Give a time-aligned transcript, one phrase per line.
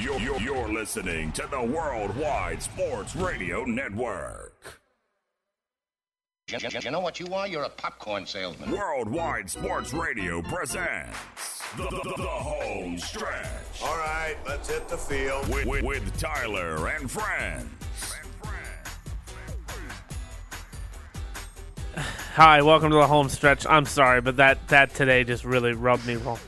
[0.00, 4.80] You're, you're, you're listening to the Worldwide Sports Radio Network.
[6.48, 7.46] You, you- you know what you are?
[7.46, 8.70] You're a popcorn salesman.
[8.70, 11.18] Worldwide Sports Radio presents
[11.76, 13.46] the, the, the home stretch
[13.84, 15.48] All right, let's hit the field.
[15.48, 17.68] with, with, with Tyler and friends.
[22.34, 23.66] Hi, welcome to the home stretch.
[23.66, 26.38] I'm sorry, but that that today just really rubbed me wrong.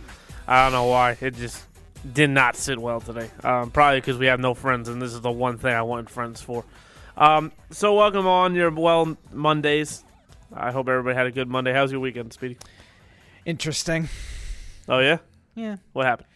[0.48, 1.16] I don't know why.
[1.20, 1.62] It just
[2.10, 3.30] did not sit well today.
[3.44, 6.10] Um, probably because we have no friends, and this is the one thing I want
[6.10, 6.64] friends for.
[7.16, 10.02] Um, so welcome on your well Mondays.
[10.54, 11.72] I hope everybody had a good Monday.
[11.72, 12.58] How's your weekend, Speedy?
[13.44, 14.08] Interesting.
[14.88, 15.18] Oh yeah,
[15.54, 15.76] Yeah.
[15.92, 16.28] what happened?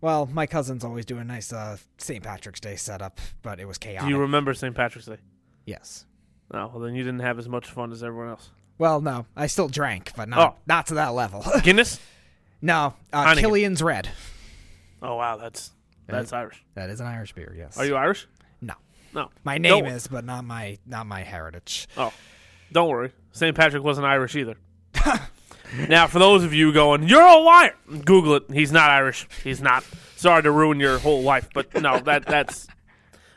[0.00, 2.22] Well, my cousins always do a nice uh, St.
[2.22, 4.06] Patrick's Day setup, but it was chaotic.
[4.06, 4.74] Do you remember St.
[4.74, 5.18] Patrick's Day?
[5.66, 6.04] yes.
[6.52, 8.50] No, well then you didn't have as much fun as everyone else.
[8.76, 10.56] Well, no, I still drank, but not Oh.
[10.66, 11.42] not to that level.
[11.62, 11.98] Guinness?
[12.60, 13.34] no, uh.
[13.34, 14.08] Killian's Red.
[15.04, 15.70] Oh wow, that's
[16.06, 16.64] that's Irish.
[16.74, 17.54] That is an Irish beer.
[17.56, 17.76] Yes.
[17.78, 18.26] Are you Irish?
[18.60, 18.74] No,
[19.14, 19.30] No.
[19.44, 21.86] my Don't- name is, but not my not my heritage.
[21.96, 22.12] Oh,
[22.72, 23.12] don't worry.
[23.32, 23.54] St.
[23.56, 24.56] Patrick wasn't Irish either.
[25.88, 27.74] now, for those of you going, you're a liar.
[28.04, 28.44] Google it.
[28.52, 29.28] He's not Irish.
[29.42, 29.84] He's not.
[30.16, 32.66] Sorry to ruin your whole life, but no, that that's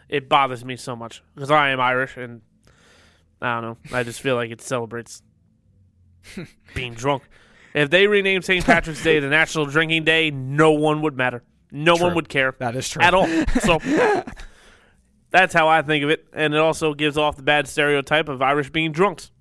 [0.07, 2.41] it bothers me so much because I am Irish and
[3.41, 3.97] I don't know.
[3.97, 5.21] I just feel like it celebrates
[6.73, 7.23] being drunk.
[7.73, 8.65] If they renamed St.
[8.65, 11.43] Patrick's Day the National Drinking Day, no one would matter.
[11.71, 13.01] No one would care That is true.
[13.01, 13.27] at all.
[13.61, 13.79] So
[15.31, 18.41] that's how I think of it, and it also gives off the bad stereotype of
[18.41, 19.31] Irish being drunks.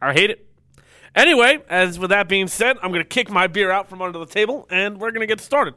[0.00, 0.46] I hate it.
[1.14, 4.18] Anyway, as with that being said, I'm going to kick my beer out from under
[4.18, 5.74] the table, and we're going to get started.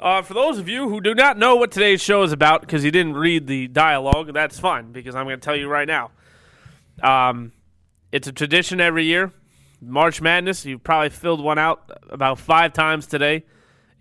[0.00, 2.84] Uh, for those of you who do not know what today's show is about, because
[2.84, 6.10] you didn't read the dialogue, that's fine, because I'm going to tell you right now.
[7.02, 7.52] Um,
[8.10, 9.32] it's a tradition every year.
[9.80, 13.44] March Madness, you've probably filled one out about five times today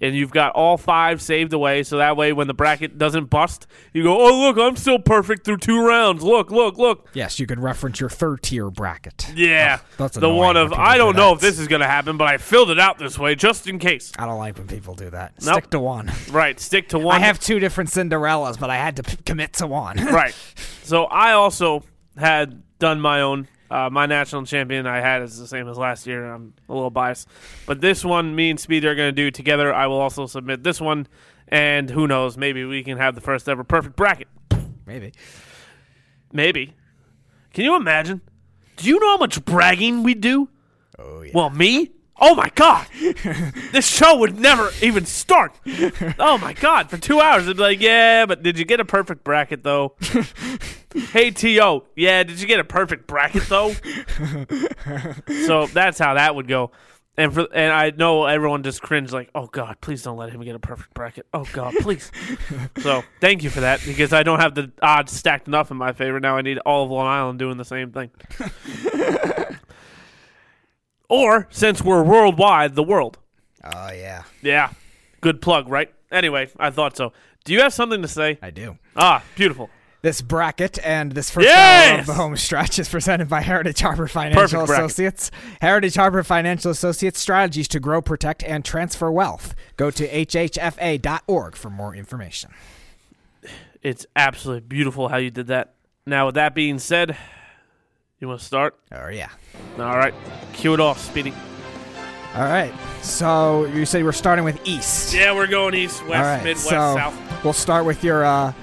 [0.01, 3.67] and you've got all five saved away, so that way when the bracket doesn't bust,
[3.93, 6.23] you go, "Oh look, I'm still perfect through two rounds.
[6.23, 9.31] Look, look, look." Yes, you can reference your third tier bracket.
[9.35, 11.35] Yeah, that's the one of I do don't know that.
[11.35, 13.79] if this is going to happen, but I filled it out this way just in
[13.79, 14.11] case.
[14.17, 15.33] I don't like when people do that.
[15.45, 15.53] Nope.
[15.59, 16.11] Stick to one.
[16.31, 17.15] Right, stick to one.
[17.21, 19.97] I have two different Cinderellas, but I had to p- commit to one.
[19.97, 20.35] right.
[20.83, 21.83] So I also
[22.17, 23.47] had done my own.
[23.71, 26.25] Uh, my national champion I had is the same as last year.
[26.25, 27.29] I'm a little biased,
[27.65, 29.73] but this one, me and Speedy are going to do together.
[29.73, 31.07] I will also submit this one,
[31.47, 34.27] and who knows, maybe we can have the first ever perfect bracket.
[34.85, 35.13] Maybe.
[36.33, 36.73] Maybe.
[37.53, 38.19] Can you imagine?
[38.75, 40.49] Do you know how much bragging we do?
[40.99, 41.31] Oh yeah.
[41.33, 41.91] Well, me?
[42.23, 42.85] Oh my god!
[43.71, 45.59] this show would never even start.
[46.19, 46.89] Oh my god!
[46.89, 49.95] For two hours, it'd be like, yeah, but did you get a perfect bracket though?
[51.11, 53.73] hey To, yeah, did you get a perfect bracket though?
[55.45, 56.71] so that's how that would go.
[57.17, 60.41] And for and I know everyone just cringed like, oh god, please don't let him
[60.43, 61.25] get a perfect bracket.
[61.33, 62.11] Oh god, please.
[62.79, 65.91] so thank you for that because I don't have the odds stacked enough in my
[65.91, 66.19] favor.
[66.19, 68.11] Now I need all of Long Island doing the same thing.
[71.11, 73.19] or since we're worldwide, the world.
[73.63, 74.23] Oh yeah.
[74.41, 74.71] Yeah,
[75.19, 75.93] good plug, right?
[76.11, 77.11] Anyway, I thought so.
[77.43, 78.39] Do you have something to say?
[78.41, 78.77] I do.
[78.95, 79.69] Ah, beautiful.
[80.03, 84.07] This bracket and this first hour of the home stretch is presented by Heritage Harbor
[84.07, 84.85] Financial Perfect bracket.
[84.85, 85.31] Associates.
[85.59, 89.53] Heritage Harbor Financial Associates strategies to grow, protect, and transfer wealth.
[89.77, 92.51] Go to hhfa.org for more information.
[93.83, 95.73] It's absolutely beautiful how you did that.
[96.07, 97.15] Now, with that being said,
[98.21, 98.75] you want to start?
[98.91, 99.29] Oh yeah.
[99.77, 100.13] All right,
[100.53, 101.33] cue it off, Speedy.
[102.35, 102.73] All right.
[103.01, 105.13] So you said we're starting with East.
[105.13, 106.43] Yeah, we're going east, west, All right.
[106.43, 107.43] midwest, so south.
[107.43, 108.53] we'll start with your uh,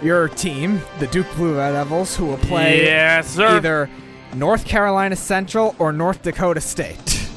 [0.00, 3.90] your team, the Duke Blue Devils, who will play yes, either
[4.34, 7.28] North Carolina Central or North Dakota State.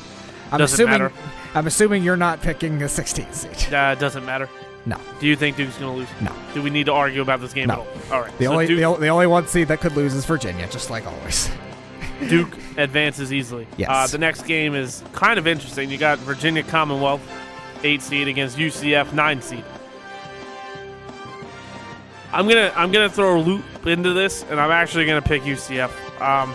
[0.52, 1.14] I'm Doesn't assuming matter.
[1.54, 3.74] I'm assuming you're not picking a 16 seed.
[3.74, 4.48] Uh, doesn't matter.
[4.86, 4.98] No.
[5.20, 6.10] Do you think Duke's going to lose?
[6.22, 6.34] No.
[6.54, 7.74] Do we need to argue about this game No.
[7.74, 7.88] at all?
[8.12, 8.38] All right.
[8.40, 10.68] The so only Duke, the, o- the only one seed that could lose is Virginia,
[10.70, 11.50] just like always.
[12.30, 13.68] Duke advances easily.
[13.78, 13.90] Yes.
[13.92, 15.90] Uh, the next game is kind of interesting.
[15.92, 17.22] You got Virginia Commonwealth,
[17.84, 19.64] eight seed against UCF, nine seed.
[22.34, 25.90] I'm gonna I'm gonna throw a loop into this, and I'm actually gonna pick UCF.
[26.22, 26.54] Um,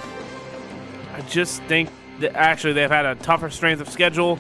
[1.14, 1.90] I just think
[2.20, 4.38] that actually they've had a tougher strength of schedule,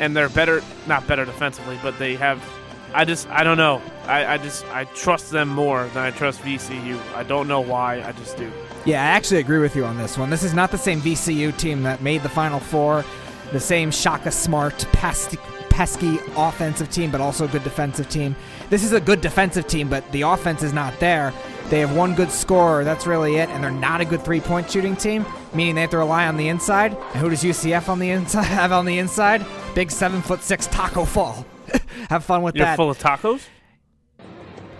[0.00, 2.42] and they're better not better defensively, but they have.
[2.92, 3.80] I just I don't know.
[4.06, 6.98] I, I just I trust them more than I trust VCU.
[7.14, 8.02] I don't know why.
[8.02, 8.50] I just do.
[8.84, 10.30] Yeah, I actually agree with you on this one.
[10.30, 13.04] This is not the same VCU team that made the Final Four,
[13.52, 15.36] the same Shaka Smart, pesky,
[15.68, 18.34] pesky offensive team, but also good defensive team.
[18.70, 21.32] This is a good defensive team, but the offense is not there.
[21.68, 24.68] They have one good scorer, that's really it, and they're not a good three point
[24.68, 26.92] shooting team, meaning they have to rely on the inside.
[26.92, 29.46] And who does UCF on the inside have on the inside?
[29.74, 31.46] Big seven foot six Taco Fall.
[32.08, 32.76] have fun with You're that.
[32.76, 33.42] full of tacos.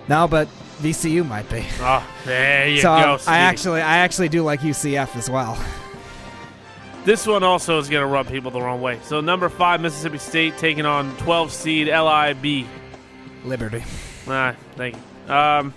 [0.09, 0.49] No, but
[0.81, 1.65] VCU might be.
[1.81, 3.19] Oh, there you so go.
[3.27, 5.59] I actually, I actually do like UCF as well.
[7.05, 8.99] This one also is going to rub people the wrong way.
[9.03, 12.67] So number five, Mississippi State taking on 12 seed LIB.
[13.45, 13.83] Liberty.
[14.29, 15.33] Ah, thank you.
[15.33, 15.73] Um,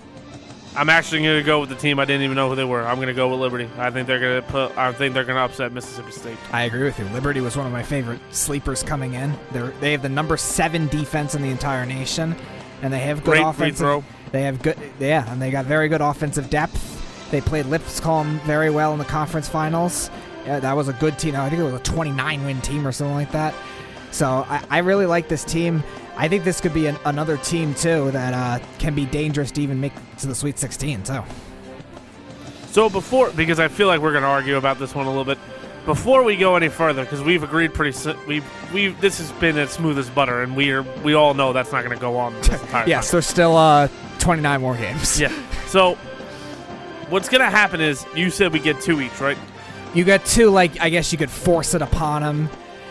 [0.75, 2.81] I'm actually going to go with the team I didn't even know who they were.
[2.81, 3.69] I'm going to go with Liberty.
[3.77, 4.75] I think they're going to put.
[4.77, 6.37] I think they're going to upset Mississippi State.
[6.51, 7.05] I agree with you.
[7.05, 9.37] Liberty was one of my favorite sleepers coming in.
[9.51, 12.35] They're, they have the number seven defense in the entire nation,
[12.81, 14.03] and they have good Great offensive.
[14.31, 17.29] They have good, yeah, and they got very good offensive depth.
[17.29, 20.09] They played Lipscomb very well in the conference finals.
[20.45, 21.35] Yeah, that was a good team.
[21.35, 23.53] I think it was a 29 win team or something like that.
[24.11, 25.83] So I, I really like this team.
[26.15, 29.61] I think this could be an, another team too that uh, can be dangerous to
[29.61, 31.23] even make to the Sweet 16 too.
[32.67, 35.25] So before, because I feel like we're going to argue about this one a little
[35.25, 35.37] bit.
[35.85, 38.41] Before we go any further, because we've agreed pretty, we
[38.73, 41.73] we this has been as smooth as butter, and we are we all know that's
[41.73, 42.33] not going to go on
[42.87, 43.89] Yes, there's still uh,
[44.19, 45.19] 29 more games.
[45.19, 45.31] Yeah.
[45.67, 45.95] So
[47.09, 49.37] what's going to happen is you said we get two each, right?
[49.93, 52.49] You get two, like I guess you could force it upon them,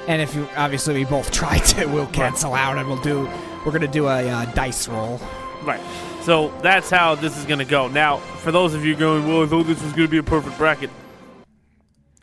[0.08, 3.28] and if you obviously we both try to, we'll cancel out and we'll do.
[3.64, 5.20] We're gonna do a uh, dice roll.
[5.64, 5.81] Right.
[6.22, 7.88] So that's how this is going to go.
[7.88, 10.22] Now, for those of you going, well, I thought this was going to be a
[10.22, 10.88] perfect bracket.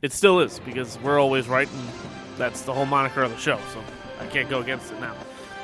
[0.02, 1.90] It still is because we're always right, and
[2.38, 3.60] that's the whole moniker of the show.
[3.74, 3.84] So
[4.22, 5.16] I can't go against it now.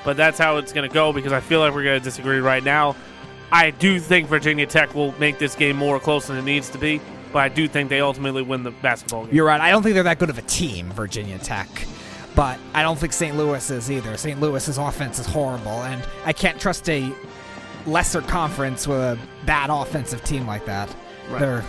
[0.03, 2.39] But that's how it's going to go because I feel like we're going to disagree
[2.39, 2.97] right now.
[3.53, 6.77] I do think Virginia Tech will make this game more close than it needs to
[6.77, 6.99] be,
[7.31, 9.33] but I do think they ultimately win the basketball game.
[9.33, 9.61] You're right.
[9.61, 11.69] I don't think they're that good of a team, Virginia Tech,
[12.35, 13.37] but I don't think St.
[13.37, 14.17] Louis is either.
[14.17, 14.39] St.
[14.39, 17.11] Louis's offense is horrible, and I can't trust a
[17.85, 20.93] lesser conference with a bad offensive team like that.
[21.29, 21.39] Right.
[21.39, 21.63] They're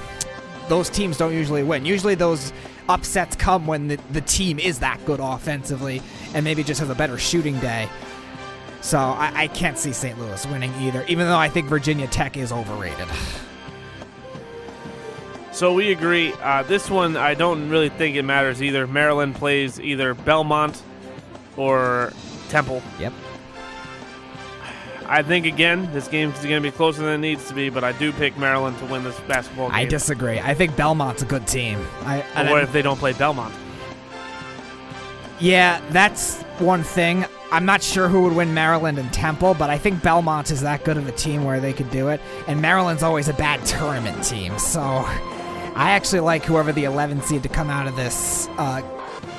[0.68, 1.84] those teams don't usually win.
[1.84, 2.52] Usually those
[2.88, 6.02] upsets come when the, the team is that good offensively
[6.34, 7.88] and maybe just has a better shooting day.
[8.80, 10.18] So I, I can't see St.
[10.18, 13.08] Louis winning either, even though I think Virginia Tech is overrated.
[15.56, 16.34] So we agree.
[16.42, 18.86] Uh, this one, I don't really think it matters either.
[18.86, 20.82] Maryland plays either Belmont
[21.56, 22.12] or
[22.50, 22.82] Temple.
[23.00, 23.14] Yep.
[25.06, 27.70] I think again, this game is going to be closer than it needs to be,
[27.70, 29.76] but I do pick Maryland to win this basketball game.
[29.76, 30.38] I disagree.
[30.38, 31.78] I think Belmont's a good team.
[32.02, 33.54] I, and what I- if they don't play Belmont?
[35.40, 37.24] Yeah, that's one thing.
[37.50, 40.84] I'm not sure who would win Maryland and Temple, but I think Belmont is that
[40.84, 42.20] good of a team where they could do it.
[42.46, 45.08] And Maryland's always a bad tournament team, so
[45.76, 48.80] I actually like whoever the 11 seed to come out of this uh,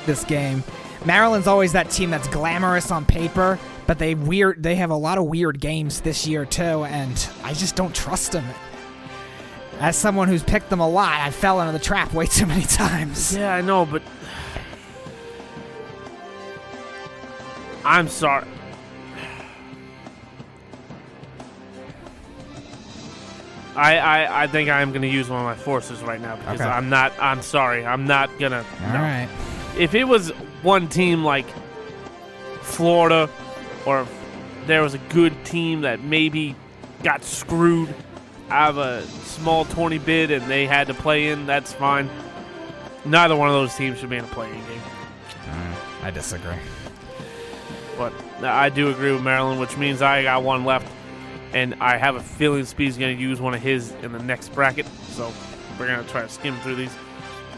[0.06, 0.62] this game.
[1.04, 3.58] Maryland's always that team that's glamorous on paper,
[3.88, 7.54] but they weird they have a lot of weird games this year too, and I
[7.54, 8.44] just don't trust them.
[9.80, 12.62] As someone who's picked them a lot, I fell into the trap way too many
[12.62, 13.36] times.
[13.36, 14.02] Yeah, I know, but
[17.84, 18.46] I'm sorry.
[23.78, 26.60] I, I, I think I'm going to use one of my forces right now because
[26.60, 26.68] Okay.
[26.70, 27.12] I'm not.
[27.20, 27.86] I'm sorry.
[27.86, 28.64] I'm not gonna.
[28.84, 28.98] All no.
[28.98, 29.28] right.
[29.78, 30.30] if it was
[30.62, 31.46] one team like
[32.62, 33.30] Florida,
[33.86, 34.08] or if
[34.66, 36.54] there was a good team that maybe
[37.02, 37.94] got screwed
[38.50, 42.10] out of a small 20 bid and they had to play in, that's fine.
[43.04, 44.82] Neither one of those teams should be in a playing game.
[46.02, 46.54] I disagree.
[47.96, 50.86] But I do agree with Maryland, which means I got one left.
[51.52, 54.50] And I have a feeling Speed's going to use one of his in the next
[54.54, 54.86] bracket.
[55.10, 55.32] So
[55.78, 56.94] we're going to try to skim through these.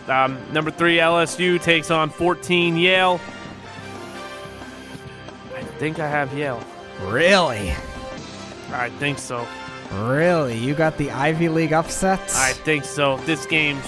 [0.09, 3.21] Um, number three, LSU takes on 14 Yale.
[5.55, 6.62] I think I have Yale.
[7.07, 7.75] Really?
[8.73, 9.47] I think so.
[9.93, 10.57] Really?
[10.57, 12.37] You got the Ivy League upsets?
[12.37, 13.17] I think so.
[13.19, 13.79] This game,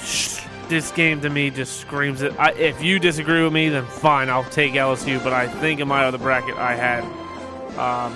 [0.69, 2.39] this game to me just screams it.
[2.39, 5.23] I, if you disagree with me, then fine, I'll take LSU.
[5.23, 7.05] But I think in my other bracket, I had,
[7.79, 8.13] um,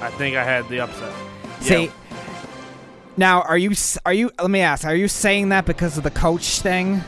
[0.00, 1.12] I think I had the upset.
[1.60, 1.92] See, Yale.
[3.16, 3.72] now are you
[4.06, 4.30] are you?
[4.38, 4.84] Let me ask.
[4.84, 7.02] Are you saying that because of the coach thing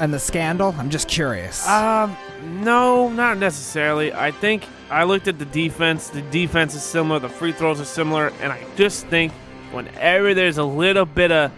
[0.00, 0.74] and the scandal?
[0.78, 1.66] I'm just curious.
[1.66, 2.16] Um,
[2.62, 4.12] no, not necessarily.
[4.12, 6.08] I think I looked at the defense.
[6.10, 7.18] The defense is similar.
[7.20, 9.32] The free throws are similar, and I just think
[9.72, 11.50] whenever there's a little bit of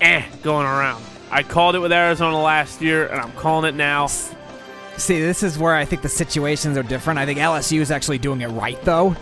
[0.00, 4.08] eh going around, I called it with Arizona last year, and I'm calling it now.
[4.96, 7.18] See, this is where I think the situations are different.
[7.18, 9.16] I think LSU is actually doing it right though,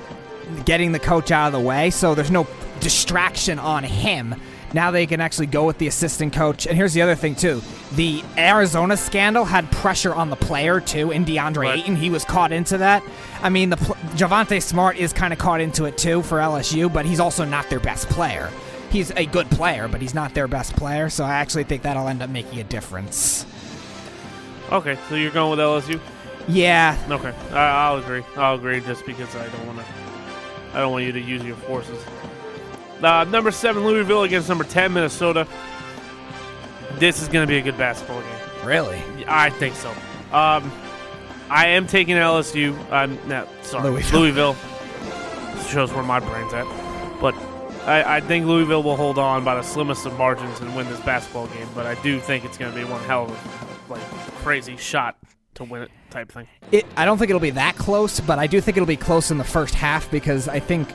[0.65, 2.47] getting the coach out of the way, so there's no
[2.81, 4.35] distraction on him.
[4.75, 6.67] Now they can actually go with the assistant coach.
[6.67, 7.63] And here's the other thing too:
[7.93, 11.11] the Arizona scandal had pressure on the player too.
[11.11, 11.79] In DeAndre Right.
[11.81, 13.03] Ayton, he was caught into that.
[13.43, 16.93] I mean, the pl- Javonte Smart is kind of caught into it too for LSU,
[16.93, 18.51] but he's also not their best player.
[18.91, 21.09] He's a good player, but he's not their best player.
[21.09, 23.47] So I actually think that'll end up making a difference.
[24.73, 26.01] Okay, so you're going with LSU.
[26.49, 28.25] Yeah, Okay, I, I'll agree.
[28.37, 29.85] I'll agree just because I don't want to.
[30.73, 32.03] I don't want you to use your forces.
[33.03, 35.47] Uh, number seven, Louisville against number ten, Minnesota.
[36.95, 38.67] This is going to be a good basketball game.
[38.67, 39.01] really.
[39.29, 39.91] I think so.
[40.33, 40.73] Um,
[41.51, 42.75] I am taking LSU.
[42.91, 44.21] I'm no, sorry, Louisville.
[44.21, 44.57] Louisville.
[45.69, 46.67] Shows where my brain's at.
[47.21, 47.35] But
[47.85, 51.01] I, I think Louisville will hold on by the slimmest of margins and win this
[51.01, 51.69] basketball game.
[51.75, 54.03] But I do think it's going to be one hell of a like
[54.43, 55.17] crazy shot
[55.55, 56.47] to win it type thing.
[56.71, 59.31] It, I don't think it'll be that close, but I do think it'll be close
[59.31, 60.89] in the first half because I think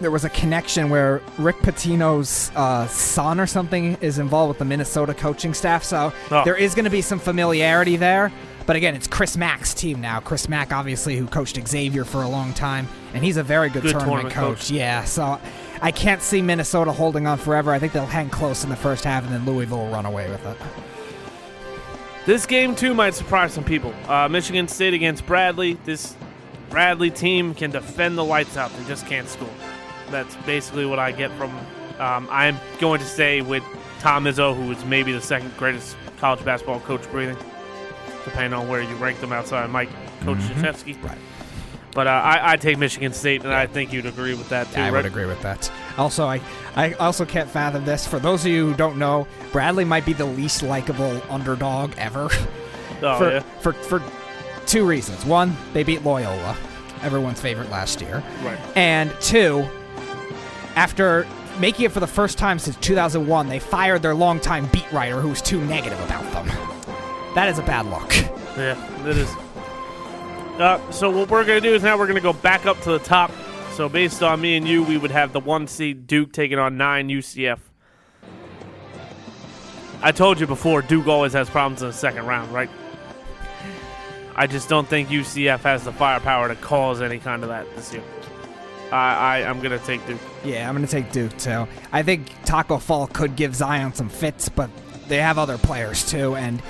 [0.00, 4.64] there was a connection where Rick Pitino's uh, son or something is involved with the
[4.66, 5.82] Minnesota coaching staff.
[5.84, 6.44] So Oh.
[6.44, 8.30] there is going to be some familiarity there.
[8.66, 10.18] But again, it's Chris Mack's team now.
[10.18, 13.82] Chris Mack, obviously, who coached Xavier for a long time, and he's a very good,
[13.84, 14.58] Good tournament, tournament coach.
[14.58, 14.70] coach.
[14.72, 15.40] Yeah, so
[15.80, 17.70] I can't see Minnesota holding on forever.
[17.70, 20.28] I think they'll hang close in the first half, and then Louisville will run away
[20.28, 20.56] with it.
[22.26, 23.94] This game too might surprise some people.
[24.08, 25.74] Uh, Michigan State against Bradley.
[25.84, 26.16] This
[26.70, 28.76] Bradley team can defend the lights out.
[28.76, 29.48] They just can't score.
[30.10, 31.50] That's basically what I get from.
[32.00, 33.62] Um, I'm going to stay with
[34.00, 37.36] Tom Izzo, who is maybe the second greatest college basketball coach breathing,
[38.24, 39.88] depending on where you rank them outside of Mike
[40.22, 41.00] Coach Krzyzewski.
[41.04, 41.18] Right.
[41.94, 44.80] But uh, I, I take Michigan State, and I think you'd agree with that too.
[44.80, 44.92] I right?
[44.92, 45.70] would agree with that.
[45.98, 46.40] Also, I,
[46.74, 48.06] I also can't fathom this.
[48.06, 52.28] For those of you who don't know, Bradley might be the least likable underdog ever.
[53.02, 53.40] Oh, for, yeah.
[53.60, 54.02] for for
[54.64, 55.22] two reasons.
[55.26, 56.56] One, they beat Loyola,
[57.02, 58.24] everyone's favorite last year.
[58.42, 58.58] Right.
[58.74, 59.68] And two,
[60.76, 61.26] after
[61.58, 65.28] making it for the first time since 2001, they fired their longtime beat writer who
[65.28, 66.46] was too negative about them.
[67.34, 68.14] That is a bad look.
[68.56, 69.28] Yeah, it is.
[70.58, 72.98] Uh, so what we're gonna do is now we're gonna go back up to the
[72.98, 73.30] top.
[73.76, 76.78] So based on me and you, we would have the one seed Duke taking on
[76.78, 77.58] nine UCF.
[80.00, 82.70] I told you before, Duke always has problems in the second round, right?
[84.34, 87.92] I just don't think UCF has the firepower to cause any kind of that this
[87.92, 88.02] year.
[88.90, 90.20] I, I I'm gonna take Duke.
[90.42, 91.68] Yeah, I'm to take Duke too.
[91.92, 94.70] I think Taco Fall could give Zion some fits, but
[95.08, 96.62] they have other players too, and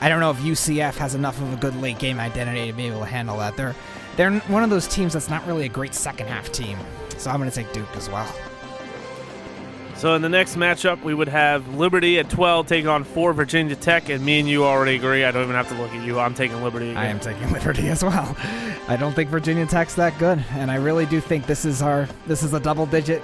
[0.00, 2.86] I don't know if UCF has enough of a good late game identity to be
[2.86, 3.56] able to handle that.
[3.56, 3.74] They're
[4.16, 6.78] they're one of those teams that's not really a great second half team,
[7.18, 8.32] so I'm going to take Duke as well.
[10.02, 13.76] So in the next matchup, we would have Liberty at 12 taking on four Virginia
[13.76, 15.24] Tech, and me and you already agree.
[15.24, 16.18] I don't even have to look at you.
[16.18, 16.90] I'm taking Liberty.
[16.90, 16.96] Again.
[16.96, 18.36] I am taking Liberty as well.
[18.88, 22.08] I don't think Virginia Tech's that good, and I really do think this is our
[22.26, 23.22] this is a double digit,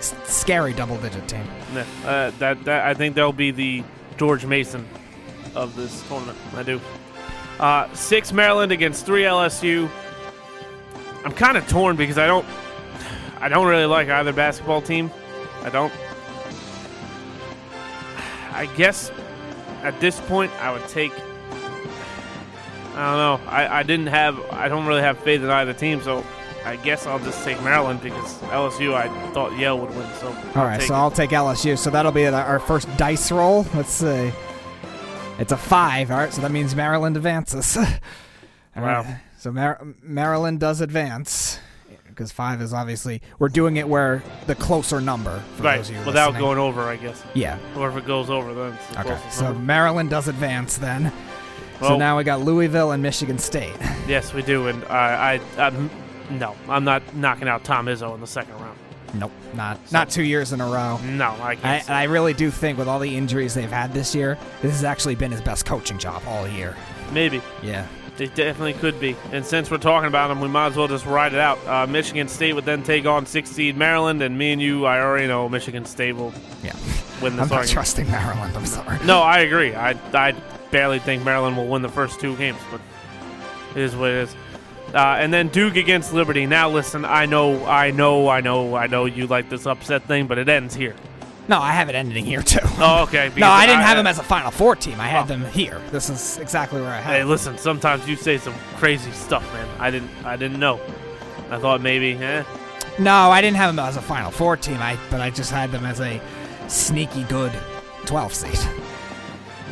[0.00, 1.46] scary double digit team.
[1.72, 3.84] Yeah, uh, that, that I think they'll be the
[4.16, 4.84] George Mason
[5.54, 6.36] of this tournament.
[6.54, 6.80] I do.
[7.58, 9.88] Uh, six Maryland against three LSU.
[11.24, 12.46] I'm kind of torn because I don't,
[13.40, 15.10] I don't really like either basketball team.
[15.62, 15.92] I don't.
[18.52, 19.10] I guess
[19.82, 21.12] at this point I would take.
[22.94, 23.50] I don't know.
[23.50, 24.38] I, I didn't have.
[24.50, 26.24] I don't really have faith in either team, so
[26.64, 28.94] I guess I'll just take Maryland because LSU.
[28.94, 30.08] I thought Yale would win.
[30.20, 31.76] So All right, so I'll take LSU.
[31.76, 33.66] So that'll be our first dice roll.
[33.74, 34.32] Let's see.
[35.38, 36.10] It's a five.
[36.10, 37.76] All right, so that means Maryland advances.
[38.76, 39.02] Wow.
[39.02, 41.60] right, So Mar- Maryland does advance
[42.08, 45.40] because five is obviously we're doing it where the closer number.
[45.60, 46.40] Right those of you without listening.
[46.42, 46.80] going over.
[46.82, 47.22] I guess.
[47.34, 47.56] Yeah.
[47.76, 49.20] Or if it goes over, then it's the Okay.
[49.30, 49.60] So number.
[49.60, 51.12] Maryland does advance then.
[51.80, 53.76] so now we got Louisville and Michigan State.
[54.08, 55.88] yes, we do, and I, I, I'm,
[56.30, 58.76] no, I'm not knocking out Tom Izzo in the second round.
[59.14, 60.98] Nope, not not two years in a row.
[61.04, 61.90] No, I I, can't.
[61.90, 65.14] I really do think with all the injuries they've had this year, this has actually
[65.14, 66.76] been his best coaching job all year.
[67.12, 67.86] Maybe Yeah.
[68.18, 69.16] it definitely could be.
[69.32, 71.58] And since we're talking about them, we might as well just ride it out.
[71.66, 75.00] Uh, Michigan State would then take on six seed Maryland, and me and you, I
[75.00, 76.72] already know Michigan State will Yeah.
[77.20, 77.70] win this I'm not argument.
[77.70, 78.56] trusting Maryland.
[78.56, 78.98] I'm sorry.
[79.04, 79.74] No, I agree.
[79.74, 80.32] I, I
[80.70, 82.80] barely think Maryland will win the first two games, but
[83.76, 84.36] it is what it is.
[84.94, 86.46] Uh, and then Duke against Liberty.
[86.46, 90.28] Now, listen, I know, I know, I know, I know you like this upset thing,
[90.28, 90.94] but it ends here.
[91.48, 92.60] No, I have it ending here too.
[92.78, 93.30] Oh, okay.
[93.36, 95.00] no, I didn't have them as a Final Four team.
[95.00, 95.26] I had Oh.
[95.26, 95.80] them here.
[95.90, 97.12] This is exactly where I had.
[97.12, 97.28] Hey, them.
[97.28, 97.58] listen.
[97.58, 99.68] Sometimes you say some crazy stuff, man.
[99.78, 100.80] I didn't, I didn't know.
[101.50, 102.44] I thought maybe, eh?
[102.98, 104.78] No, I didn't have them as a Final Four team.
[104.80, 106.20] I but I just had them as a
[106.68, 107.52] sneaky good
[108.06, 108.58] 12 seed.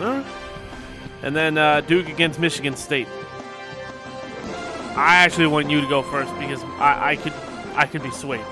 [0.01, 0.27] All right.
[1.23, 3.07] And then uh, Duke against Michigan State.
[4.95, 7.33] I actually want you to go first because I, I could,
[7.75, 8.45] I could be swayed.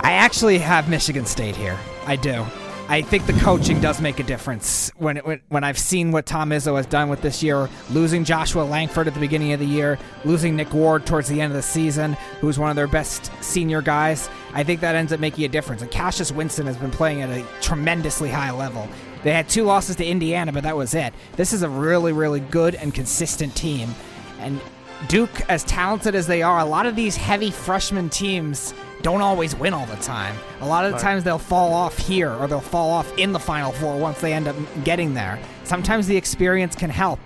[0.00, 1.78] I actually have Michigan State here.
[2.06, 2.44] I do.
[2.86, 4.90] I think the coaching does make a difference.
[4.96, 8.24] When, it, when when I've seen what Tom Izzo has done with this year, losing
[8.24, 11.56] Joshua Langford at the beginning of the year, losing Nick Ward towards the end of
[11.56, 12.12] the season,
[12.42, 15.80] who's one of their best senior guys, I think that ends up making a difference.
[15.80, 18.86] And Cassius Winston has been playing at a tremendously high level.
[19.22, 21.14] They had two losses to Indiana, but that was it.
[21.36, 23.94] This is a really, really good and consistent team.
[24.40, 24.60] And
[25.08, 29.54] Duke, as talented as they are, a lot of these heavy freshman teams don't always
[29.54, 30.34] win all the time.
[30.60, 33.38] A lot of the times they'll fall off here or they'll fall off in the
[33.38, 35.38] Final Four once they end up getting there.
[35.64, 37.20] Sometimes the experience can help.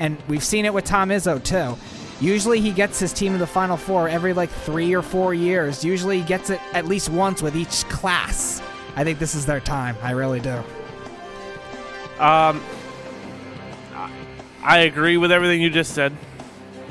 [0.00, 1.78] And we've seen it with Tom Izzo, too.
[2.24, 5.84] Usually he gets his team to the Final Four every like three or four years.
[5.84, 8.60] Usually he gets it at least once with each class.
[8.96, 9.96] I think this is their time.
[10.02, 10.54] I really do.
[12.18, 12.60] Um,
[13.94, 14.10] I-
[14.62, 16.12] I agree with everything you just said.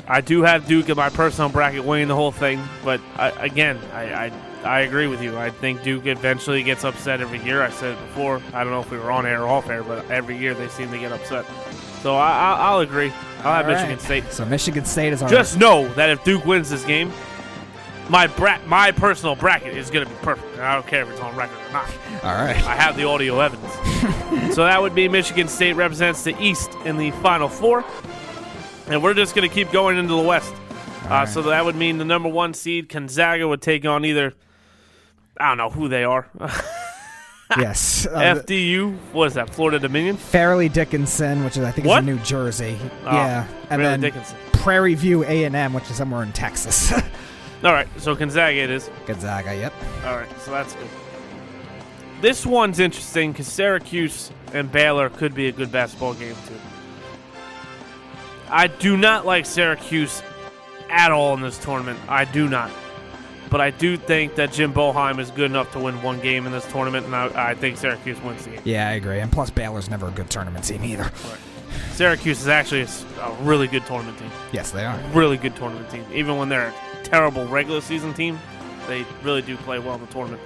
[0.08, 3.78] I do have Duke in my personal bracket winning the whole thing, but I, again,
[3.92, 4.32] I, I
[4.64, 5.38] I agree with you.
[5.38, 7.62] I think Duke eventually gets upset every year.
[7.62, 8.42] I said it before.
[8.52, 10.68] I don't know if we were on air or off air, but every year they
[10.68, 11.46] seem to get upset.
[12.02, 13.10] So I, I, I'll agree.
[13.38, 13.98] I'll have All Michigan.
[13.98, 14.30] State.
[14.32, 17.10] So Michigan State is our Just know that if Duke wins this game,
[18.10, 20.52] my bra- my personal bracket is going to be perfect.
[20.54, 21.88] And I don't care if it's on record or not.
[22.22, 22.56] all right.
[22.66, 23.72] I have the audio evidence.
[24.54, 27.82] so that would be Michigan State represents the East in the Final Four.
[28.90, 30.52] And we're just going to keep going into the West.
[31.08, 34.34] Uh, So that would mean the number one seed, Gonzaga, would take on either,
[35.38, 36.28] I don't know who they are.
[37.58, 38.06] Yes.
[38.06, 40.16] Uh, FDU, what is that, Florida Dominion?
[40.16, 42.04] Fairleigh Dickinson, which is I think What?
[42.04, 42.78] is in New Jersey.
[43.04, 44.36] Oh, yeah, and Fairleigh then Dickinson.
[44.52, 46.92] Prairie View A and M, which is somewhere in Texas.
[47.64, 48.88] All right, so Gonzaga it is.
[49.04, 49.52] Gonzaga.
[49.56, 49.72] Yep.
[50.04, 50.86] All right, so that's good.
[52.20, 56.54] This one's interesting because Syracuse and Baylor could be a good basketball game too.
[58.50, 60.22] I do not like Syracuse
[60.88, 61.98] at all in this tournament.
[62.08, 62.70] I do not.
[63.48, 66.52] But I do think that Jim Boeheim is good enough to win one game in
[66.52, 68.60] this tournament, and I, I think Syracuse wins the game.
[68.64, 69.18] Yeah, I agree.
[69.18, 71.10] And plus, Baylor's never a good tournament team either.
[71.92, 72.82] Syracuse is actually
[73.20, 74.30] a, really good tournament team.
[74.52, 74.98] Yes, they are.
[75.12, 76.04] Really good tournament team.
[76.12, 78.38] Even when they're a terrible regular season team,
[78.86, 80.40] they really do play well in the tournament.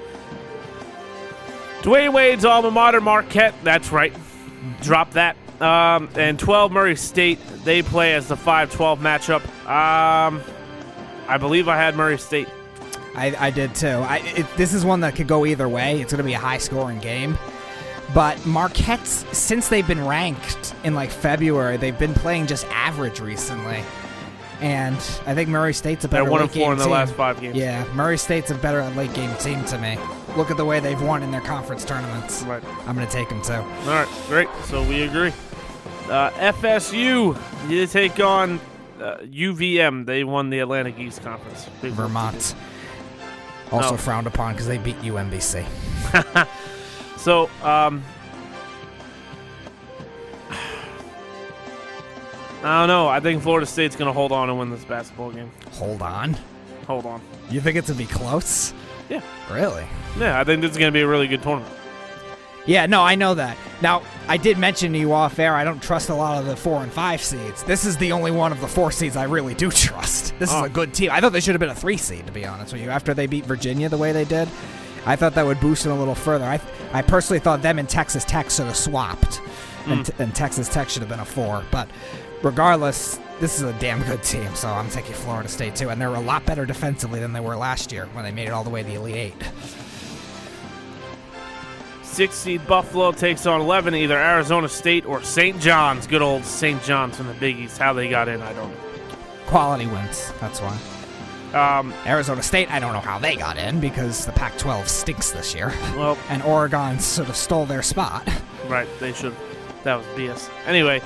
[1.82, 3.54] Dwyane Wade's alma mater, Marquette.
[3.62, 4.14] That's right.
[4.80, 5.36] Drop that.
[5.60, 7.38] Um, and 12 Murray State.
[7.64, 9.44] They play as the 5-12 matchup.
[9.68, 10.42] Um,
[11.28, 12.48] I believe I had Murray State.
[13.14, 13.86] I, I did too.
[13.86, 16.00] I, it, this is one that could go either way.
[16.00, 17.38] It's going to be a high scoring game.
[18.12, 23.82] But Marquette's, since they've been ranked in like February, they've been playing just average recently.
[24.60, 26.24] And I think Murray State's a better.
[26.24, 26.92] They're one late and four in the team.
[26.92, 27.56] last five games.
[27.56, 29.98] Yeah, Murray State's a better late game team to me.
[30.36, 32.42] Look at the way they've won in their conference tournaments.
[32.42, 32.62] Right.
[32.86, 33.52] I'm going to take them too.
[33.52, 34.48] All right, great.
[34.64, 35.32] So we agree.
[36.08, 37.38] Uh, FSU,
[37.70, 38.60] you take on
[39.00, 40.04] uh, UVM.
[40.06, 41.66] They won the Atlantic East Conference.
[41.80, 41.92] Big.
[41.92, 42.54] Vermont.
[43.72, 43.96] Also No.
[43.96, 45.64] frowned upon because they beat UMBC.
[47.16, 48.02] So, um,
[52.62, 53.08] I don't know.
[53.08, 55.50] I think Florida State's going to hold on and win this basketball game.
[55.72, 56.36] Hold on.
[56.86, 57.20] Hold on.
[57.50, 58.72] You think it's going to be close?
[59.08, 59.22] Yeah.
[59.50, 59.86] Really?
[60.18, 61.72] Yeah, I think this is going to be a really good tournament.
[62.66, 63.58] Yeah, no, I know that.
[63.82, 66.56] Now, I did mention to you off air, I don't trust a lot of the
[66.56, 67.62] four and five seeds.
[67.64, 70.34] This is the only one of the four seeds I really do trust.
[70.38, 70.56] This Oh.
[70.56, 70.68] is a oh.
[70.70, 71.10] good team.
[71.12, 73.12] I thought they should have been a three seed, to be honest with you, after
[73.12, 74.48] they beat Virginia the way they did.
[75.06, 76.46] I thought that would boost them a little further.
[76.46, 76.58] I,
[76.94, 79.42] I personally thought them and Texas Tech should have swapped,
[79.86, 80.22] and, hmm.
[80.22, 81.62] and Texas Tech should have been a four.
[81.70, 81.88] But
[82.44, 85.88] regardless, this is a damn good team, so I'm taking Florida State too.
[85.88, 88.52] And they're a lot better defensively than they were last year when they made it
[88.52, 89.42] all the way to the Elite Eight.
[92.02, 95.58] Six seed Buffalo takes on 11, either Arizona State or St.
[95.60, 96.06] John's.
[96.06, 96.80] Good old St.
[96.84, 97.78] John's from the Big East.
[97.78, 98.80] How they got in, I don't know.
[99.46, 100.78] Quality wins, that's why.
[101.54, 105.32] Um, Arizona State, I don't know how they got in because the Pac 12 stinks
[105.32, 105.72] this year.
[105.96, 108.28] well, And Oregon sort of stole their spot.
[108.68, 109.34] Right, they should.
[109.82, 110.48] That was BS.
[110.66, 111.00] Anyway,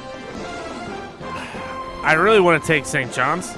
[2.08, 3.12] I really want to take St.
[3.12, 3.54] John's,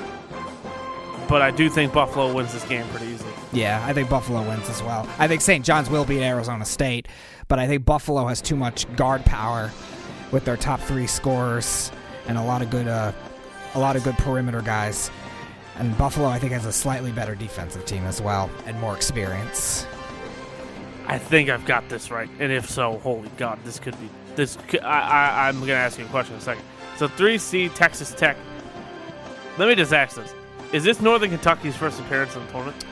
[1.28, 3.30] but I do think Buffalo wins this game pretty easily.
[3.52, 5.08] Yeah, I think Buffalo wins as well.
[5.20, 5.64] I think St.
[5.64, 7.06] John's will beat Arizona State,
[7.46, 9.70] but I think Buffalo has too much guard power
[10.32, 11.92] with their top three scorers
[12.26, 13.12] and a lot of good, uh,
[13.74, 15.12] a lot of good perimeter guys.
[15.76, 19.86] And Buffalo, I think, has a slightly better defensive team as well and more experience.
[21.06, 24.58] I think I've got this right, and if so, holy God, this could be this.
[24.66, 26.64] Could, I, I I'm gonna ask you a question in a second.
[27.00, 28.36] So three seed Texas Tech.
[29.56, 30.34] Let me just ask this:
[30.70, 32.84] Is this Northern Kentucky's first appearance in the tournament?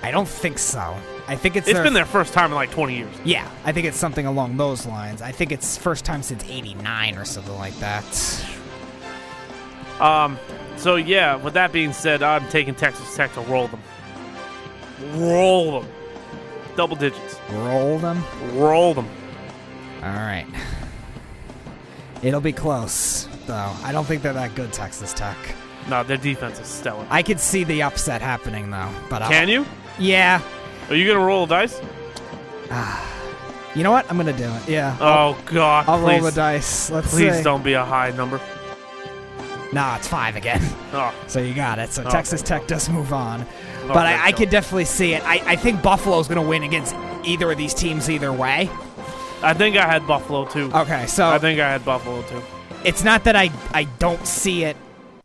[0.00, 0.96] I don't think so.
[1.26, 3.12] I think it's It's their been their first time in like 20 years.
[3.24, 5.22] Yeah, I think it's something along those lines.
[5.22, 8.46] I think it's first time since '89 or something like that.
[9.98, 10.38] Um,
[10.76, 11.34] so yeah.
[11.34, 13.82] With that being said, I'm taking Texas Tech to roll them.
[15.14, 15.90] Roll them.
[16.76, 17.40] Double digits.
[17.50, 18.22] Roll them.
[18.52, 19.08] Roll them.
[20.00, 20.46] All right.
[22.22, 23.72] It'll be close, though.
[23.82, 25.36] I don't think they're that good, Texas Tech.
[25.88, 27.06] No, their defense is stellar.
[27.10, 28.88] I could see the upset happening, though.
[29.08, 29.64] But I'll- Can you?
[29.98, 30.40] Yeah.
[30.88, 31.80] Are you gonna roll the dice?
[32.70, 33.04] Ah,
[33.74, 34.08] you know what?
[34.10, 34.68] I'm gonna do it.
[34.68, 34.96] Yeah.
[35.00, 35.88] Oh God!
[35.88, 36.90] I'll please, roll the dice.
[36.90, 37.42] Let's please see.
[37.42, 38.40] don't be a high number.
[39.72, 40.60] Nah, it's five again.
[40.92, 41.92] Oh, So you got it.
[41.92, 42.10] So Okay.
[42.10, 43.46] Texas Tech does move on.
[43.86, 45.22] But I, I could definitely see it.
[45.24, 48.68] I, I think Buffalo's going to win against either of these teams either way.
[49.42, 50.70] I think I had Buffalo too.
[50.74, 52.42] Okay, so I think I had Buffalo too.
[52.84, 54.76] it's not that I, I don't see it.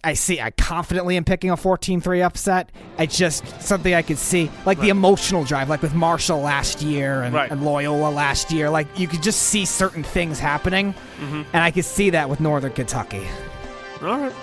[0.03, 0.39] I see.
[0.39, 2.69] I confidently am picking a 14-3 upset.
[2.99, 7.23] It's just something I could see, like the emotional drive, like with Marshall last year
[7.23, 7.49] and, Right.
[7.51, 8.69] and Loyola last year.
[8.69, 11.41] Like you could just see certain things happening, Mm-hmm.
[11.53, 13.25] and I could see that with Northern Kentucky.
[14.03, 14.33] All right.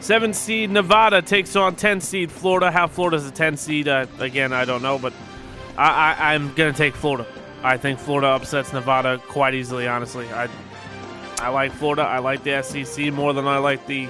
[0.00, 2.70] Seven seed Nevada takes on ten seed Florida.
[2.70, 3.88] How Florida's a ten seed?
[3.88, 5.12] Uh, again, I don't know, but
[5.76, 7.26] I, I, I'm gonna take Florida.
[7.62, 9.88] I think Florida upsets Nevada quite easily.
[9.88, 10.48] Honestly, I
[11.40, 12.02] I like Florida.
[12.02, 14.08] I like the SEC more than I like the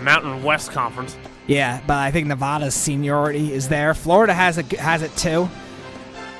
[0.00, 1.16] Mountain West Conference.
[1.46, 3.94] Yeah, but I think Nevada's seniority is there.
[3.94, 5.48] Florida has it has it too.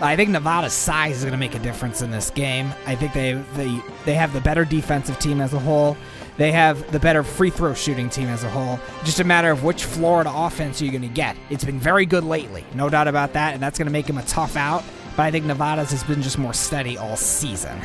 [0.00, 2.72] I think Nevada's size is going to make a difference in this game.
[2.86, 5.96] I think they they they have the better defensive team as a whole.
[6.36, 8.80] They have the better free throw shooting team as a whole.
[9.04, 11.36] Just a matter of which Florida offense you're going to get.
[11.50, 14.16] It's been very good lately, no doubt about that, and that's going to make them
[14.16, 14.82] a tough out.
[15.16, 17.78] But I think Nevada's has been just more steady all season.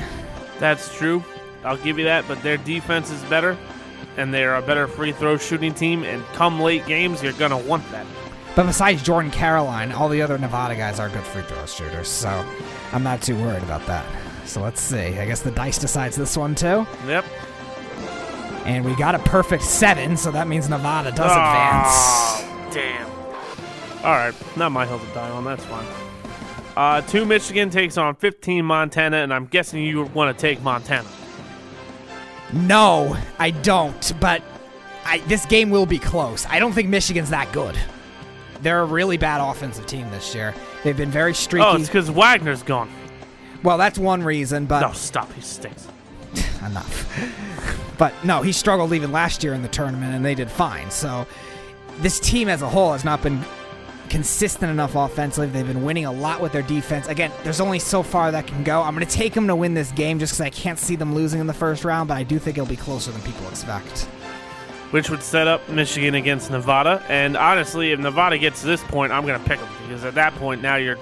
[0.59, 1.23] That's true.
[1.63, 3.57] I'll give you that, but their defense is better,
[4.17, 6.03] and they're a better free throw shooting team.
[6.03, 8.05] And come late games, you're gonna want that.
[8.55, 12.29] But besides Jordan Caroline, all the other Nevada guys are good free throw shooters, so
[12.93, 14.05] I'm not too worried about that.
[14.45, 15.19] So let's see.
[15.19, 16.85] I guess the dice decides this one too.
[17.07, 17.25] Yep.
[18.65, 22.73] And we got a perfect seven, so that means Nevada does Ah, advance.
[22.75, 23.09] Damn.
[24.05, 25.43] All right, not my hill to die on.
[25.43, 25.85] That's fine.
[26.75, 31.07] Uh, two Michigan takes on 15 Montana, and I'm guessing you want to take Montana.
[32.53, 34.41] No, I don't, but
[35.05, 36.45] I, this game will be close.
[36.47, 37.77] I don't think Michigan's that good.
[38.61, 40.53] They're a really bad offensive team this year.
[40.83, 41.65] They've been very streaky.
[41.65, 42.89] Oh, it's because Wagner's gone.
[43.63, 45.31] well, that's one reason, but No, stop.
[45.33, 45.87] He stinks.
[46.65, 47.95] enough.
[47.97, 50.89] but no, he struggled even last year in the tournament, and they did fine.
[50.91, 51.25] So
[51.99, 53.43] this team as a whole has not been
[54.09, 55.47] consistent enough offensively.
[55.47, 57.07] They've been winning a lot with their defense.
[57.07, 58.81] Again, there's only so far that can go.
[58.81, 61.15] I'm going to take them to win this game just because I can't see them
[61.15, 64.03] losing in the first round, but I do think it'll be closer than people expect.
[64.91, 67.03] Which would set up Michigan against Nevada.
[67.09, 70.15] And honestly, if Nevada gets to this point, I'm going to pick them because at
[70.15, 70.97] that point now you're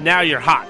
[0.00, 0.68] now you're hot.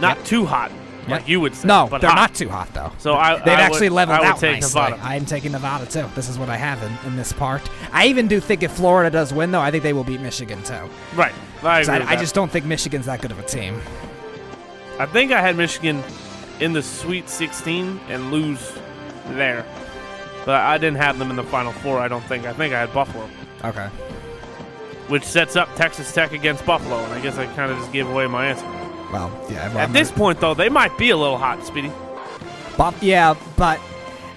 [0.00, 0.70] Not too hot,
[1.08, 1.68] like you would say.
[1.68, 2.16] No, but they're hot.
[2.16, 2.92] not too hot though.
[2.98, 4.80] So I, They've I actually would, leveled I out take nicely.
[4.80, 5.02] Nevada.
[5.02, 6.06] I'm taking Nevada too.
[6.14, 7.62] This is what I have in, in this part.
[7.92, 10.62] I even do think if Florida does win, though, I think they will beat Michigan
[10.62, 10.78] too.
[11.14, 11.32] Right.
[11.62, 13.80] I, 'Cause agree I, I just don't think Michigan's that good of a team.
[14.98, 16.02] I think I had Michigan
[16.60, 18.72] in the Sweet 16 and lose
[19.30, 19.64] there.
[20.44, 22.46] But I didn't have them in the Final Four, I don't think.
[22.46, 23.28] I think I had Buffalo,
[23.64, 23.88] Okay.
[25.08, 26.98] which sets up Texas Tech against Buffalo.
[27.04, 28.64] And I guess I kind of just gave away my answer.
[29.12, 29.68] Well, yeah.
[29.68, 31.90] well, At I'm this gonna- point, though, they might be a little hot, Speedy.
[32.76, 33.80] Buff, yeah, but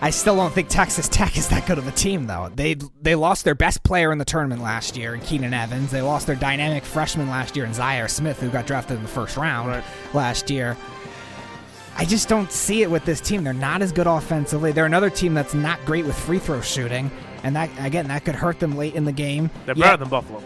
[0.02, 2.50] I still don't think Texas Tech is that good of a team, though.
[2.56, 5.92] They they lost their best player in the tournament last year, in Keenan Evans.
[5.92, 9.10] They lost their dynamic freshman last year in Zhaire Smith, who got drafted in the
[9.10, 9.84] first round Right.
[10.14, 10.78] last year.
[11.98, 13.44] I just don't see it with this team.
[13.44, 14.72] They're not as good offensively.
[14.72, 17.12] They're another team that's not great with free throw shooting,
[17.44, 19.50] and that again that could hurt them late in the game.
[19.66, 20.42] They're Yeah, better than Buffalo.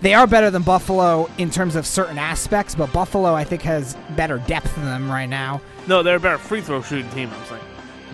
[0.00, 3.96] They are better than Buffalo in terms of certain aspects, but Buffalo I think has
[4.16, 5.60] better depth than them right now.
[5.86, 7.62] No, they're a better free throw shooting team, I'm saying.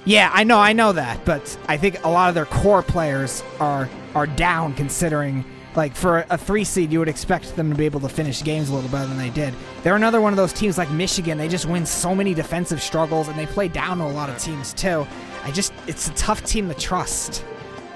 [0.05, 3.42] Yeah, I know, I know that, but I think a lot of their core players
[3.61, 7.87] are are down considering like for a three seed you would expect them to be
[7.87, 9.55] able to finish games a little better than they did.
[9.83, 13.29] They're another one of those teams like Michigan, they just win so many defensive struggles
[13.29, 15.07] and they play down to a lot of teams too.
[15.45, 17.45] I just it's a tough team to trust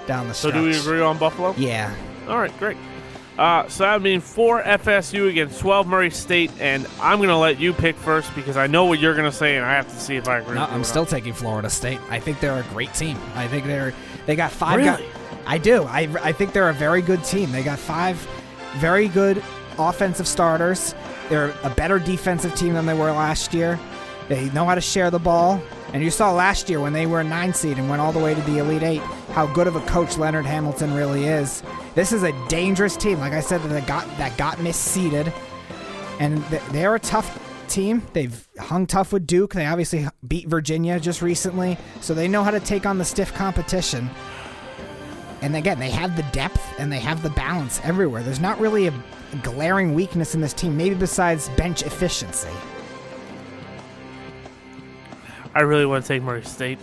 [0.06, 0.54] down the stretch.
[0.54, 1.54] So do we agree on Buffalo?
[1.56, 1.94] Yeah.
[2.28, 2.76] All right, great.
[3.38, 7.36] Uh, so that would mean four FSU against 12 Murray State, and I'm going to
[7.36, 9.86] let you pick first because I know what you're going to say, and I have
[9.88, 10.86] to see if I agree No, with I'm not.
[10.86, 12.00] still taking Florida State.
[12.08, 13.18] I think they're a great team.
[13.34, 13.92] I think they're
[14.24, 14.78] they got five.
[14.78, 14.88] Really?
[14.88, 15.04] guy-
[15.48, 15.84] I do.
[15.84, 17.52] I I think they're a very good team.
[17.52, 18.16] They got five
[18.78, 19.42] very good
[19.78, 20.94] offensive starters.
[21.28, 23.78] They're a better defensive team than they were last year.
[24.28, 25.60] They know how to share the ball.
[25.92, 28.18] And you saw last year when they were a nine seed and went all the
[28.18, 31.62] way to the Elite Eight how good of a coach Leonard Hamilton really is.
[31.94, 33.18] This is a dangerous team.
[33.18, 35.32] Like I said, that got that got misseeded
[36.18, 36.38] and
[36.72, 38.02] they're a tough team.
[38.12, 39.54] They've hung tough with Duke.
[39.54, 43.34] They obviously beat Virginia just recently, so they know how to take on the stiff
[43.34, 44.08] competition.
[45.42, 48.22] And again, they have the depth and they have the balance everywhere.
[48.22, 48.94] There's not really a
[49.42, 52.48] glaring weakness in this team, maybe besides bench efficiency.
[55.56, 56.78] I really want to take Murray State.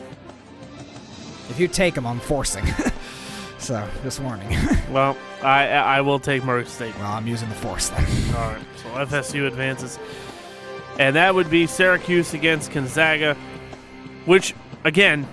[1.51, 2.65] If you take them, I'm forcing.
[3.59, 4.49] so, just warning.
[4.89, 6.95] Well, I I will take Murray State.
[6.97, 8.03] well, I'm using the force then.
[8.35, 9.99] All right, so FSU advances.
[10.97, 13.35] and that would be Syracuse against Gonzaga,
[14.25, 15.27] which, again,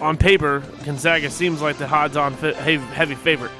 [0.00, 3.52] on paper, Gonzaga seems like the odds-on heavy heavy favorite.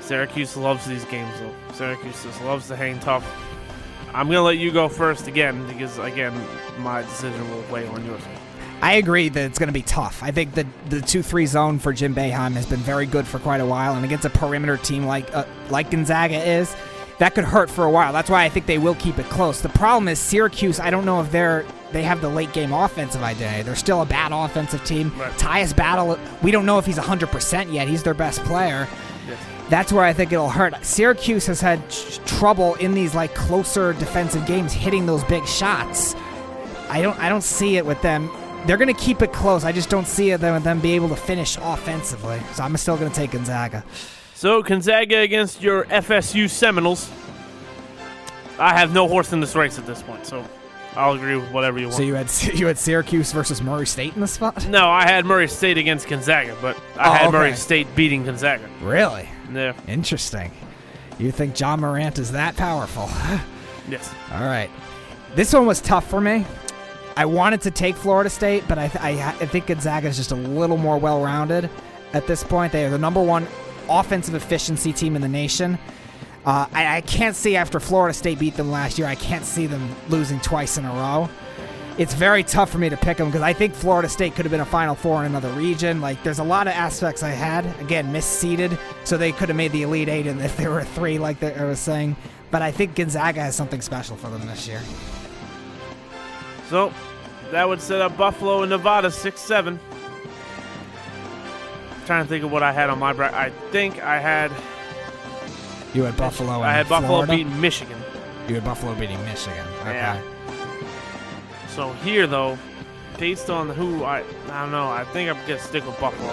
[0.00, 1.74] Syracuse loves these games, though.
[1.74, 3.24] Syracuse just loves to hang tough.
[4.14, 6.32] I'm gonna let you go first again because, again,
[6.78, 8.22] my decision will weigh on yours.
[8.82, 10.22] I agree that it's going to be tough.
[10.22, 13.38] I think the the two three zone for Jim Boeheim has been very good for
[13.38, 16.74] quite a while, and against a perimeter team like uh, like Gonzaga is,
[17.18, 18.12] that could hurt for a while.
[18.12, 19.60] That's why I think they will keep it close.
[19.60, 20.80] The problem is Syracuse.
[20.80, 23.62] I don't know if they're they have the late game offensive identity.
[23.62, 25.12] They're still a bad offensive team.
[25.18, 25.32] Right.
[25.32, 27.88] Tyus Battle, we don't know if he's 100% yet.
[27.88, 28.88] He's their best player.
[29.28, 29.38] Yes.
[29.70, 30.74] That's where I think it'll hurt.
[30.84, 36.14] Syracuse has had tr- trouble in these like closer defensive games hitting those big shots.
[36.88, 38.28] I don't I don't see it with them.
[38.66, 39.64] They're going to keep it close.
[39.64, 42.40] I just don't see it them them be able to finish offensively.
[42.52, 43.84] So I'm still going to take Gonzaga.
[44.34, 47.10] So Gonzaga against your FSU Seminoles.
[48.58, 50.44] I have no horse in this race at this point, so
[50.94, 51.96] I'll agree with whatever you want.
[51.96, 54.66] So you had you had Syracuse versus Murray State in the spot?
[54.68, 57.32] no, I had Murray State against Gonzaga, but I Oh, had okay.
[57.38, 58.68] Murray State beating Gonzaga.
[58.82, 59.28] Really?
[59.52, 59.72] Yeah.
[59.88, 60.50] Interesting.
[61.18, 63.08] You think Ja Morant is that powerful?
[63.88, 64.14] Yes.
[64.32, 64.70] All right.
[65.34, 66.46] This one was tough for me.
[67.16, 70.16] I wanted to take Florida State, but I, th- I, ha- I think Gonzaga is
[70.16, 71.68] just a little more well rounded
[72.12, 72.70] at this point.
[72.72, 73.48] They are the number one
[73.88, 75.76] offensive efficiency team in the nation.
[76.44, 79.66] Uh, I, I can't see after Florida State beat them last year, I can't see
[79.66, 81.28] them losing twice in a row.
[82.00, 84.50] It's very tough for me to pick them because I think Florida State could have
[84.50, 86.00] been a Final Four in another region.
[86.00, 87.66] Like, there's a lot of aspects I had.
[87.78, 91.18] Again, misseeded, so they could have made the Elite Eight and if there were three,
[91.18, 92.16] like I was saying.
[92.50, 94.80] But I think Gonzaga has something special for them this year.
[96.70, 96.90] So
[97.50, 99.78] that would set up Buffalo and Nevada six seven.
[102.06, 103.36] Trying to think of what I had on my bracket.
[103.36, 104.50] I think I had
[105.92, 106.54] You had Buffalo.
[106.54, 107.32] And I had Buffalo Florida?
[107.36, 107.98] beating Michigan.
[108.48, 109.66] You had Buffalo beating Michigan.
[109.82, 109.92] Okay.
[109.92, 110.22] Yeah.
[111.80, 112.58] So here though,
[113.18, 116.28] based on who I I don't know, I think I'm gonna stick with Buffalo.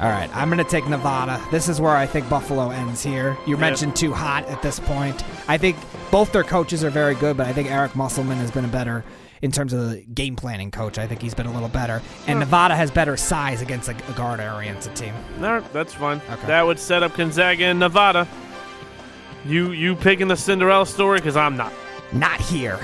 [0.00, 1.42] All right, I'm going to take Nevada.
[1.50, 3.36] This is where I think Buffalo ends here.
[3.48, 3.58] You Yep.
[3.58, 5.24] mentioned too hot at this point.
[5.48, 5.76] I think
[6.12, 9.04] both their coaches are very good, but I think Eric Musselman has been a better
[9.42, 10.98] in terms of the game planning coach.
[10.98, 12.00] I think he's been a little better.
[12.28, 15.12] And Nevada has better size against a, a guard oriented team.
[15.40, 16.20] No, that's fine.
[16.30, 16.46] Okay.
[16.46, 18.28] That would set up Gonzaga and Nevada.
[19.44, 21.72] You you picking the Cinderella story because I'm not.
[22.12, 22.78] Not here.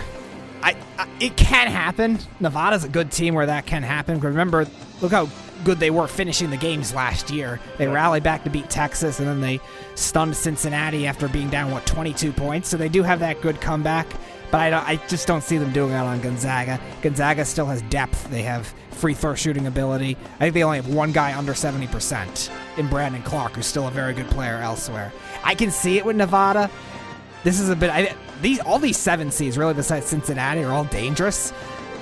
[0.64, 2.18] I, I it can happen.
[2.40, 4.18] Nevada's a good team where that can happen.
[4.18, 4.66] Remember,
[5.02, 5.28] look how
[5.62, 7.60] good they were finishing the games last year.
[7.76, 9.60] They rallied back to beat Texas, and then they
[9.94, 12.68] stunned Cincinnati after being down what 22 points.
[12.70, 14.06] So they do have that good comeback.
[14.50, 16.80] But I, don't, I just don't see them doing that on Gonzaga.
[17.02, 18.30] Gonzaga still has depth.
[18.30, 20.16] They have free throw shooting ability.
[20.36, 23.90] I think they only have one guy under 70% in Brandon Clarke, who's still a
[23.90, 25.12] very good player elsewhere.
[25.42, 26.70] I can see it with Nevada.
[27.44, 27.90] This is a bit.
[27.90, 31.52] I, these all these seven seeds, really, besides Cincinnati, are all dangerous.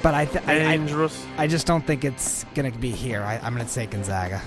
[0.02, 3.22] But I, th- I, I, I just don't think it's gonna be here.
[3.22, 4.42] I, I'm gonna say Gonzaga.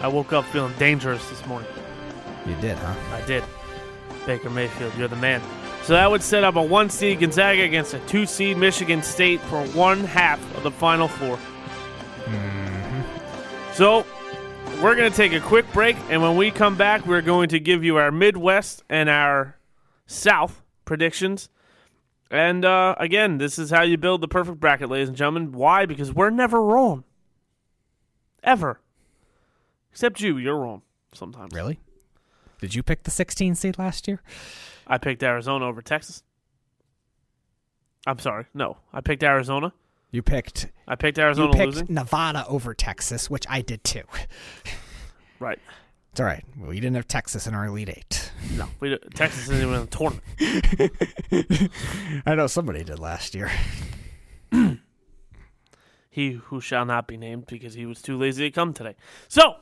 [0.00, 1.68] I woke up feeling dangerous this morning.
[2.46, 2.94] You did, huh?
[3.12, 3.44] I did.
[4.26, 5.40] Baker Mayfield, you're the man.
[5.84, 9.40] So that would set up a one seed Gonzaga against a two seed Michigan State
[9.42, 13.72] for one half of the Final 4 mm-hmm.
[13.72, 14.04] So
[14.82, 17.58] we're going to take a quick break, and when we come back, we're going to
[17.58, 19.56] give you our Midwest and our
[20.06, 21.48] South predictions.
[22.30, 25.52] And uh, again, this is how you build the perfect bracket, ladies and gentlemen.
[25.52, 25.86] Why?
[25.86, 27.04] Because we're never wrong.
[28.42, 28.80] Ever.
[29.92, 30.82] Except you, you're wrong
[31.14, 31.54] sometimes.
[31.54, 31.80] Really?
[32.60, 34.20] Did you pick the 16 seed last year?
[34.86, 36.22] I picked Arizona over Texas.
[38.06, 38.46] I'm sorry.
[38.54, 39.72] No, I picked Arizona.
[40.16, 40.68] You picked.
[40.88, 41.48] I picked Arizona.
[41.48, 41.94] You picked losing.
[41.94, 44.04] Nevada over Texas, which I did too.
[45.38, 45.58] Right.
[46.10, 46.42] It's all right.
[46.58, 48.32] Well, you didn't have Texas in our Elite Eight.
[48.56, 51.70] No, we, Texas isn't even in the tournament.
[52.26, 53.50] I know somebody did last year.
[56.08, 58.96] He who shall not be named because he was too lazy to come today.
[59.28, 59.56] So,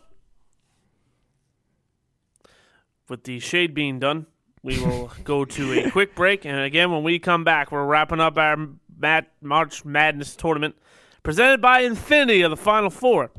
[3.08, 4.26] with the shade being done,
[4.62, 6.46] we will go to a quick break.
[6.46, 8.56] And again, when we come back, we're wrapping up our
[8.98, 10.76] Mad- March Madness tournament
[11.22, 13.30] presented by Infinity of the Final Four.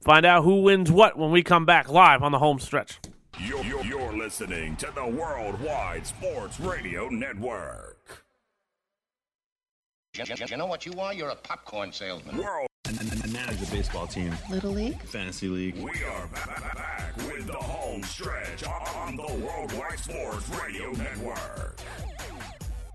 [0.00, 2.98] Find out who wins what when we come back live on the home stretch.
[3.38, 8.24] You're, you're, you're listening to the Worldwide Sports Radio Network.
[10.14, 11.14] You, you- you know what you are?
[11.14, 12.36] You're a popcorn salesman.
[12.36, 15.00] World, and, and, and manage a baseball team, Little League?
[15.02, 15.76] fantasy league.
[15.76, 21.78] we are back, back, back with the home stretch on the Worldwide Sports Radio Network.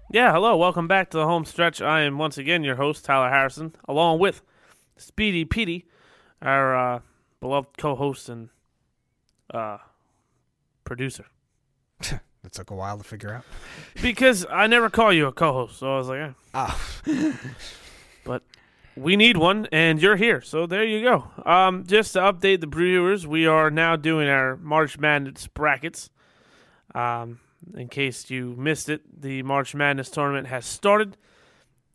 [0.09, 1.81] Yeah, hello, welcome back to the home stretch.
[1.81, 4.41] I am once again your host, Tyler Harrison, along with
[4.95, 5.85] Speedy Petey,
[6.41, 6.99] our uh,
[7.41, 8.49] beloved co-host and
[9.53, 9.79] uh,
[10.83, 11.25] producer.
[12.45, 13.43] It took a while to figure out.
[14.01, 16.31] because I never call you a co-host, so I was like, eh.
[16.53, 16.91] Oh,
[18.23, 18.43] but
[18.95, 21.27] we need one, and you're here, so there you go.
[21.45, 26.09] Um, just to update the brewers, we are now doing our March Madness brackets.
[26.95, 27.39] Um,
[27.75, 31.17] in case you missed it, the March Madness tournament has started,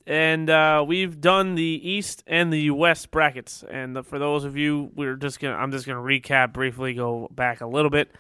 [0.07, 3.65] and uh, we've done the East and the West brackets.
[3.71, 7.29] And the, for those of you, we're just gonna, I'm just gonna recap briefly, go
[7.33, 8.11] back a little bit.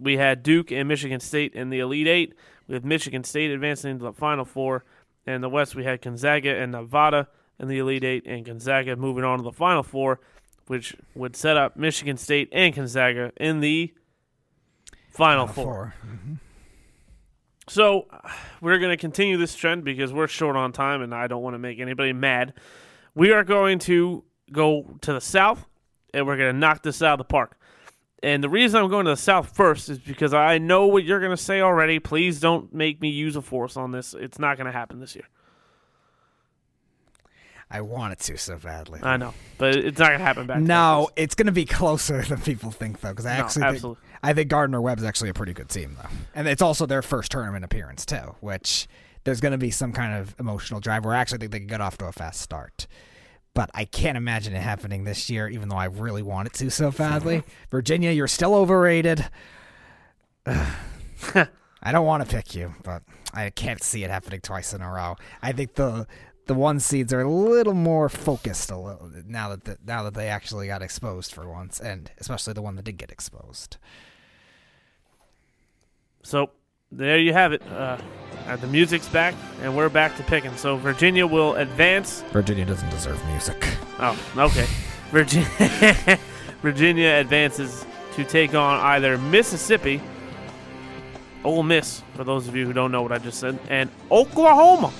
[0.00, 2.34] We had Duke and Michigan State in the Elite Eight,
[2.66, 4.84] with Michigan State advancing into the Final Four.
[5.26, 8.96] And in the West, we had Gonzaga and Nevada in the Elite Eight, and Gonzaga
[8.96, 10.20] moving on to the Final Four,
[10.66, 13.92] which would set up Michigan State and Gonzaga in the
[15.10, 15.64] Final Four.
[15.64, 15.94] four.
[17.68, 18.06] So
[18.60, 21.54] we're going to continue this trend because we're short on time, and I don't want
[21.54, 22.54] to make anybody mad.
[23.14, 25.66] We are going to go to the South,
[26.14, 27.58] and we're going to knock this out of the park.
[28.22, 31.20] And the reason I'm going to the South first is because I know what you're
[31.20, 32.00] going to say already.
[32.00, 34.12] Please don't make me use a force on this.
[34.12, 35.28] It's not going to happen this year.
[37.70, 39.00] I wanted to so badly.
[39.02, 40.60] I know, but it's not going to happen back.
[40.60, 43.74] No, it's going to be closer than people think, though, because I No, actually think,
[43.74, 44.04] absolutely.
[44.22, 47.30] I think Gardner Webb's actually a pretty good team, though, and it's also their first
[47.30, 48.88] tournament appearance too, which
[49.24, 51.04] there's going to be some kind of emotional drive.
[51.04, 52.86] Where I actually think they can get off to a fast start,
[53.54, 56.70] but I can't imagine it happening this year, even though I really want it to
[56.70, 57.42] so badly.
[57.70, 59.24] Virginia, you're still overrated.
[60.46, 63.02] I don't want to pick you, but
[63.32, 65.16] I can't see it happening twice in a row.
[65.42, 66.06] I think the
[66.48, 70.14] the one seeds are a little more focused a little now that the, now that
[70.14, 73.76] they actually got exposed for once, and especially the one that did get exposed.
[76.22, 76.50] So
[76.90, 77.62] there you have it.
[77.70, 77.98] Uh,
[78.56, 80.56] the music's back, and we're back to picking.
[80.56, 82.22] So Virginia will advance.
[82.32, 83.64] Virginia doesn't deserve music.
[84.00, 84.64] Oh, okay.
[85.10, 86.20] Virginia,
[86.62, 87.84] Virginia advances
[88.14, 90.00] to take on either Mississippi,
[91.42, 94.92] Ole Miss, for those of you who don't know what I just said, and Oklahoma.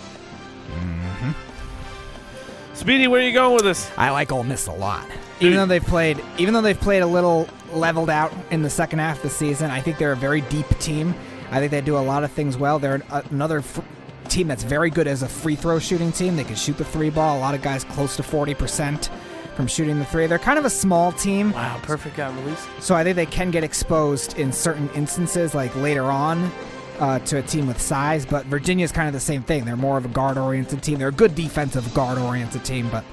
[2.78, 3.90] Speedy, where are you going with this?
[3.96, 5.04] I like Ole Miss a lot.
[5.40, 9.00] Even though they've played, even though they've played a little leveled out in the second
[9.00, 11.12] half of the season, I think they're a very deep team.
[11.50, 12.78] I think they do a lot of things well.
[12.78, 13.80] They're an- another f-
[14.28, 16.36] team that's very good as a free throw shooting team.
[16.36, 17.36] They can shoot the three ball.
[17.36, 19.10] A lot of guys close to forty percent
[19.56, 20.28] from shooting the three.
[20.28, 21.50] They're kind of a small team.
[21.52, 22.64] Wow, perfect guy release.
[22.78, 26.52] So I think they can get exposed in certain instances, like later on,
[26.98, 28.26] uh, to a team with size.
[28.26, 29.64] But Virginia is kind of the same thing.
[29.64, 30.98] They're more of a guard-oriented team.
[30.98, 33.04] They're a good defensive guard-oriented team, but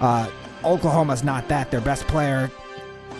[0.00, 0.28] uh,
[0.64, 1.70] Oklahoma's not that.
[1.70, 2.50] Their best player,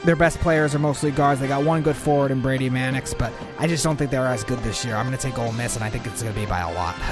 [0.04, 1.40] their best players are mostly guards.
[1.40, 4.44] They got one good forward in Brady Manek, but I just don't think they're as
[4.44, 4.96] good this year.
[4.96, 6.72] I'm going to take Ole Miss, and I think it's going to be by a
[6.72, 6.96] lot.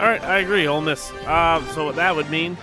[0.00, 0.66] All right, I agree.
[0.66, 1.12] Ole Miss.
[1.26, 2.56] Uh, so what that would mean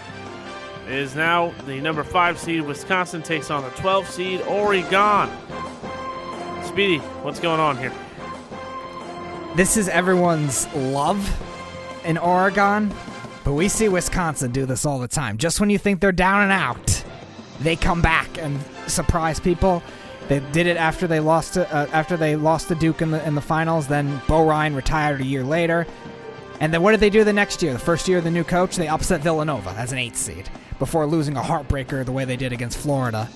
[0.88, 5.30] is now the number five seed Wisconsin takes on the 12 seed Oregon.
[6.64, 7.94] Speedy, what's going on here?
[9.56, 11.20] This is everyone's love
[12.06, 12.94] in Oregon,
[13.44, 15.38] but we see Wisconsin do this all the time.
[15.38, 17.04] Just when you think they're down and out,
[17.60, 19.84] they come back and surprise people.
[20.28, 23.26] They did it after they lost to uh, after they lost to Duke in the
[23.28, 23.88] in the finals.
[23.88, 25.88] Then Bo Ryan retired a year later,
[26.60, 27.74] and then what did they do the next year?
[27.74, 31.06] The first year of the new coach, they upset Villanova as an eight seed before
[31.08, 33.28] losing a heartbreaker the way they did against Florida.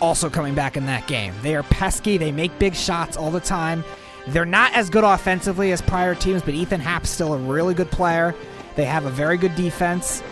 [0.00, 2.18] Also coming back in that game, they are pesky.
[2.18, 3.84] They make big shots all the time.
[4.26, 7.90] They're not as good offensively as prior teams, but Ethan Happ's still a really good
[7.90, 8.34] player.
[8.74, 10.22] They have a very good defense.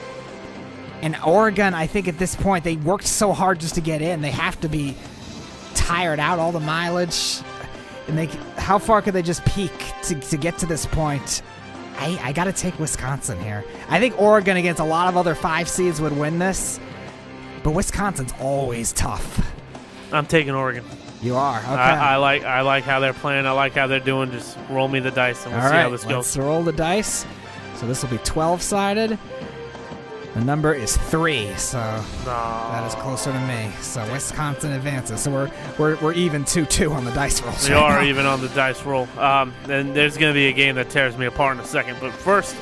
[1.03, 4.21] And Oregon, I think at this point, they worked so hard just to get in.
[4.21, 4.97] They have to be
[5.75, 7.41] tired out, all the mileage.
[8.09, 8.27] And they,
[8.57, 9.73] how far could they just peak
[10.05, 11.43] to, to get to this point?
[11.99, 13.65] I, I got to take Wisconsin here.
[13.89, 16.81] I think Oregon against a lot of other five seeds would win this,
[17.63, 19.53] but Wisconsin's always tough.
[20.13, 20.85] I'm taking Oregon.
[21.23, 21.69] You are okay.
[21.69, 23.47] I, I like I like how they're playing.
[23.47, 24.33] I like how they're doing.
[24.33, 26.13] Just roll me the dice and we'll All see right, how this goes.
[26.13, 27.25] let's roll the dice.
[27.77, 29.19] So this will be 12 sided.
[30.35, 31.79] The number is three, so
[32.25, 33.71] that is closer to me.
[33.83, 35.21] So Wisconsin advances.
[35.21, 37.53] So we're we're, we're even two two on the dice roll.
[37.63, 38.09] We right are now.
[38.09, 39.07] even on the dice roll.
[39.19, 41.99] Um, and there's going to be a game that tears me apart in a second.
[42.01, 42.55] But first,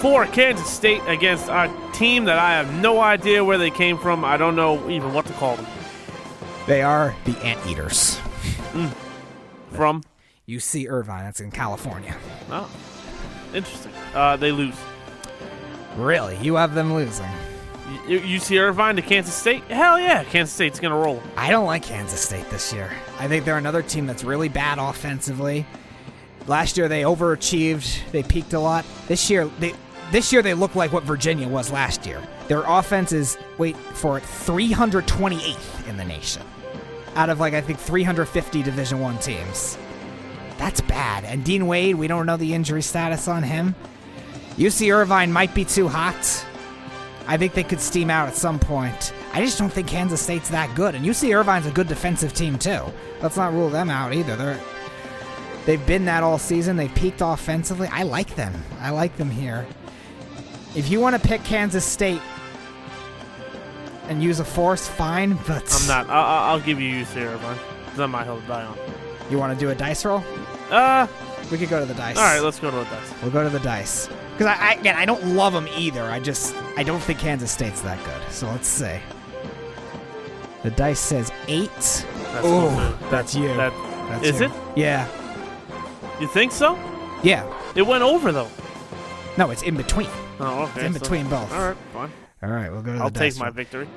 [0.00, 4.24] for Kansas State against a team that I have no idea where they came from.
[4.24, 5.66] I don't know even what to call them.
[6.68, 8.20] They are the Anteaters.
[9.72, 10.02] From?
[10.46, 11.24] UC Irvine.
[11.24, 12.14] That's in California.
[12.50, 12.70] Oh,
[13.54, 13.90] interesting.
[14.14, 14.74] Uh, they lose.
[15.96, 16.36] Really?
[16.42, 17.24] You have them losing?
[18.06, 19.64] UC Irvine to Kansas State?
[19.64, 21.22] Hell yeah, Kansas State's going to roll.
[21.38, 22.90] I don't like Kansas State this year.
[23.18, 25.64] I think they're another team that's really bad offensively.
[26.46, 28.10] Last year they overachieved.
[28.10, 28.84] They peaked a lot.
[29.06, 29.72] This year they
[30.12, 32.22] this year they look like what Virginia was last year.
[32.48, 36.42] Their offense is wait for it 328th in the nation.
[37.18, 39.76] Out of like I think 350 Division 1 teams.
[40.56, 41.24] That's bad.
[41.24, 43.74] And Dean Wade, we don't know the injury status on him.
[44.56, 46.46] UC Irvine might be too hot.
[47.26, 49.12] I think they could steam out at some point.
[49.32, 50.94] I just don't think Kansas State's that good.
[50.94, 52.82] And UC Irvine's a good defensive team too.
[53.20, 54.36] Let's not rule them out either.
[54.36, 54.60] They're
[55.66, 56.76] they've been that all season.
[56.76, 57.88] They've peaked offensively.
[57.88, 58.54] I like them.
[58.80, 59.66] I like them here.
[60.76, 62.22] If you want to pick Kansas State
[64.08, 65.38] and use a force, fine.
[65.46, 66.08] But I'm not.
[66.10, 67.56] I'll, I'll- I'll give you UC Irvine.
[67.86, 68.76] 'cause That might help die on.
[69.30, 70.24] You want to do a dice roll?
[70.70, 71.06] Uh,
[71.50, 72.16] We could go to the dice.
[72.16, 72.40] all right.
[72.42, 73.12] Let's go to the dice.
[73.22, 74.08] We'll go to the dice.
[74.32, 76.02] Because I, I again, I don't love them either.
[76.04, 78.32] I just I don't think Kansas State's that good.
[78.32, 78.98] So let's see.
[80.62, 81.70] The dice says eight.
[81.74, 82.06] That's
[82.44, 82.66] Oh,
[83.00, 83.48] what- that's you.
[83.56, 83.72] That
[84.10, 84.46] That's is you.
[84.46, 84.52] it?
[84.76, 85.06] Yeah,
[86.20, 86.78] You think so?
[87.22, 87.44] yeah.
[87.74, 88.48] It went over though.
[89.36, 90.08] No, it's in between.
[90.40, 90.72] Oh, okay.
[90.80, 91.52] It's in so- between both.
[91.52, 92.10] All right, fine.
[92.42, 93.88] All right, we'll go to the I'll the take dice my victory.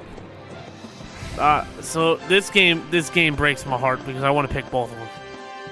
[1.37, 4.91] Uh, so this game, this game breaks my heart because I want to pick both
[4.91, 5.07] of them.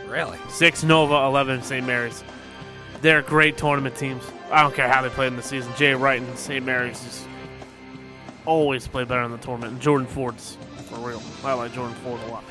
[0.07, 0.37] Really?
[0.49, 1.85] Six Nova, eleven St.
[1.85, 2.23] Mary's.
[3.01, 4.23] They're great tournament teams.
[4.51, 5.71] I don't care how they played in the season.
[5.77, 6.65] Jay Wright and St.
[6.65, 7.27] Mary's just
[8.45, 9.73] always play better in the tournament.
[9.73, 11.21] And Jordan Ford's for real.
[11.43, 12.43] I like Jordan Ford a lot.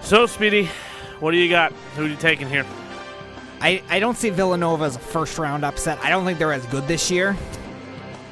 [0.00, 0.68] So Speedy,
[1.20, 1.72] what do you got?
[1.96, 2.64] Who are you taking here?
[3.60, 5.98] I, I don't see Villanova as a first round upset.
[6.02, 7.36] I don't think they're as good this year.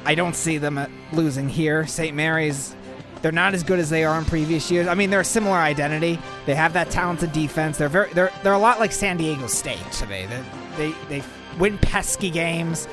[0.07, 1.85] I don't see them uh, losing here.
[1.85, 2.15] St.
[2.15, 2.73] Mary's,
[3.21, 4.87] they're not as good as they are in previous years.
[4.87, 6.17] I mean, they're a similar identity.
[6.45, 7.77] They have that talented defense.
[7.77, 10.25] They're very they're they're a lot like San Diego State to me.
[10.25, 10.43] They
[10.77, 11.23] they, they
[11.59, 12.85] win pesky games,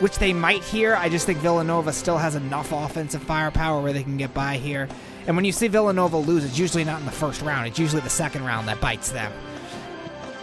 [0.00, 0.96] which they might here.
[0.96, 4.86] I just think Villanova still has enough offensive firepower where they can get by here.
[5.26, 7.66] And when you see Villanova lose, it's usually not in the first round.
[7.68, 9.32] It's usually the second round that bites them.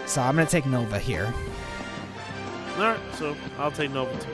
[0.07, 1.31] So I'm going to take Nova here.
[2.77, 4.31] All right, so I'll take Nova too.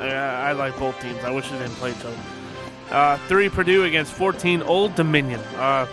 [0.00, 1.18] I, I, like both teams.
[1.24, 2.16] I wish they didn't play each other.
[2.90, 5.40] Uh, three Purdue against 14 Old Dominion.
[5.56, 5.86] Uh,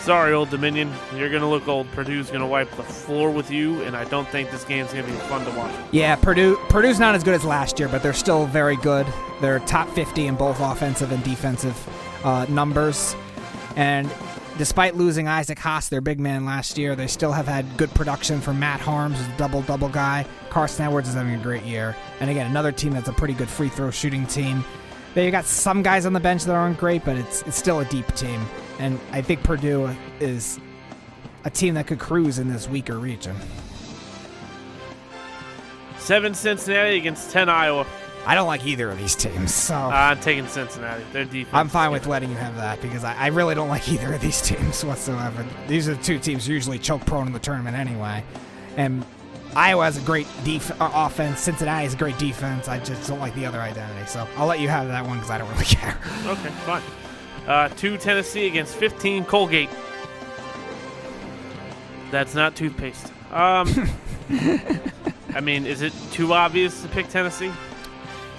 [0.00, 1.90] sorry, Old Dominion, you're gonna look old.
[1.92, 5.12] Purdue's gonna wipe the floor with you, and I don't think this game's gonna be
[5.12, 5.72] fun to watch.
[5.90, 9.06] Yeah, Purdue Purdue's not as good as last year, but they're still very good.
[9.40, 11.76] They're top 50 in both offensive and defensive
[12.24, 13.14] uh, numbers.
[13.76, 14.10] And
[14.58, 18.40] despite losing Isaac Haas, their big man last year, they still have had good production
[18.40, 20.26] from Matt Haarms, who's a double double guy.
[20.50, 21.96] Carson Edwards is having a great year.
[22.20, 24.64] And again, another team that's a pretty good free throw shooting team.
[25.14, 27.84] They've got some guys on the bench that aren't great, but it's it's still a
[27.86, 28.40] deep team.
[28.78, 30.58] And I think Purdue is
[31.44, 33.36] a team that could cruise in this weaker region.
[35.98, 37.86] Seven Cincinnati against 10 Iowa.
[38.26, 41.02] I don't like either of these teams, so Uh, I'm taking Cincinnati.
[41.12, 41.54] Their defense.
[41.54, 44.20] I'm fine with letting you have that because I, I really don't like either of
[44.20, 45.44] these teams whatsoever.
[45.68, 48.22] These are the two teams usually choke prone in the tournament anyway.
[48.76, 49.04] And
[49.56, 51.40] Iowa has a great def- uh, offense.
[51.40, 52.68] Cincinnati has a great defense.
[52.68, 54.06] I just don't like the other identity.
[54.06, 55.98] So I'll let you have that one because I don't really care.
[56.26, 56.82] Okay, fine.
[57.48, 59.70] Uh, two Tennessee against 15 Colgate.
[62.10, 63.12] That's not toothpaste.
[63.32, 63.88] Um,
[65.34, 67.50] I mean, is it too obvious to pick Tennessee?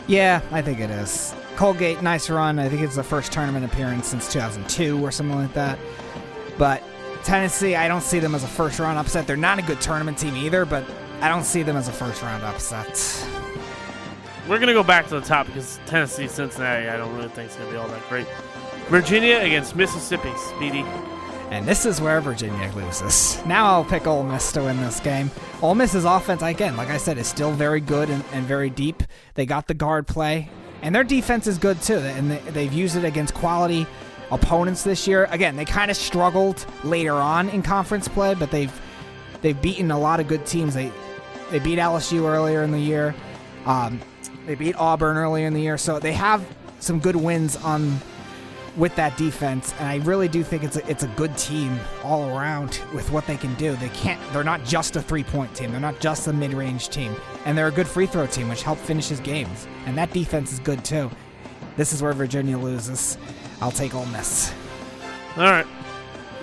[0.07, 1.33] Yeah, I think it is.
[1.55, 2.59] Colgate, nice run.
[2.59, 5.77] I think it's the first tournament appearance since 2002 or something like that.
[6.57, 6.83] But
[7.23, 9.27] Tennessee, I don't see them as a first round upset.
[9.27, 10.83] They're not a good tournament team either, but
[11.21, 13.27] I don't see them as a first round upset.
[14.47, 17.55] We're gonna go back to the top because Tennessee, Cincinnati, I don't really think it's
[17.57, 18.27] gonna be all that great.
[18.87, 20.83] Virginia against Mississippi, Speedy.
[21.51, 23.37] And this is where Virginia loses.
[23.45, 25.29] Now I'll pick Ole Miss to win this game.
[25.61, 29.03] Ole Miss's offense, again, like I said, is still very good and, and very deep.
[29.35, 30.49] They got the guard play,
[30.81, 31.97] and their defense is good too.
[31.97, 33.85] And they, they've used it against quality
[34.31, 35.27] opponents this year.
[35.29, 38.71] Again, they kind of struggled later on in conference play, but they've
[39.41, 40.73] they've beaten a lot of good teams.
[40.73, 40.89] They
[41.51, 43.13] they beat LSU earlier in the year.
[43.65, 43.99] Um,
[44.45, 46.45] they beat Auburn earlier in the year, so they have
[46.79, 47.99] some good wins on
[48.77, 52.29] with that defense, and I really do think it's a, it's a good team all
[52.29, 53.75] around with what they can do.
[53.75, 54.19] They can't.
[54.31, 55.71] They're not just a three point team.
[55.71, 57.15] They're not just a mid range team,
[57.45, 59.67] and they're a good free throw team, which help finishes games.
[59.85, 61.09] And that defense is good too.
[61.77, 63.17] This is where Virginia loses.
[63.61, 64.53] I'll take Ole Miss.
[65.37, 65.67] All right.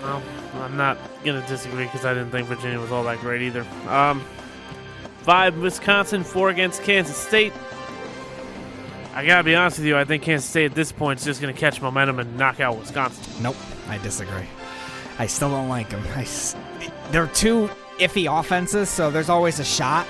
[0.02, 0.22] Well,
[0.60, 3.66] I'm not gonna disagree because I didn't think Virginia was all that great either.
[3.88, 4.24] Um,
[5.22, 7.52] five Wisconsin, four against Kansas State.
[9.18, 9.98] I gotta be honest with you.
[9.98, 12.78] I think Kansas State at this point is just gonna catch momentum and knock out
[12.78, 13.42] Wisconsin.
[13.42, 13.56] Nope,
[13.88, 14.46] I disagree.
[15.18, 16.04] I still don't like them.
[16.14, 16.54] I s-
[17.10, 20.06] they're two iffy offenses, so there's always a shot.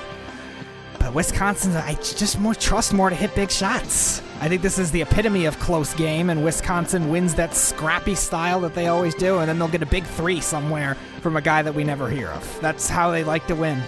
[0.99, 4.21] But Wisconsin, I just more trust more to hit big shots.
[4.43, 8.61] I think this is the epitome of close game, and Wisconsin wins that scrappy style
[8.61, 11.63] that they always do, and then they'll get a big three somewhere from a guy
[11.63, 12.61] that we never hear of.
[12.61, 13.81] That's how they like to win.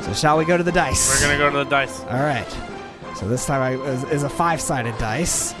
[0.00, 1.20] So shall we go to the dice?
[1.20, 2.00] We're gonna go to the dice.
[2.04, 2.48] All right.
[3.16, 5.54] So this time I, is, is a five-sided dice.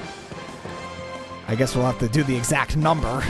[1.48, 3.22] I guess we'll have to do the exact number.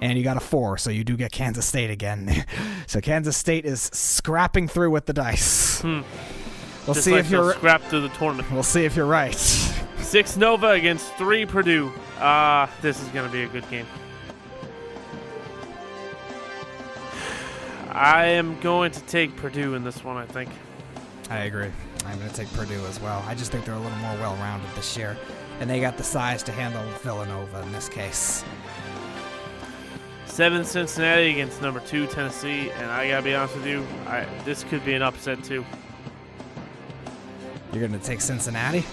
[0.00, 2.44] and you got a four, so you do get Kansas State again.
[2.86, 5.82] so Kansas State is scrapping through with the dice.
[5.84, 6.04] We'll
[6.86, 7.52] Just see like if you're.
[7.52, 8.50] scrap through the tournament.
[8.50, 9.34] We'll see if you're right.
[9.98, 11.92] Six Nova against three Purdue.
[12.18, 13.86] Uh, this is going to be a good game.
[17.90, 20.50] I am going to take Purdue in this one, I think.
[21.30, 21.70] I agree.
[22.06, 23.24] I'm going to take Purdue as well.
[23.26, 25.16] I just think they're a little more well-rounded this year,
[25.60, 28.44] and they got the size to handle Villanova in this case.
[30.26, 34.62] Seven Cincinnati against number two Tennessee, and I gotta be honest with you, I, this
[34.64, 35.64] could be an upset too.
[37.72, 38.84] You're going to take Cincinnati.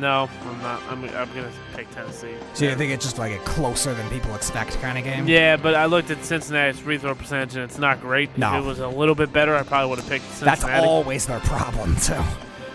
[0.00, 0.82] No, I'm not.
[0.88, 2.34] I'm, I'm gonna pick Tennessee.
[2.54, 5.28] So you think it's just like a closer than people expect kind of game?
[5.28, 8.36] Yeah, but I looked at Cincinnati's free throw percentage, and it's not great.
[8.38, 8.58] No.
[8.58, 10.86] If it was a little bit better, I probably would have picked That's Cincinnati.
[10.86, 12.20] always their problem too.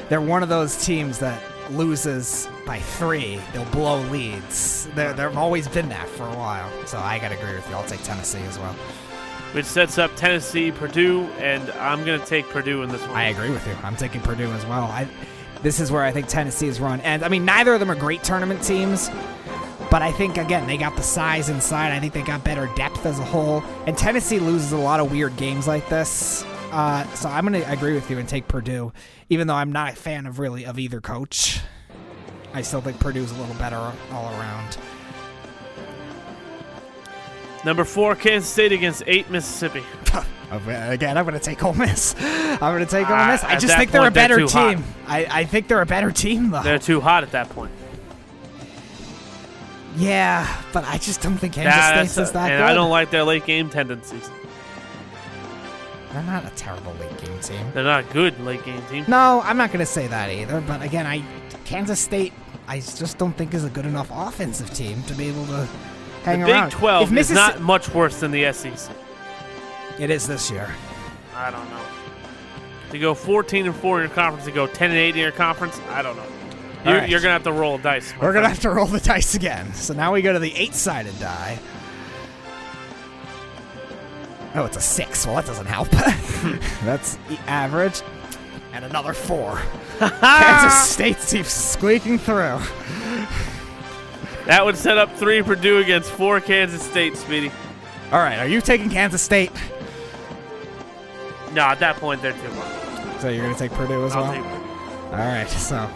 [0.10, 3.40] They're one of those teams that loses by three.
[3.54, 4.88] They'll blow leads.
[4.94, 6.70] They're, they've always been that for a while.
[6.86, 7.76] So I gotta agree with you.
[7.76, 8.76] I'll take Tennessee as well.
[9.54, 13.16] Which sets up Tennessee, Purdue, and I'm gonna take Purdue in this one.
[13.16, 13.74] I agree with you.
[13.84, 14.84] I'm taking Purdue as well.
[14.84, 15.08] I,
[15.66, 17.02] this is where I think Tennessee's run.
[17.02, 19.10] And I mean, neither of them are great tournament teams.
[19.90, 21.92] But I think again they got the size inside.
[21.92, 23.64] I think they got better depth as a whole.
[23.88, 26.46] And Tennessee loses a lot of weird games like this.
[26.72, 28.94] Uh, so I'm gonna agree with you and take Purdue,
[29.30, 31.62] even though I'm not a fan of really of either coach.
[32.54, 33.78] I still think Purdue's a little better
[34.12, 34.78] all around.
[37.66, 39.84] Number four, Kansas State against eight Mississippi.
[40.52, 42.16] Again, I'm going to take Ole Miss.
[42.20, 43.44] I'm going to take Ole Ah, Miss.
[43.44, 44.84] I just think they're a point, they're better team.
[45.08, 46.62] I, I think they're a better team, though.
[46.64, 47.72] They're too hot at that point.
[49.98, 52.52] yeah, but I just don't think Kansas Nah, that's- is that good.
[52.54, 52.70] and good.
[52.70, 54.30] I don't like their late game tendencies.
[56.12, 57.66] They're not a terrible late game team.
[57.74, 59.04] They're not a good late game team.
[59.08, 60.62] No, I'm not going to say that either.
[60.62, 61.22] But again, I
[61.66, 62.32] Kansas State,
[62.68, 65.68] I just don't think is a good enough offensive team to be able to
[66.24, 66.72] hang the Big around.
[66.72, 68.96] 12 if is not much worse than the SEC.
[70.00, 70.70] It is this year.
[71.36, 71.82] I don't know.
[72.92, 75.32] To go 14 and 4 in your conference, to go 10 and 8 in your
[75.32, 76.26] conference, I don't know.
[76.86, 77.10] You're, right.
[77.10, 78.14] you're gonna have to roll a dice.
[78.22, 79.74] We're gonna have to roll the dice again.
[79.74, 81.58] So now we go to the eight-sided die.
[84.54, 85.26] Oh, it's a six.
[85.26, 85.90] Well, that doesn't help.
[86.86, 88.02] That's e- average.
[88.72, 89.60] And another four.
[90.00, 92.60] Kansas State keeps squeaking through.
[94.46, 97.52] That would set up three Purdue against four Kansas State, Speedy.
[98.12, 99.52] All right, are you taking Kansas State?
[101.56, 103.22] No, at that point they're too much.
[103.22, 104.34] So you're gonna take Purdue as I'll well.
[104.34, 105.12] take Purdue.
[105.12, 105.90] All right, so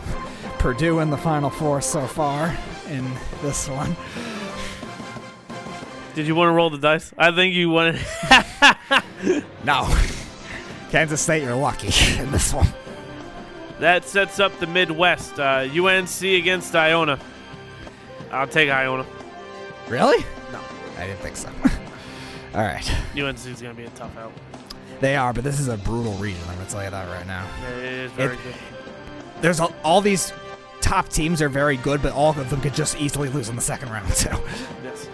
[0.58, 2.56] Purdue in the Final Four so far
[2.88, 3.06] in
[3.42, 3.96] this one.
[6.16, 7.14] Did you want to roll the dice?
[7.18, 8.00] I think you wanted.
[9.66, 9.94] No,
[10.92, 11.88] Kansas State, you're lucky
[12.22, 12.68] in this one.
[13.82, 15.38] that sets up the Midwest.
[15.38, 17.20] Uh, UNC against Iona.
[18.32, 19.06] I'll take Iona.
[19.90, 20.24] Really?
[20.54, 20.62] No,
[20.98, 21.50] I didn't think so.
[22.56, 24.32] All right, UNC is gonna be a tough out.
[25.00, 26.42] They are, but this is a brutal region.
[26.50, 27.46] I'm gonna tell you that right now.
[27.78, 28.56] It is very It- good.
[29.42, 30.34] There's all, all these
[30.82, 33.62] top teams are very good, but all of them could just easily lose in the
[33.62, 34.30] second round too.
[34.84, 35.08] Yes.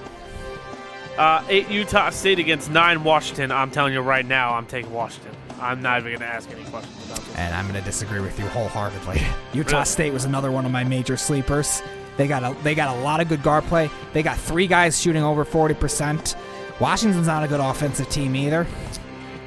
[1.18, 3.52] Uh, eight Utah State against nine Washington.
[3.52, 5.32] I'm telling you right now, I'm taking Washington.
[5.62, 7.36] I'm not even gonna ask any questions about this.
[7.38, 9.22] And I'm going to disagree with you wholeheartedly.
[9.54, 9.86] Utah Really?
[9.86, 11.82] State was another one of my major sleepers.
[12.18, 13.90] They got a they got a lot of good guard play.
[14.12, 16.36] They got three guys shooting over 40%.
[16.80, 18.68] Washington's not a good offensive team either.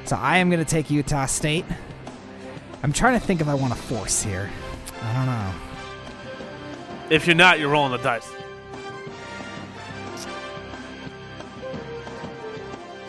[0.09, 1.65] So I am going to take Utah State.
[2.81, 4.49] I'm trying to think if I want to force here.
[5.03, 5.53] I don't know.
[7.11, 8.27] If you're not, you're rolling the dice.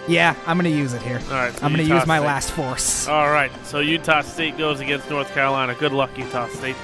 [0.09, 1.23] Yeah, I'm going to use it here.
[1.29, 1.55] All right.
[1.55, 2.27] so I'm going to use my State.
[2.27, 3.09] last force.
[3.09, 3.51] All right.
[3.65, 5.75] So Utah State goes against North Carolina.
[5.75, 6.77] Good luck, Utah State.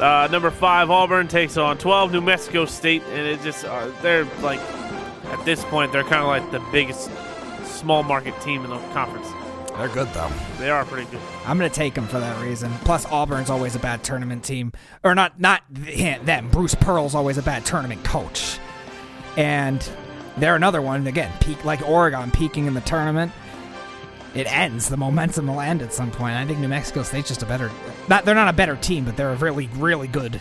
[0.00, 4.24] Uh, number five, Auburn takes on 12 New Mexico State, and it just uh, they're
[4.42, 4.58] like
[5.26, 7.12] at this point they're kind of like the biggest
[7.64, 9.28] small market team in the conference.
[9.78, 10.30] They're good though.
[10.58, 11.20] They are pretty good.
[11.44, 12.72] I'm going to take them for that reason.
[12.84, 14.72] Plus, Auburn's always a bad tournament team,
[15.04, 16.48] or not not them.
[16.48, 18.58] Bruce Pearl's always a bad tournament coach,
[19.36, 19.86] and
[20.38, 21.32] they're another one again.
[21.40, 23.32] Peak like Oregon peaking in the tournament.
[24.34, 24.88] It ends.
[24.88, 26.34] The momentum will end at some point.
[26.36, 27.70] I think New Mexico State's just a better.
[28.08, 30.40] Not they're not a better team, but they're a really really good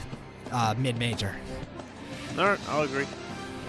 [0.52, 1.36] uh, mid major.
[2.38, 3.06] All right, I'll agree.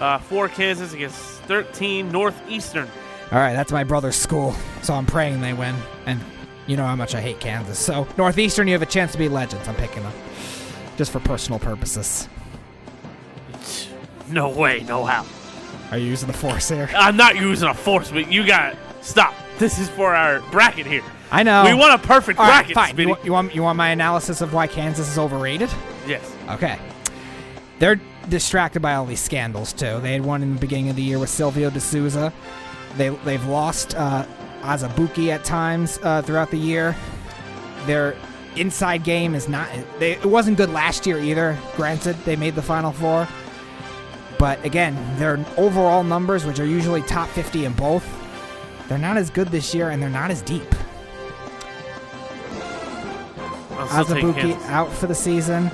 [0.01, 2.89] Uh, four Kansas against 13 Northeastern.
[3.33, 5.75] All right, that's my brother's school, so I'm praying they win.
[6.07, 6.21] And
[6.67, 7.79] you know how much I hate Kansas.
[7.79, 9.67] So Northeastern, you have a chance to be legends.
[9.67, 10.13] I'm picking them
[10.97, 12.29] just for personal purposes.
[14.29, 15.25] No way, no how.
[15.91, 16.89] Are you using the force here?
[16.97, 19.35] I'm not using a force, but you got stop.
[19.59, 21.03] This is for our bracket here.
[21.31, 21.65] I know.
[21.65, 22.97] We want a perfect All right, bracket, fine.
[22.99, 25.71] You, want- you want you want my analysis of why Kansas is overrated?
[26.07, 26.33] yes.
[26.51, 26.79] Okay.
[27.81, 30.01] they're distracted by all these scandals too.
[30.01, 32.33] They had one in the beginning of the year with Silvio De Sousa.
[32.97, 34.27] They they've lost uh,
[34.63, 36.97] Azubuike at times uh, throughout the year.
[37.87, 38.17] Their
[38.57, 39.69] inside game is not.
[39.99, 41.59] They, it wasn't good last year either.
[41.77, 43.29] Granted, they made the final four,
[44.39, 48.05] but again, their overall numbers, which are usually top 50 in both,
[48.89, 50.67] they're not as good this year, and they're not as deep.
[53.79, 55.71] I'm still taking Azubuike out for the season.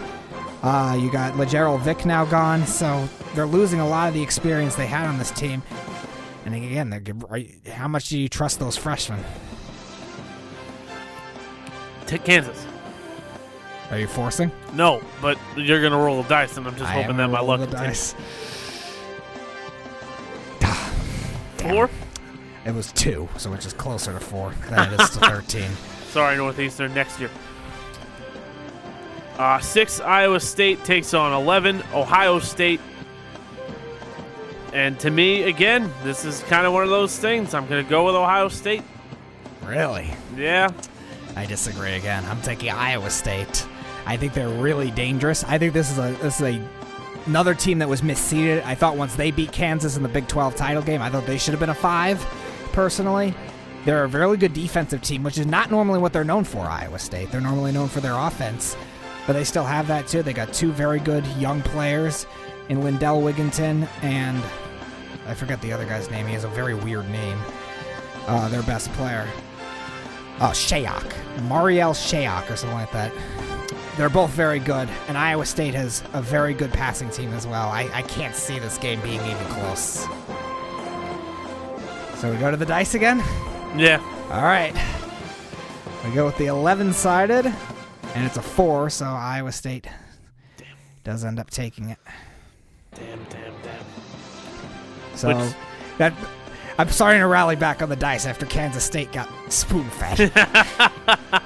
[0.62, 4.77] Uh, you got Lagerald Vick now gone, so they're losing a lot of the experience
[4.77, 5.62] they had on this team.
[6.45, 6.90] And again,
[7.72, 9.22] how much do you trust those freshmen?
[12.07, 12.66] Take Kansas.
[13.90, 14.51] Are you forcing?
[14.72, 17.61] No, but you're gonna roll the dice, and I'm just I hoping that my luck
[17.61, 18.14] the dice.
[21.59, 21.90] Four.
[22.64, 25.70] It was two, so which is closer to four than it is to thirteen.
[26.11, 27.30] Sorry, Northeastern next year.
[29.38, 32.80] Uh, six, Iowa State takes on 11, Ohio State.
[34.73, 37.53] And to me, again, this is kind of one of those things.
[37.53, 38.83] I'm going to go with Ohio State.
[39.64, 40.11] Really?
[40.37, 40.70] Yeah.
[41.37, 42.25] I disagree again.
[42.27, 43.66] I'm taking Iowa State.
[44.07, 45.45] I think they're really dangerous.
[45.45, 46.68] I think this is a this is a
[47.27, 48.64] another team that was misseeded.
[48.64, 51.39] I thought once they beat Kansas in the Big 12 title game, I thought they
[51.39, 52.20] should have been a five.
[52.73, 53.33] Personally,
[53.85, 56.61] they're a really good defensive team, which is not normally what they're known for.
[56.62, 57.31] Iowa State.
[57.31, 58.77] They're normally known for their offense,
[59.27, 60.23] but they still have that too.
[60.23, 62.27] They got two very good young players
[62.68, 64.42] in Lindell Wigginton and
[65.26, 66.26] I forget the other guy's name.
[66.26, 67.38] He has a very weird name.
[68.26, 69.28] Uh, their best player.
[70.40, 71.12] Oh, Shayok.
[71.48, 73.12] Marial Shayok or something like that.
[73.96, 77.68] They're both very good, and Iowa State has a very good passing team as well.
[77.68, 80.06] I, I can't see this game being even close.
[82.16, 83.18] So we go to the dice again?
[83.76, 84.00] Yeah.
[84.30, 84.74] All right.
[86.04, 89.86] We go with the 11 sided, and it's a 4, so Iowa State
[91.04, 91.98] does end up taking it.
[92.95, 93.84] Damn, damn, damn.
[95.16, 95.55] So Which-
[95.99, 96.12] that
[96.78, 100.32] I'm starting to rally back on the dice after Kansas State got spoon fed.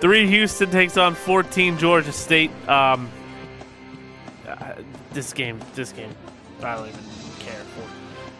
[0.00, 2.50] Three, Houston takes on 14, Georgia State.
[2.68, 3.08] Um,
[4.46, 4.74] uh,
[5.12, 6.10] this game, this game,
[6.62, 7.00] I don't even
[7.38, 7.82] care for.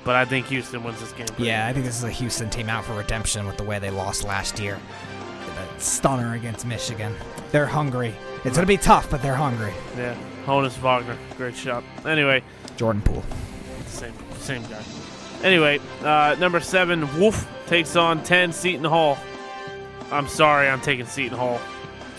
[0.05, 1.27] But I think Houston wins this game.
[1.39, 3.91] yeah, I think this is a Houston team out for redemption with the way they
[3.91, 4.79] lost last year.
[5.55, 7.15] That stunner against Michigan.
[7.51, 8.15] They're hungry.
[8.45, 9.73] It's going to be tough, but they're hungry.
[9.97, 10.15] Yeah.
[10.47, 11.83] Honus Wagner, great shot.
[12.07, 12.43] Anyway,
[12.77, 13.25] Jordan Poole.
[13.87, 14.83] same same guy.
[15.43, 19.19] Anyway, uh, number seven, Wolf takes on ten, Seton Hall.
[20.11, 21.61] I'm sorry, I'm taking Seton Hall.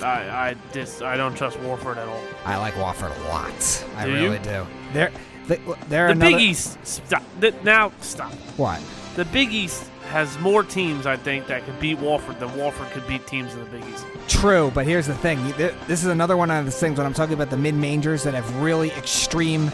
[0.01, 2.21] I I just I don't trust Wofford at all.
[2.45, 3.85] I like Wofford a lot.
[3.95, 4.17] I Do you?
[4.23, 4.67] really do.
[4.93, 5.11] They're
[5.47, 7.23] they, they're The another, Big East, stop.
[7.63, 8.33] Now stop.
[8.57, 8.81] What?
[9.15, 13.07] The Big East has more teams, I think, that could beat Wofford than Wofford could
[13.07, 14.05] beat teams in the Big East.
[14.27, 15.43] True, but here's the thing.
[15.57, 18.33] This is another one of the things when I'm talking about the mid majors that
[18.33, 19.71] have really extremely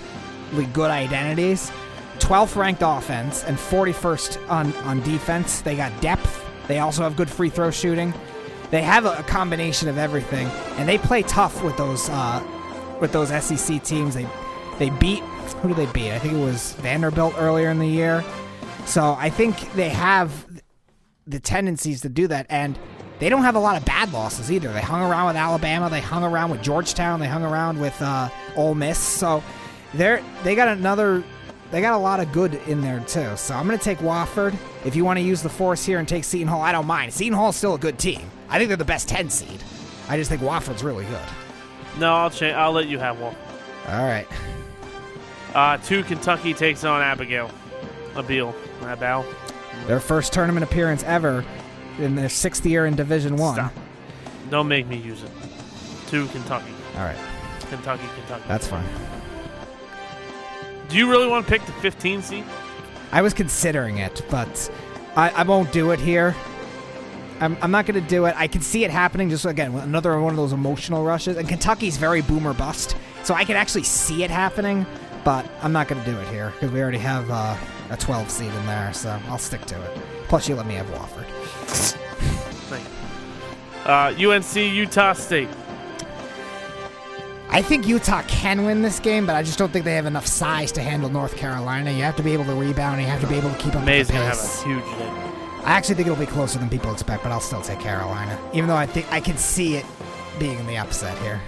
[0.73, 1.71] good identities.
[2.19, 5.61] 12th ranked offense and 41st on, on defense.
[5.61, 6.43] They got depth.
[6.67, 8.13] They also have good free throw shooting.
[8.71, 12.41] They have a, a combination of everything, and they play tough with those uh,
[12.99, 14.15] with those SEC teams.
[14.15, 14.27] They
[14.79, 15.21] they beat
[15.61, 16.11] who did they beat?
[16.11, 18.23] I think it was Vanderbilt earlier in the year.
[18.86, 20.45] So I think they have
[21.25, 22.77] the tendencies to do that, and
[23.19, 24.71] they don't have a lot of bad losses either.
[24.73, 28.29] They hung around with Alabama, they hung around with Georgetown, they hung around with uh,
[28.55, 28.97] Ole Miss.
[28.97, 29.43] So
[29.93, 31.23] they're they got another,
[31.71, 33.36] they got a lot of good in there too.
[33.38, 34.55] So I'm gonna take Wofford.
[34.86, 37.13] If you want to use the force here and take Seton Hall, I don't mind.
[37.13, 38.29] Seton Hall's still a good team.
[38.49, 39.63] I think they're the best 10 seed.
[40.09, 41.21] I just think Wofford's really good.
[41.97, 42.55] No, I'll change.
[42.55, 43.36] I'll let you have one.
[43.88, 44.27] All right.
[45.55, 47.49] Uh, two, Kentucky takes on Abigail.
[48.15, 48.53] Abiel.
[48.88, 49.25] Abel.
[49.88, 51.43] Their first tournament appearance ever
[51.99, 53.55] in their sixth year in Division One.
[53.55, 53.73] Stop.
[54.49, 55.31] Don't make me use it.
[56.07, 56.71] Two, Kentucky.
[56.95, 57.17] All right,
[57.69, 58.43] Kentucky, Kentucky.
[58.47, 58.86] that's fine.
[60.89, 62.43] Do you really want to pick the 15 seed?
[63.11, 64.71] I was considering it, but
[65.15, 66.36] I, I won't do it here.
[67.39, 68.36] I'm, I'm not going to do it.
[68.38, 69.29] I can see it happening.
[69.29, 71.36] Just again, another one of those emotional rushes.
[71.38, 74.86] And Kentucky's very boomer bust, so I can actually see it happening.
[75.23, 77.55] But I'm not going to do it here because we already have uh,
[77.93, 79.97] a 12 seed in there, so I'll stick to it.
[80.27, 81.25] Plus, you let me have Wofford.
[82.69, 84.29] Thank you.
[84.29, 85.49] Uh, UNC, Utah State.
[87.49, 90.25] I think Utah can win this game, but I just don't think they have enough
[90.25, 91.91] size to handle North Carolina.
[91.91, 92.95] You have to be able to rebound.
[92.95, 94.63] And you have to be able to keep up Maye's with the gonna have a
[94.63, 95.63] huge day.
[95.63, 98.67] I actually think it'll be closer than people expect, but I'll still take Carolina, even
[98.67, 99.85] though I think I can see it
[100.39, 101.39] being in the upset here.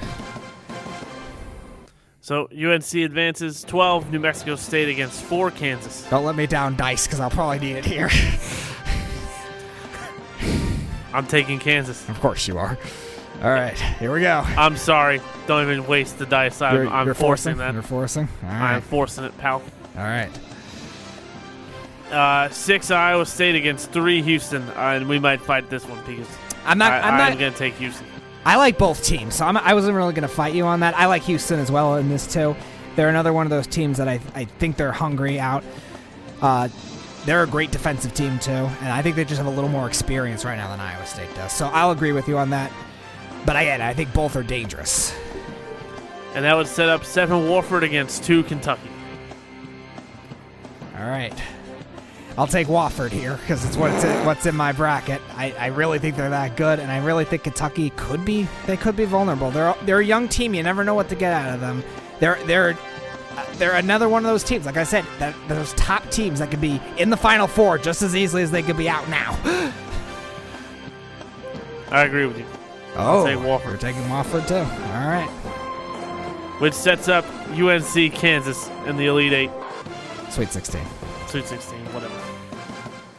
[2.26, 6.08] So UNC advances 12, New Mexico State against 4, Kansas.
[6.10, 8.10] Don't let me down dice because I'll probably need it here.
[11.14, 12.10] I'm taking Kansas.
[12.10, 12.80] of course you are.
[13.44, 14.42] All right, here we go.
[14.44, 15.22] I'm sorry.
[15.46, 16.64] Don't even waste the dice.
[16.64, 17.84] I'm, You're- I'm you're forcing, You're that.
[17.84, 18.28] forcing.
[18.44, 19.62] All I'm forcing it, pal.
[19.96, 20.32] All right.
[22.10, 26.28] Uh, six Iowa State against three Houston, uh, and we might fight this one because
[26.66, 26.92] I'm not.
[26.92, 27.38] I, I'm I'm not.
[27.38, 28.08] gonna take Houston.
[28.46, 30.96] I like both teams, so I'm, I wasn't really going to fight you on that.
[30.96, 32.56] I like Houston as well in this too.
[32.96, 35.64] They're another one of those teams that I, I think they're hungry out.
[36.42, 36.70] Uh,
[37.26, 39.88] they're a great defensive team too, and I think they just have a little more
[39.88, 41.52] experience right now than Iowa State does.
[41.52, 42.72] So I'll agree with you on that.
[43.46, 45.16] But again, I think both are dangerous.
[46.36, 48.90] And that would set up seven Wofford against two Kentucky.
[50.98, 51.34] All right.
[52.38, 55.22] I'll take Wofford here because it's what's in, what's in my bracket.
[55.36, 58.76] I, I really think they're that good, and I really think Kentucky could be they
[58.76, 59.52] could be vulnerable.
[59.52, 60.54] They're they're a young team.
[60.54, 61.82] You never know what to get out of them.
[62.20, 62.78] They're they're
[63.54, 64.66] they're another one of those teams.
[64.66, 68.02] Like I said, that those top teams that could be in the final four just
[68.02, 69.32] as easily as they could be out now.
[71.92, 72.46] I agree with you.
[72.98, 73.66] Oh, take Wofford.
[73.66, 74.56] You're taking Wofford too.
[74.56, 75.30] All right.
[76.60, 79.52] Which sets up UNC Kansas in the Elite Eight,
[80.30, 80.82] Sweet 16.
[81.28, 82.25] Sweet 16, whatever.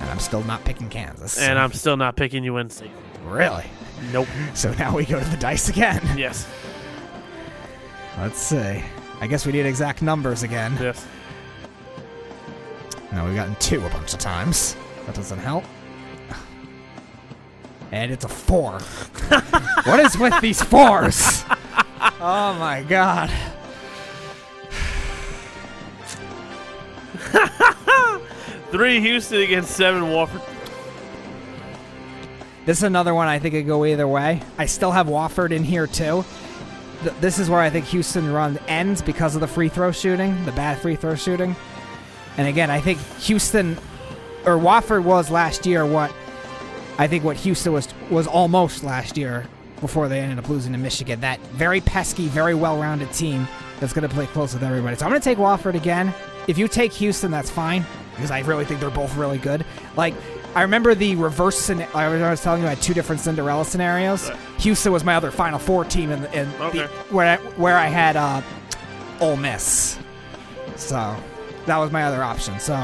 [0.07, 1.37] And I'm still not picking Kansas.
[1.37, 2.81] And I'm still not picking UNC.
[3.25, 3.65] really.
[4.13, 4.29] Nope.
[4.55, 6.01] So now we go to the dice again.
[6.17, 6.47] Yes.
[8.17, 8.85] Let's see.
[9.21, 10.77] I guess we need exact numbers again.
[10.81, 11.05] Yes.
[13.13, 14.77] No, we've gotten two a bunch of times.
[15.07, 15.65] That doesn't help.
[17.91, 18.79] And it's a four.
[19.87, 21.43] what is with these fours?
[22.21, 23.29] Oh my god.
[28.77, 30.43] Three Houston against seven Wofford.
[32.67, 34.43] This is another one I think could go either way.
[34.59, 36.27] I still have Wofford in here too.
[37.03, 40.45] Th- This is where I think Houston run ends because of the free throw shooting,
[40.45, 41.57] the bad free throw shooting.
[42.37, 43.79] And again, I think Houston
[44.45, 46.13] or Wofford was last year what
[46.99, 49.47] I think what Houston was was almost last year
[49.81, 51.23] before they ended up losing to Michigan.
[51.23, 53.49] That very pesky, very well-rounded team
[53.81, 54.97] that's going to play close with everybody.
[54.97, 56.13] So I'm going to take Wofford again.
[56.47, 57.87] If you take Houston, that's fine
[58.17, 59.65] because I really think they're both really good.
[59.97, 60.15] Like
[60.55, 61.59] I remember the reverse.
[61.59, 64.29] scena- I was telling you I had two different Cinderella scenarios.
[64.29, 64.39] Right.
[64.61, 66.79] Houston was my other Final Four team in, in Okay.
[66.79, 68.41] the, where I, where I had uh,
[69.21, 69.99] Ole Miss.
[70.77, 71.15] So
[71.67, 72.59] that was my other option.
[72.59, 72.75] So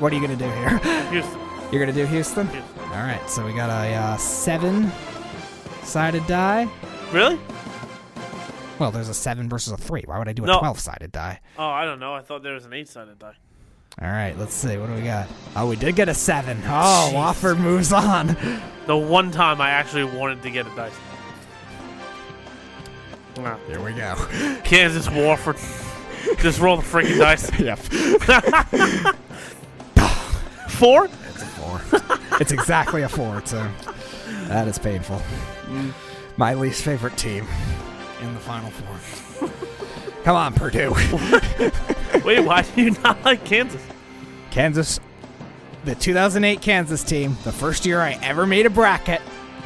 [0.00, 0.78] what are you going to do here?
[1.10, 1.40] Houston.
[1.72, 2.48] You're gonna do Houston?
[2.48, 2.80] Houston.
[2.86, 6.68] All right, so we got a uh, seven-sided die.
[7.12, 7.38] Really?
[8.80, 10.02] Well, there's a seven versus a three.
[10.04, 10.58] Why would I do a No.
[10.58, 11.38] twelve-sided die?
[11.56, 12.12] Oh, I don't know.
[12.14, 13.34] I thought there was an eight-sided die.
[14.00, 14.76] All right, let's see.
[14.78, 15.28] What do we got?
[15.56, 16.58] Oh, we did get a seven.
[16.64, 18.36] Oh, Wofford moves on.
[18.86, 20.98] The one time I actually wanted to get a dice.
[23.36, 23.56] Nah.
[23.68, 24.16] Here we go.
[24.64, 25.58] Kansas Wofford.
[26.40, 27.48] Just roll the freaking dice.
[27.60, 27.78] yep.
[30.70, 31.04] Four?
[31.04, 31.80] It's a four.
[32.40, 33.64] it's exactly a four, so
[34.48, 35.20] That is painful.
[35.66, 35.92] Mm.
[36.36, 37.46] My least favorite team
[38.22, 39.48] in the Final Four.
[40.24, 40.90] Come on, Purdue.
[42.24, 43.82] Wait, why do you not like Kansas?
[44.50, 45.00] Kansas,
[45.84, 49.20] the 2008 Kansas team, the first year I ever made a bracket,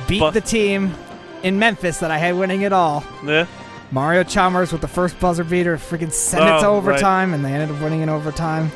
[0.07, 0.95] beat Bu- the team
[1.43, 3.03] in Memphis that I had winning it all.
[3.25, 3.47] Yeah.
[3.91, 6.93] Mario Chalmers with the first buzzer beater, freaking sent it to Oh, right.
[6.93, 8.71] overtime, and they ended up winning in overtime.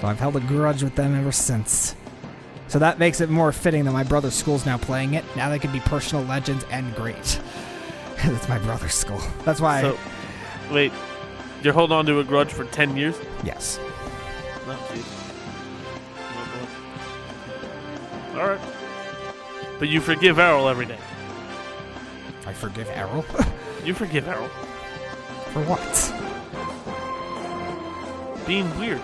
[0.00, 1.94] So I've held a grudge with them ever since.
[2.68, 5.24] So that makes it more fitting that my brother's school's now playing it.
[5.36, 7.40] Now they can be personal legends and great.
[8.24, 9.20] That's my brother's school.
[9.44, 9.82] That's why.
[9.82, 9.98] So,
[10.70, 10.92] wait.
[11.62, 13.18] You're holding on to a grudge for 10 years?
[13.44, 13.78] yes.
[14.66, 14.76] No.
[14.78, 15.06] Oh.
[18.40, 18.60] All right.
[19.78, 20.98] But you forgive Errol every day.
[22.46, 23.24] I forgive Errol.
[23.82, 24.48] You forgive Errol.
[25.54, 26.12] For what?
[28.46, 29.00] Being weird.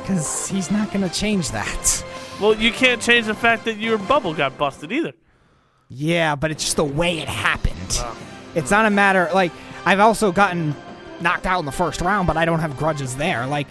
[0.00, 2.04] Because he's not going to change that.
[2.40, 5.14] Well, you can't change the fact that your bubble got busted either.
[5.88, 7.74] Yeah, but it's just the way it happened.
[7.96, 8.16] Wow.
[8.54, 9.50] It's not a matter like
[9.84, 10.74] I've also gotten
[11.20, 13.46] knocked out in the first round, but I don't have grudges there.
[13.46, 13.66] Like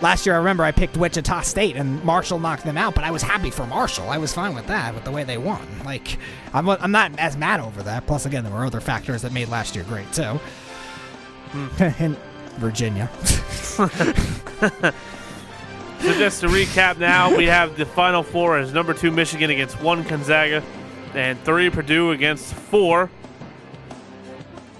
[0.00, 3.10] last year, I remember I picked Wichita State and Marshall knocked them out, but I
[3.10, 4.08] was happy for Marshall.
[4.10, 5.66] I was fine with that, with the way they won.
[5.84, 6.18] Like
[6.52, 8.06] I'm, I'm not as mad over that.
[8.06, 10.40] Plus, again, there were other factors that made last year great too.
[11.52, 11.82] Hmm.
[12.02, 12.16] and
[12.58, 13.10] Virginia.
[16.00, 19.80] So just to recap now, we have the final four as number two Michigan against
[19.82, 20.62] one Gonzaga,
[21.14, 23.10] and three Purdue against four.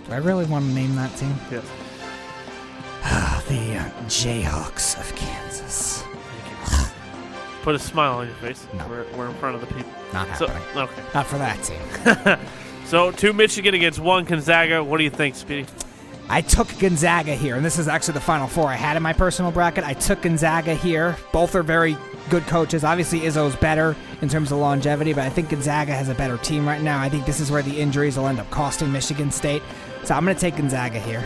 [0.08, 1.34] Do I really want to name that team?
[1.50, 1.64] Yes.
[3.48, 6.04] The uh, Jayhawks of Kansas.
[7.62, 8.66] Put a smile on your face.
[8.74, 8.86] No.
[8.88, 9.90] We're, we're in front of the people.
[10.12, 10.84] Not So happening.
[10.84, 11.02] okay.
[11.14, 12.38] Not for that team.
[12.86, 14.82] So two Michigan against one Gonzaga.
[14.82, 15.66] What do you think, Speedy?
[16.30, 19.12] I took Gonzaga here, and this is actually the final four I had in my
[19.12, 19.84] personal bracket.
[19.84, 21.14] I took Gonzaga here.
[21.30, 21.98] Both are very
[22.30, 22.84] good coaches.
[22.84, 26.66] Obviously, Izzo's better in terms of longevity, but I think Gonzaga has a better team
[26.66, 26.98] right now.
[26.98, 29.62] I think this is where the injuries will end up costing Michigan State.
[30.08, 31.22] So I'm going to take Gonzaga here.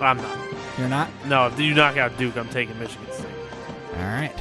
[0.00, 0.38] I'm not.
[0.78, 1.10] You're not?
[1.26, 3.26] No, if you knock out Duke, I'm taking Michigan State.
[3.96, 4.32] All right.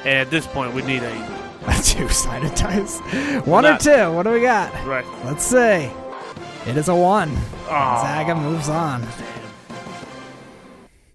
[0.00, 1.42] And at this point, we need a
[1.82, 2.98] Two sided dice.
[3.46, 4.12] One or two.
[4.12, 4.74] What do we got?
[4.86, 5.06] right.
[5.24, 5.90] Let's see.
[6.66, 7.34] It is a one.
[7.66, 9.06] Gonzaga moves on.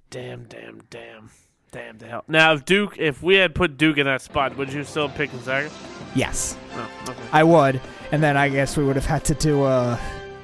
[0.09, 1.29] Damn, damn, damn,
[1.71, 2.23] damn the hell.
[2.27, 5.31] Now, if Duke, if we had put Duke in that spot, would you still pick
[5.31, 5.69] Gonzaga?
[6.15, 6.87] Yes, No.
[7.07, 7.21] Okay.
[7.31, 7.79] I would.
[8.11, 9.99] And then I guess we would have had to do, uh,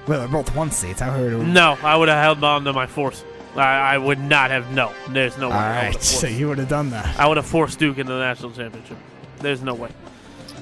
[0.07, 1.01] well, they're both one seats.
[1.01, 1.37] I heard it.
[1.37, 3.23] No, I would have held on to my force.
[3.55, 4.71] I, I would not have.
[4.71, 5.55] No, there's no way.
[5.55, 7.19] All I So you would have done that.
[7.19, 8.97] I would have forced Duke into the national championship.
[9.39, 9.89] There's no way.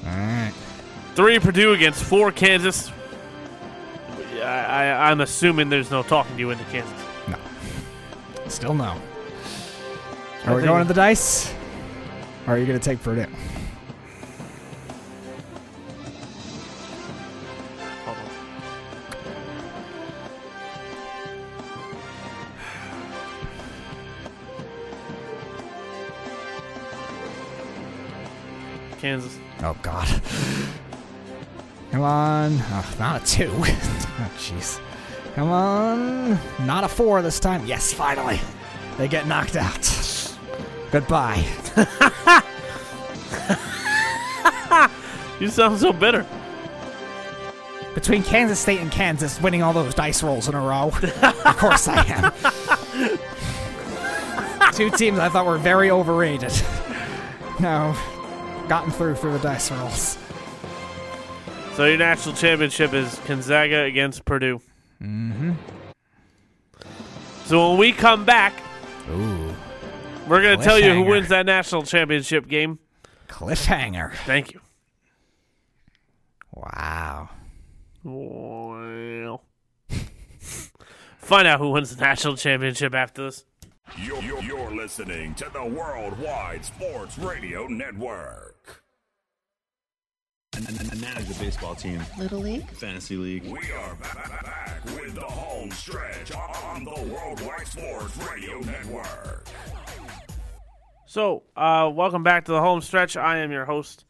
[0.04, 0.52] All right.
[1.14, 2.90] Three Purdue against four Kansas.
[4.36, 6.92] I, I, I'm assuming there's no talking to you into Kansas.
[7.28, 7.38] No.
[8.48, 8.84] Still no.
[10.44, 11.52] I Are we think- going to the dice?
[12.46, 13.26] Or are you going to take Purdue?
[29.06, 29.38] Kansas.
[29.62, 30.08] Oh, God.
[31.92, 32.58] Come on.
[32.60, 33.52] Oh, not a two.
[33.56, 34.80] oh, jeez.
[35.36, 36.36] Come on.
[36.66, 37.64] Not a four this time.
[37.66, 38.40] Yes, finally.
[38.98, 40.36] They get knocked out.
[40.90, 41.44] Goodbye.
[45.38, 46.24] You sound so bitter.
[47.94, 50.90] Between Kansas State and Kansas winning all those dice rolls in a row.
[51.12, 52.32] of course I am.
[54.72, 56.54] Two teams I thought were very overrated.
[57.60, 57.94] No.
[58.68, 60.18] Gotten through through the dice rolls.
[61.74, 64.60] So your national championship is Gonzaga against Purdue.
[65.02, 65.52] Mm-hmm.
[67.44, 68.54] So when we come back,
[69.10, 69.54] Ooh.
[70.26, 72.78] we're going to tell you who wins that national championship game.
[73.28, 74.14] Cliffhanger.
[74.24, 74.60] Thank you.
[76.52, 77.28] Wow.
[78.02, 79.42] Well,
[81.18, 83.44] find out who wins the national championship after this.
[83.98, 88.55] You're, you're, you're listening to the Worldwide Sports Radio Network.
[90.56, 92.68] And, and, and manage a baseball team, Little League?
[92.70, 93.44] fantasy league.
[93.44, 99.46] We are back, back with the home stretch on the Worldwide Sports Radio Network.
[101.06, 103.16] So, uh, welcome back to the home stretch.
[103.18, 104.06] I am your host,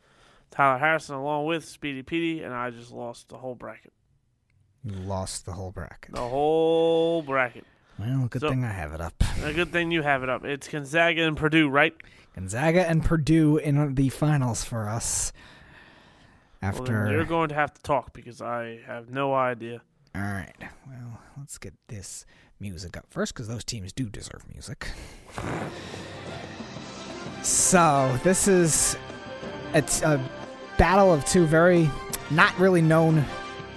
[0.53, 3.92] Tyler Harrison, along with Speedy Petey, and I just lost the whole bracket.
[4.84, 6.14] You lost the whole bracket.
[6.14, 7.64] The whole bracket.
[7.99, 9.14] Well, good So- thing I have it up.
[9.42, 10.44] A good thing you have it up.
[10.44, 11.94] It's Gonzaga and Purdue, right?
[12.36, 15.32] Gonzaga and Purdue in the finals for us.
[16.75, 17.05] Well, After.
[17.05, 19.83] then you're going to have to talk because I have no idea.
[20.14, 20.55] All right.
[20.87, 22.25] Well, let's get this
[22.59, 24.89] music up first because those teams do deserve music.
[27.43, 28.97] So, this is
[29.75, 30.23] it's a
[30.79, 31.89] battle of two very
[32.31, 33.25] not really known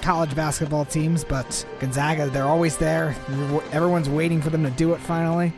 [0.01, 3.15] college basketball teams, but Gonzaga, they're always there.
[3.71, 5.53] Everyone's waiting for them to do it finally.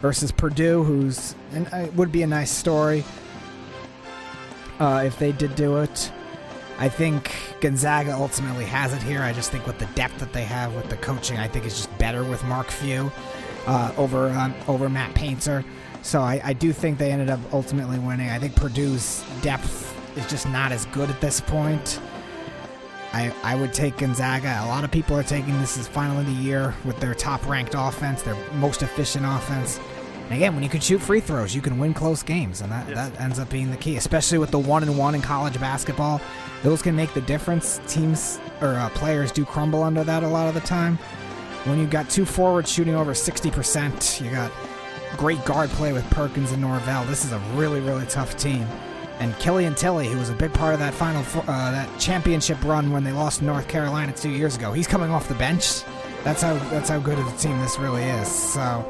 [0.00, 3.04] Versus Purdue, who's and it would be a nice story
[4.78, 6.12] uh, if they did do it.
[6.78, 9.22] I think Gonzaga ultimately has it here.
[9.22, 11.76] I just think with the depth that they have with the coaching, I think it's
[11.76, 13.12] just better with Mark Few
[13.66, 15.64] uh, over um, over Matt Painter.
[16.02, 18.28] So I, I do think they ended up ultimately winning.
[18.28, 22.00] I think Purdue's depth is just not as good at this point.
[23.12, 24.60] I, I would take Gonzaga.
[24.64, 27.46] A lot of people are taking this as final of the year with their top
[27.46, 29.78] ranked offense, their most efficient offense.
[30.24, 32.88] And again, when you can shoot free throws, you can win close games, and that,
[32.88, 32.96] Yes.
[33.10, 36.20] that ends up being the key, especially with the one and one in college basketball.
[36.62, 37.78] Those can make the difference.
[37.86, 40.96] Teams or uh, players do crumble under that a lot of the time.
[41.64, 44.50] When you've got two forwards shooting over 60%, you got
[45.16, 47.04] great guard play with Perkins and Norvell.
[47.04, 48.66] This is a really, really tough team.
[49.20, 52.90] And Killian Tillie, who was a big part of that final, uh, that championship run
[52.92, 55.82] when they lost North Carolina two years ago, he's coming off the bench.
[56.24, 58.26] That's how that's how good of a team this really is.
[58.28, 58.84] So,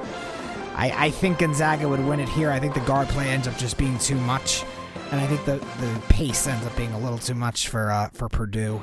[0.74, 2.50] I, I think Gonzaga would win it here.
[2.50, 4.64] I think the guard play ends up just being too much,
[5.10, 8.08] and I think the the pace ends up being a little too much for uh,
[8.12, 8.82] for Purdue.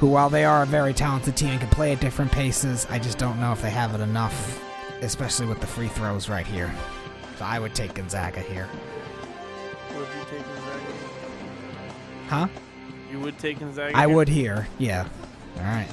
[0.00, 2.98] Who, while they are a very talented team and can play at different paces, I
[3.00, 4.62] just don't know if they have it enough,
[5.00, 6.72] especially with the free throws right here.
[7.36, 8.68] So I would take Gonzaga here.
[9.96, 10.92] Would you take Gonzaga?
[12.28, 12.48] Huh?
[13.10, 13.96] You would take Gonzaga?
[13.96, 14.14] I here?
[14.14, 14.68] would here.
[14.78, 15.08] Yeah.
[15.56, 15.88] All right.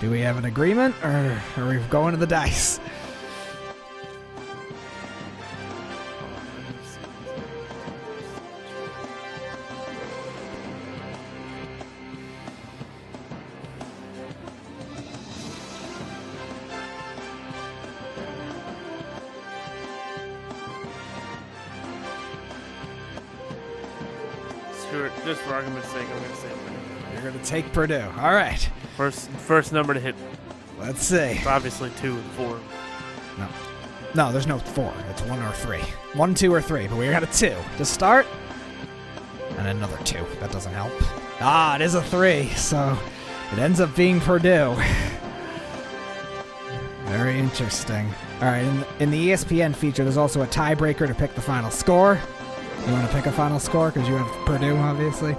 [0.00, 2.80] Do we have an agreement, or are we going to the dice?
[25.62, 27.12] Argument's sake, I'm gonna say Purdue.
[27.22, 28.10] You're gonna take Purdue.
[28.18, 28.68] All right.
[28.96, 30.16] first first number to hit.
[30.78, 31.16] Let's see.
[31.16, 32.58] It's obviously two and four.
[33.38, 33.48] No.
[34.14, 34.92] No, there's no four.
[35.10, 35.82] It's one or three.
[36.14, 36.88] One, two, or three.
[36.88, 38.26] But we got a two to start.
[39.58, 40.24] And another two.
[40.40, 40.92] That doesn't help.
[41.40, 42.48] Ah, it is a three.
[42.50, 42.98] So
[43.52, 44.76] it ends up being Purdue.
[47.04, 48.12] Very interesting.
[48.40, 51.70] All right, in, in the ESPN feature, there's also a tiebreaker to pick the final
[51.70, 52.18] score.
[52.86, 55.36] You want to pick a final score because you have Purdue, obviously.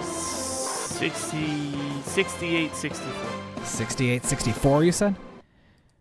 [0.00, 3.64] 60, 68, 64.
[3.64, 5.16] 68 64, you said?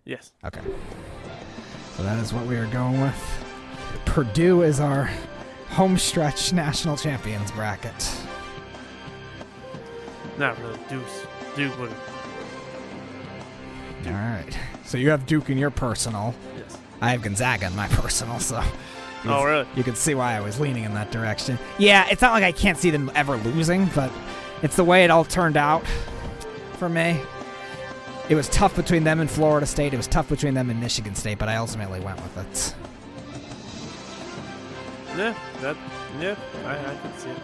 [0.05, 0.33] Yes.
[0.45, 0.61] Okay.
[1.95, 3.43] So that is what we are going with.
[4.05, 5.09] Purdue is our
[5.69, 8.15] home stretch national champions bracket.
[10.37, 10.79] Not really.
[10.89, 11.25] Deuce.
[11.55, 11.91] Duke would.
[14.05, 14.57] All right.
[14.85, 16.35] So you have Duke in your personal.
[16.57, 16.77] Yes.
[17.01, 18.61] I have Gonzaga in my personal, so.
[19.23, 19.67] You Oh, can- really?
[19.75, 21.57] You can see why I was leaning in that direction.
[21.77, 24.11] Yeah, it's not like I can't see them ever losing, but
[24.61, 25.85] it's the way it all turned out
[26.77, 27.19] for me.
[28.29, 29.93] It was tough between them and Florida State.
[29.93, 32.75] It was tough between them and Michigan State, but I ultimately went with it.
[35.17, 35.35] Yeah.
[35.61, 35.77] That.
[36.19, 36.35] Yeah.
[36.65, 37.37] I, I can see it.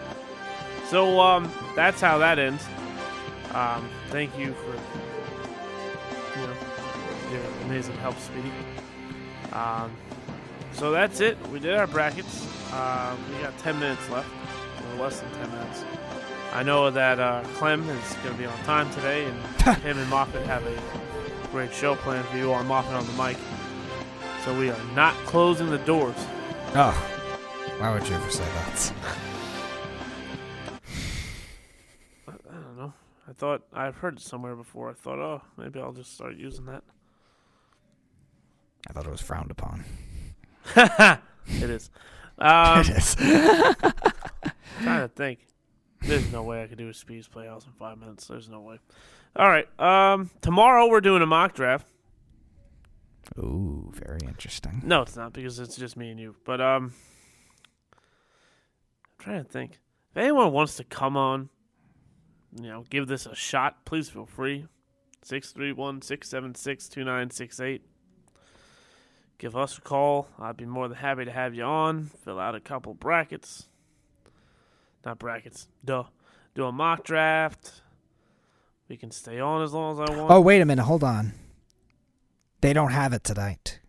[0.88, 2.64] So um, that's how that ends.
[3.54, 4.72] Um, thank you for
[6.40, 6.54] you know
[7.32, 8.50] your amazing help, Speedy.
[9.52, 9.92] Um,
[10.72, 11.36] so that's it.
[11.48, 12.46] We did our brackets.
[12.72, 14.28] Uh, we got 10 minutes left,
[14.92, 15.84] or less than 10 minutes.
[16.52, 20.10] I know that uh, Clem is going to be on time today, and him and
[20.10, 23.36] Moffat have a great show planned for you on Moffat on the mic.
[24.44, 26.16] So we are not closing the doors.
[26.74, 26.92] Oh,
[27.78, 28.92] why would you ever say that?
[32.28, 32.92] I don't know.
[33.28, 34.90] I thought I've heard it somewhere before.
[34.90, 36.82] I thought, oh, maybe I'll just start using that.
[38.88, 39.84] I thought it was frowned upon.
[41.52, 41.90] It is.
[42.38, 43.14] Um, it is.
[43.16, 45.40] trying to think.
[46.02, 48.26] There's no way I could do a Speeds Playhouse in five minutes.
[48.26, 48.78] There's no way.
[49.36, 49.66] All right.
[49.78, 51.86] Um, tomorrow we're doing a mock draft.
[53.38, 54.80] Ooh, very interesting.
[54.84, 56.36] No, it's not because it's just me and you.
[56.44, 56.94] But um,
[57.94, 57.98] I'm
[59.18, 59.78] trying to think.
[60.12, 61.50] If anyone wants to come on,
[62.56, 64.66] you know, give this a shot, please feel free.
[65.22, 67.82] 631 676 2968.
[69.40, 70.28] Give us a call.
[70.38, 72.10] I'd be more than happy to have you on.
[72.24, 73.68] Fill out a couple brackets.
[75.02, 75.66] Not brackets.
[75.82, 76.04] Duh.
[76.54, 77.80] Do a mock draft.
[78.86, 80.30] We can stay on as long as I want.
[80.30, 80.82] Oh, wait a minute.
[80.82, 81.32] Hold on.
[82.60, 83.80] They don't have it tonight.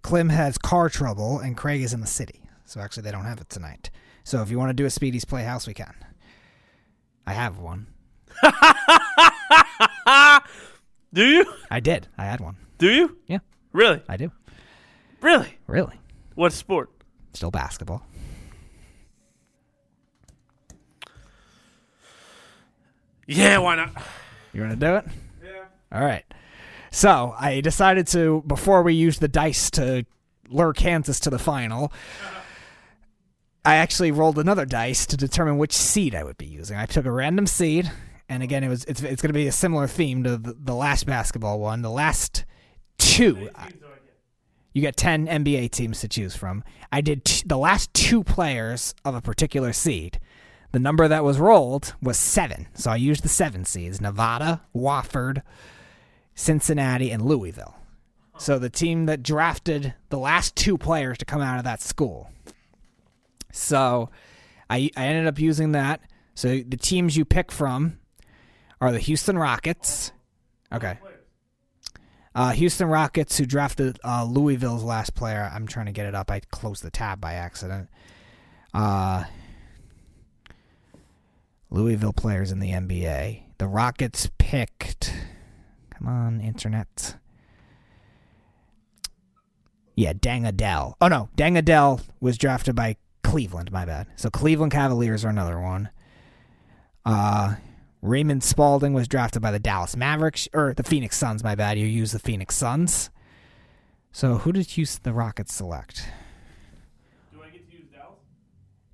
[0.00, 2.40] Clem has car trouble, and Craig is in the city.
[2.64, 3.90] So actually, they don't have it tonight.
[4.24, 5.92] So if you want to do a Speedy's Playhouse, we can.
[7.26, 7.88] I have one.
[11.12, 11.44] Do you?
[11.70, 12.08] I did.
[12.16, 12.56] I had one.
[12.78, 13.18] Do you?
[13.26, 13.40] Yeah,
[13.72, 14.00] Really?
[14.08, 14.30] I do.
[15.20, 15.58] Really?
[15.66, 15.98] Really.
[16.34, 16.90] What sport?
[17.32, 18.06] Still basketball.
[23.26, 23.90] Yeah, why not?
[24.52, 25.04] You want to do it?
[25.44, 25.64] Yeah.
[25.92, 26.24] All right.
[26.90, 30.06] So I decided to, before we used the dice to
[30.48, 31.92] lure Kansas to the final,
[33.64, 36.76] I actually rolled another dice to determine which seed I would be using.
[36.76, 37.90] I took a random seed,
[38.28, 40.74] and again, it was it's, it's going to be a similar theme to the, the
[40.74, 41.82] last basketball one.
[41.82, 42.44] The last
[42.96, 43.50] two,
[44.76, 46.62] you get ten NBA teams to choose from.
[46.92, 50.20] I did t- the last two players of a particular seed.
[50.72, 55.40] The number that was rolled was seven, so I used the seven seeds: Nevada, Wofford,
[56.34, 57.74] Cincinnati, and Louisville.
[58.36, 62.28] So the team that drafted the last two players to come out of that school.
[63.52, 64.10] So
[64.68, 66.02] I I ended up using that.
[66.34, 67.98] So the teams you pick from
[68.78, 70.12] are the Houston Rockets.
[70.70, 70.98] Okay.
[72.36, 75.50] Uh, Houston Rockets, who drafted uh, Louisville's last player.
[75.54, 76.30] I'm trying to get it up.
[76.30, 77.88] I closed the tab by accident.
[78.74, 79.24] Uh,
[81.70, 83.44] Louisville players in the NBA.
[83.56, 85.14] The Rockets picked.
[85.94, 87.16] Come on, internet.
[89.94, 90.98] Yeah, Deng Adel.
[91.00, 93.72] Oh no, Deng Adel was drafted by Cleveland.
[93.72, 94.08] My bad.
[94.16, 95.88] So Cleveland Cavaliers are another one.
[97.02, 97.54] Uh,
[98.02, 101.42] Raymond Spalding was drafted by the Dallas Mavericks or the Phoenix Suns.
[101.42, 101.78] My bad.
[101.78, 103.10] You use the Phoenix Suns.
[104.12, 106.08] So who did you the Rockets select?
[107.32, 108.18] Do I get to use Dallas?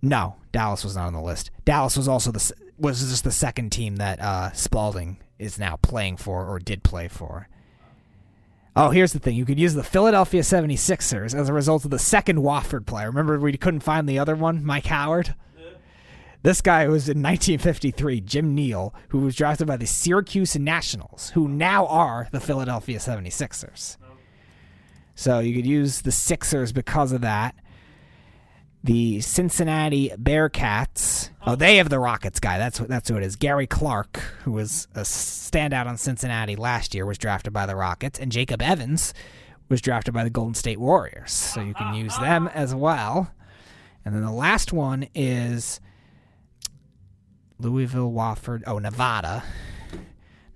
[0.00, 1.50] No, Dallas was not on the list.
[1.64, 6.16] Dallas was also the was just the second team that uh, Spalding is now playing
[6.16, 7.48] for or did play for.
[8.74, 9.36] Oh, here's the thing.
[9.36, 13.06] You could use the Philadelphia 76ers as a result of the second Wofford player.
[13.06, 15.34] Remember we couldn't find the other one, Mike Howard?
[16.42, 21.46] This guy was in 1953, Jim Neal, who was drafted by the Syracuse Nationals, who
[21.46, 23.96] now are the Philadelphia 76ers.
[25.14, 27.54] So you could use the Sixers because of that.
[28.82, 31.30] The Cincinnati Bearcats.
[31.46, 32.58] Oh, they have the Rockets guy.
[32.58, 33.36] That's what that's who it is.
[33.36, 38.18] Gary Clark, who was a standout on Cincinnati last year, was drafted by the Rockets,
[38.18, 39.14] and Jacob Evans
[39.68, 41.30] was drafted by the Golden State Warriors.
[41.30, 43.30] So you can use them as well.
[44.04, 45.80] And then the last one is
[47.62, 48.62] Louisville, Wofford.
[48.66, 49.42] Oh, Nevada.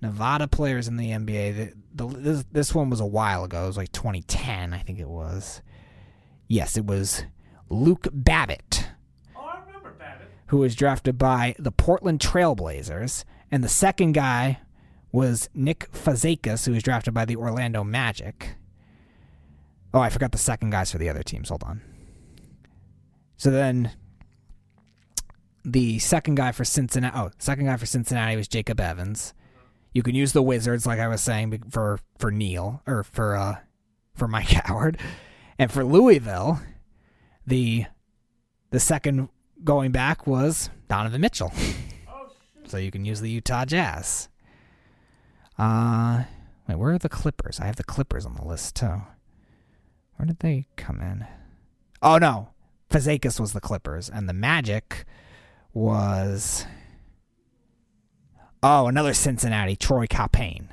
[0.02, 1.72] Nevada players in the NBA.
[1.94, 3.64] The, the, this, this one was a while ago.
[3.64, 5.62] It was like 2010, I think it was.
[6.48, 7.24] Yes, it was
[7.70, 8.88] Luke Babbitt,
[9.36, 10.28] Oh, I remember Babbitt.
[10.48, 13.24] who was drafted by the Portland Trailblazers.
[13.50, 14.60] And the second guy
[15.12, 18.56] was Nick Fazekas, who was drafted by the Orlando Magic.
[19.94, 21.48] Oh, I forgot the second guys for the other teams.
[21.48, 21.80] Hold on.
[23.38, 23.92] So then
[25.66, 27.18] the second guy for Cincinnati.
[27.18, 29.34] Oh, second guy for Cincinnati was Jacob Evans.
[29.92, 33.56] You can use the Wizards, like I was saying, for for Neal or for uh
[34.14, 34.98] for Mike Howard,
[35.58, 36.60] and for Louisville,
[37.46, 37.86] the
[38.70, 39.28] the second
[39.64, 41.52] going back was Donovan Mitchell.
[42.66, 44.28] so you can use the Utah Jazz.
[45.58, 46.24] Uh,
[46.68, 47.58] wait, where are the Clippers?
[47.58, 49.02] I have the Clippers on the list too.
[50.14, 51.26] Where did they come in?
[52.02, 52.50] Oh no,
[52.88, 55.04] Fazekas was the Clippers, and the Magic
[55.76, 56.64] was
[58.62, 60.68] oh another Cincinnati Troy Caupain.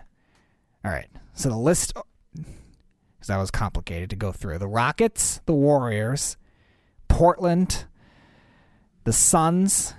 [0.86, 1.94] All right, so the list
[2.34, 4.60] because that was complicated to go through.
[4.60, 6.38] The Rockets, the Warriors,
[7.10, 7.84] Portland,
[9.04, 9.94] the Suns,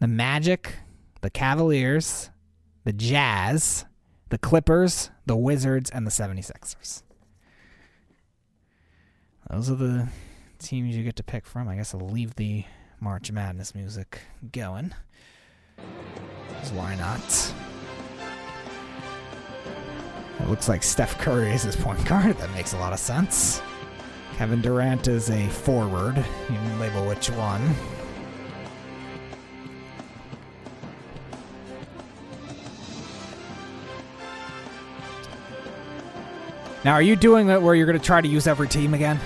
[0.00, 0.74] the Magic,
[1.20, 2.30] the Cavaliers,
[2.84, 3.84] the Jazz,
[4.30, 7.02] the Clippers, the Wizards, and the 76ers.
[9.48, 10.08] Those are the
[10.58, 11.68] teams you get to pick from.
[11.68, 12.64] I guess I'll leave the
[13.02, 14.20] March Madness music
[14.52, 14.94] going.
[16.72, 17.52] why not?
[20.38, 22.36] It looks like Steph Curry is his point guard.
[22.38, 23.60] That makes a lot of sense.
[24.36, 26.16] Kevin Durant is a forward.
[26.16, 27.74] You can label which one.
[36.84, 39.18] Now, are you doing it where you're going to try to use every team again?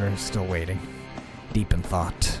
[0.00, 0.80] We're still waiting.
[1.52, 2.40] Deep in thought.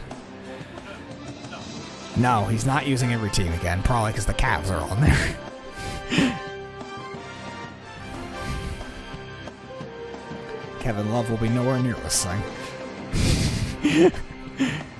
[2.16, 5.36] No, he's not using every team again, probably because the Cavs are on there.
[10.80, 12.42] Kevin Love will be nowhere near this thing.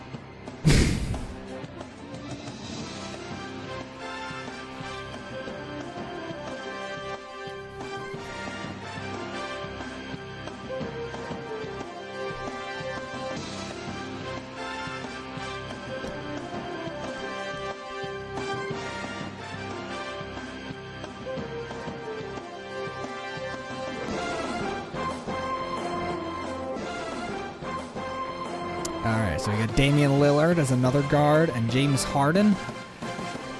[29.76, 32.54] Damian Lillard as another guard and James Harden.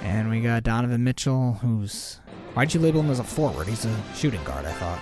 [0.03, 2.21] And we got Donovan Mitchell, who's.
[2.55, 3.69] Why'd you label him as a forward?
[3.69, 5.01] He's a shooting guard, I thought.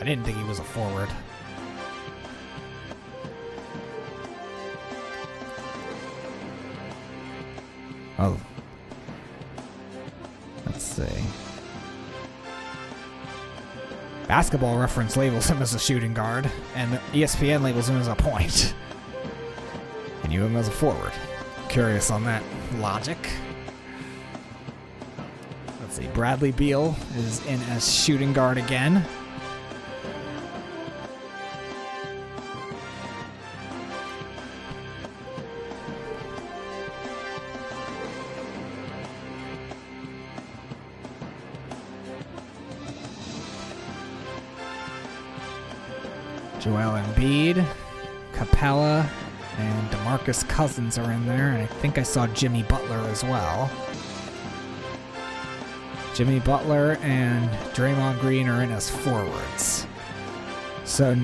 [0.00, 1.08] I didn't think he was a forward.
[8.18, 8.40] Oh.
[14.28, 18.74] Basketball Reference labels him as a shooting guard, and ESPN labels him as a point.
[20.24, 21.12] And you him as a forward.
[21.68, 22.42] Curious on that
[22.78, 23.18] logic.
[25.80, 26.08] Let's see.
[26.08, 29.04] Bradley Beal is in as shooting guard again.
[46.60, 47.66] Joel Embiid,
[48.32, 49.08] Capela,
[49.58, 53.70] and DeMarcus Cousins are in there, and I think I saw Jimmy Butler as well.
[56.14, 59.86] Jimmy Butler and Draymond Green are in as forwards.
[60.84, 61.16] So,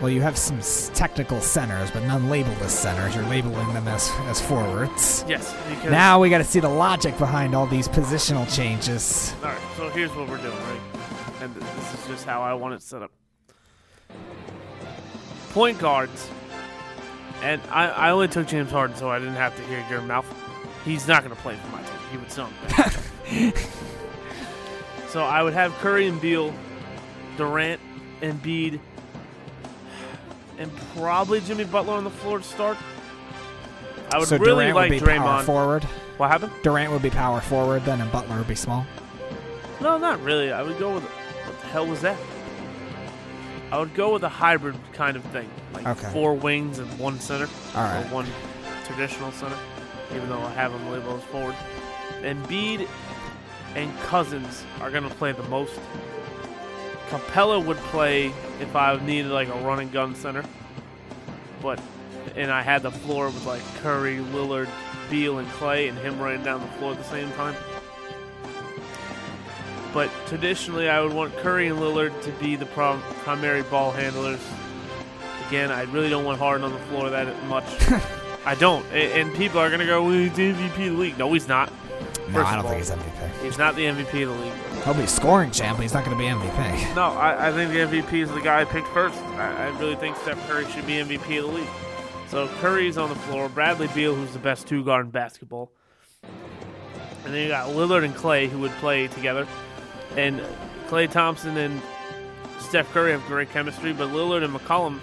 [0.00, 0.60] well, you have some
[0.92, 3.14] technical centers, but none labeled as centers.
[3.14, 5.24] You're labeling them as, as forwards.
[5.28, 9.34] Yes, because Now we got to see the logic behind all these positional changes.
[9.42, 10.80] All right, so here's what we're doing, right?
[11.40, 13.12] And this is just how I want it set up.
[15.50, 16.28] Point guards,
[17.42, 20.26] and I, I only took James Harden so I didn't have to hear your mouth.
[20.84, 21.92] He's not going to play for my team.
[22.10, 22.28] He would
[22.76, 23.54] bad.
[25.08, 26.54] so I would have Curry and Beal,
[27.36, 27.80] Durant,
[28.20, 28.80] Embiid,
[30.58, 32.76] and probably Jimmy Butler on the floor to start.
[34.12, 35.44] I would so really Durant like would be power Draymond.
[35.44, 35.84] forward.
[36.16, 36.52] What happened?
[36.62, 38.86] Durant would be power forward then, and Butler would be small.
[39.80, 40.50] No, not really.
[40.50, 42.18] I would go with what the hell was that?
[43.70, 46.10] I would go with a hybrid kind of thing, like Okay.
[46.12, 48.00] four wings and one center, right.
[48.00, 48.26] or one
[48.84, 49.56] traditional center.
[50.14, 51.54] Even though I have them labeled as forward.
[52.22, 52.88] Embiid
[53.74, 55.78] and Cousins are going to play the most.
[57.10, 60.44] Capela would play if I needed like a run and gun center,
[61.62, 61.80] but
[62.36, 64.68] and I had the floor with like Curry, Lillard,
[65.10, 67.54] Beal, and Klay, and him running down the floor at the same time.
[69.92, 74.40] But traditionally, I would want Curry and Lillard to be the prom- primary ball handlers.
[75.48, 77.64] Again, I really don't want Harden on the floor that much.
[78.44, 81.18] I don't, A- and people are gonna go, well, he's the MVP of the league.
[81.18, 81.70] No, he's not.
[82.28, 83.42] No, First I don't all, think he's MVP.
[83.44, 84.52] He's not the MVP of the league.
[84.84, 86.94] He'll be scoring champ, but he's not going to be MVP.
[86.94, 89.16] No, I, I think the MVP is the guy I picked first.
[89.36, 91.68] I, I really think Steph Curry should be MVP of the league.
[92.28, 93.48] So Curry's on the floor.
[93.48, 95.72] Bradley Beal, who's the best two guard in basketball.
[97.24, 99.46] And then you got Lillard and Klay, who would play together.
[100.18, 100.40] And
[100.88, 101.80] Klay Thompson and
[102.58, 104.98] Steph Curry have great chemistry, but Lillard and McCollum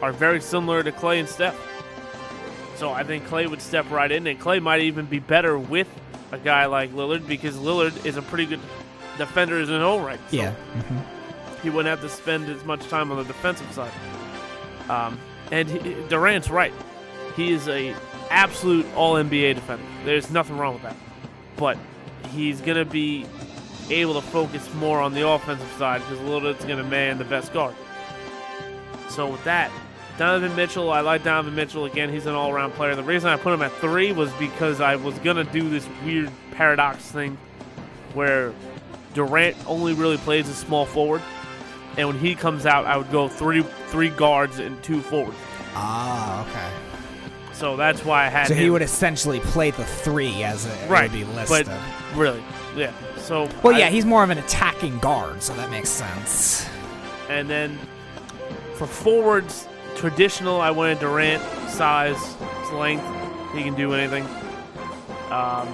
[0.00, 1.56] are very similar to Klay and Steph.
[2.76, 5.88] So I think Klay would step right in, and Klay might even be better with
[6.32, 8.60] a guy like Lillard because Lillard is a pretty good
[9.18, 10.20] defender in his own right.
[10.30, 10.52] So Yeah.
[11.62, 13.92] he wouldn't have to spend as much time on the defensive side.
[14.88, 15.18] Um,
[15.50, 15.78] and he,
[16.08, 16.72] Durant's right;
[17.36, 17.94] he is a
[18.30, 19.84] absolute All NBA defender.
[20.04, 20.96] There's nothing wrong with that,
[21.56, 21.76] but
[22.30, 23.24] he's gonna be
[23.90, 27.74] able to focus more on the offensive side because Lillard's gonna man the best guard.
[29.08, 29.70] So with that,
[30.18, 32.08] Donovan Mitchell, I like Donovan Mitchell again.
[32.10, 32.94] He's an all-around player.
[32.94, 36.30] The reason I put him at three was because I was gonna do this weird
[36.52, 37.36] paradox thing
[38.14, 38.52] where
[39.12, 41.22] Durant only really plays a small forward,
[41.96, 45.36] and when he comes out, I would go three three guards and two forwards.
[45.74, 46.93] Ah, okay.
[47.54, 48.42] So that's why I had.
[48.48, 51.66] To So he would essentially play the three as it right, would be listed.
[51.66, 52.42] but really,
[52.76, 52.92] yeah.
[53.18, 56.68] So well, I- yeah, he's more of an attacking guard, so that makes sense.
[57.28, 57.78] and then
[58.74, 59.66] for forwards,
[59.96, 62.18] traditional, I wanted Durant size,
[62.72, 63.06] length,
[63.54, 64.24] he can do anything.
[65.30, 65.68] Um,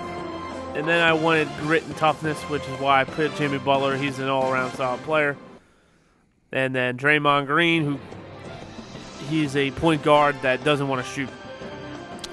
[0.77, 3.97] and then I wanted grit and toughness, which is why I put Jimmy Butler.
[3.97, 5.36] He's an all-around solid player.
[6.52, 7.98] And then Draymond Green, who
[9.28, 11.28] he's a point guard that doesn't want to shoot.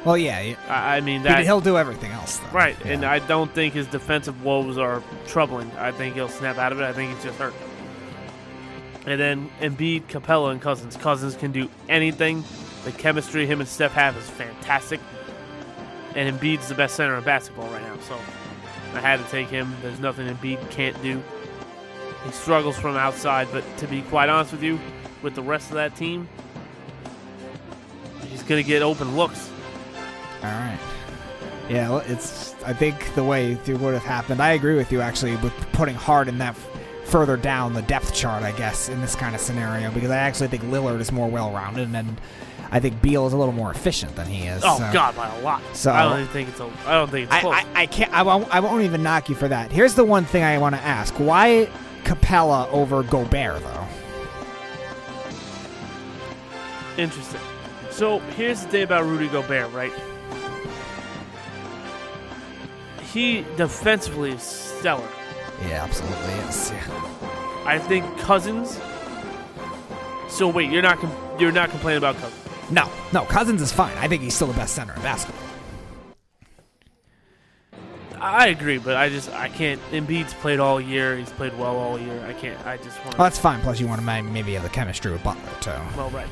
[0.07, 2.37] Well, yeah, I, I mean that he'll do everything else.
[2.37, 2.47] Though.
[2.53, 2.93] Right, Yeah.
[2.93, 5.69] and I don't think his defensive woes are troubling.
[5.77, 6.85] I think he'll snap out of it.
[6.85, 7.53] I think he's just hurt.
[9.05, 10.95] And then Embiid, Capela, and Cousins.
[10.95, 12.45] Cousins can do anything.
[12.85, 15.01] The chemistry him and Steph have is fantastic.
[16.15, 18.17] And Embiid's the best center in basketball right now, so
[18.93, 19.75] I had to take him.
[19.81, 21.21] There's nothing Embiid can't do.
[22.23, 24.79] He struggles from outside, but to be quite honest with you,
[25.21, 26.29] with the rest of that team,
[28.29, 29.49] he's going to get open looks.
[30.43, 30.79] All right.
[31.69, 32.55] Yeah, it's.
[32.63, 34.41] I think the way it would have happened.
[34.41, 36.69] I agree with you actually with putting Harden that f-
[37.05, 38.43] further down the depth chart.
[38.43, 41.93] I guess in this kind of scenario because I actually think Lillard is more well-rounded
[41.93, 42.21] and
[42.71, 44.63] I think Beal is a little more efficient than he is.
[44.65, 45.61] Oh so- God, by a lot.
[45.73, 46.69] So- I don't think it's a.
[46.85, 47.49] I don't think it's I.
[47.49, 48.13] I, I can't.
[48.13, 49.71] I won't, I won't even knock you for that.
[49.71, 51.69] Here's the one thing I want to ask: Why
[52.03, 53.87] Capela over Gobert though?
[56.97, 57.41] Interesting.
[57.91, 59.91] So here's the thing about Rudy Gobert, right?
[63.13, 65.07] He defensively is stellar.
[65.67, 66.17] Yeah, absolutely.
[66.77, 67.63] Yeah.
[67.65, 68.79] I think Cousins.
[70.29, 72.43] So wait, you're not com- you're not complaining about Cousins?
[72.69, 73.23] No, no.
[73.25, 73.97] Cousins is fine.
[73.97, 75.43] I think he's still the best center in basketball.
[78.19, 79.81] I agree, but I just I can't.
[79.91, 81.17] Embiid's played all year.
[81.17, 82.25] He's played well all year.
[82.27, 82.59] I can't.
[82.65, 83.17] I just want.
[83.17, 83.61] Well, that's fine.
[83.61, 85.71] Plus, you want to maybe have the chemistry with Butler too.
[85.95, 86.27] Well, right.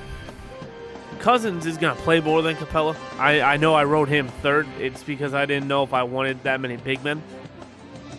[1.19, 2.95] Cousins is going to play more than Capela.
[3.17, 4.67] I, I know I wrote him third.
[4.79, 7.21] It's because I didn't know if I wanted that many big men.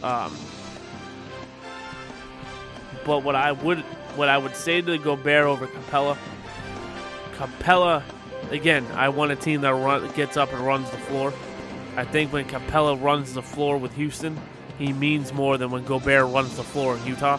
[0.02, 0.36] Um,
[3.04, 3.78] but what I would
[4.16, 6.16] what I would say to Gobert over Capela,
[7.34, 8.02] Capela,
[8.50, 11.32] again, I want a team that run, gets up and runs the floor.
[11.96, 14.38] I think when Capela runs the floor with Houston,
[14.78, 17.38] he means more than when Gobert runs the floor in Utah.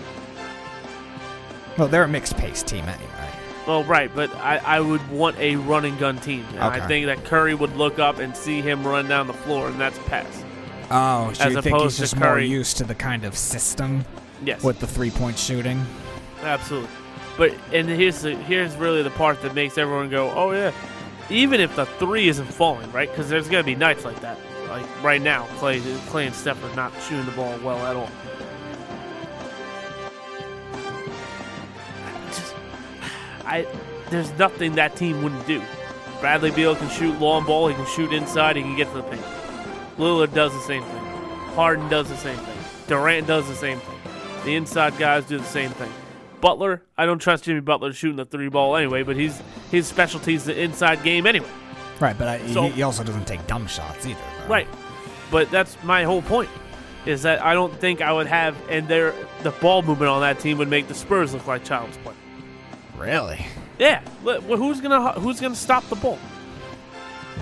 [1.77, 3.16] Well, they're a mixed pace team anyway.
[3.67, 6.45] Well, right, but I, I would want a run and gun team.
[6.51, 9.67] And I think that Curry would look up and see him run down the floor,
[9.67, 10.43] and that's pass.
[10.89, 12.47] Oh, so As you think opposed he's to just more Curry.
[12.47, 14.05] used to the kind of system
[14.43, 15.85] Yes, with the three point shooting?
[16.43, 16.89] absolutely.
[17.37, 20.71] But and here's the here's really the part that makes everyone go, oh yeah.
[21.29, 23.09] Even if the three isn't falling, right?
[23.09, 24.39] Because there's gonna be nights like that.
[24.69, 28.09] Like right now, Klay, Klay and Steph are not shooting the ball well at all.
[33.47, 33.67] I
[34.09, 35.61] there's nothing that team wouldn't do.
[36.19, 37.67] Bradley Beal can shoot long ball.
[37.67, 38.55] He can shoot inside.
[38.55, 39.23] He can get to the paint.
[39.97, 41.03] Lillard does the same thing.
[41.55, 42.57] Harden does the same thing.
[42.87, 43.95] Durant does the same thing.
[44.43, 45.91] The inside guys do the same thing.
[46.39, 49.41] Butler, I don't trust Jimmy Butler shooting the three ball anyway, but he's
[49.71, 51.49] his specialty is the inside game anyway.
[51.99, 54.19] Right, but I, So- he, also doesn't take dumb shots either.
[54.41, 54.53] though.
[54.53, 54.67] Right.
[55.31, 56.49] But that's my whole point.
[57.05, 60.39] Is that I don't think I would have and there the ball movement on that
[60.39, 62.13] team would make the Spurs look like child's play.
[62.97, 63.45] Really?
[63.77, 64.01] Yeah.
[64.23, 66.19] Well, who's gonna who's gonna stop the ball?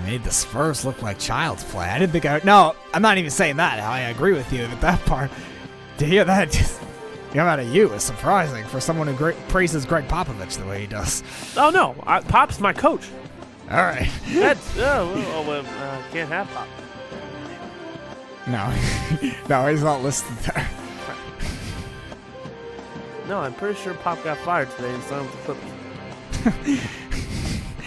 [0.04, 1.86] Made the Spurs look like child's play.
[1.86, 2.40] I didn't think I.
[2.44, 3.80] No, I'm not even saying that.
[3.80, 5.30] I agree with you with that part.
[5.98, 6.78] To hear that just
[7.32, 10.82] come out of you is surprising for someone who great, praises Gregg Popovich the way
[10.82, 11.22] he does.
[11.56, 13.08] Oh no, I, Pop's my coach.
[13.70, 14.10] All right.
[14.28, 16.68] That's oh, well, oh, well, uh, can't have Pop.
[18.46, 20.68] No, no, he's not listed there.
[23.28, 25.54] No, I'm pretty sure Pop got fired today and signed with the
[26.44, 26.80] Clippers.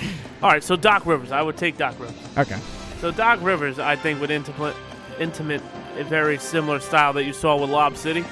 [0.44, 2.16] All right, so Doc Rivers, I would take Doc Rivers.
[2.38, 2.58] Okay.
[3.00, 4.76] So Doc Rivers, I think, would intimate,
[5.20, 5.62] intimate
[5.96, 8.26] a very similar style that you saw with Lob City.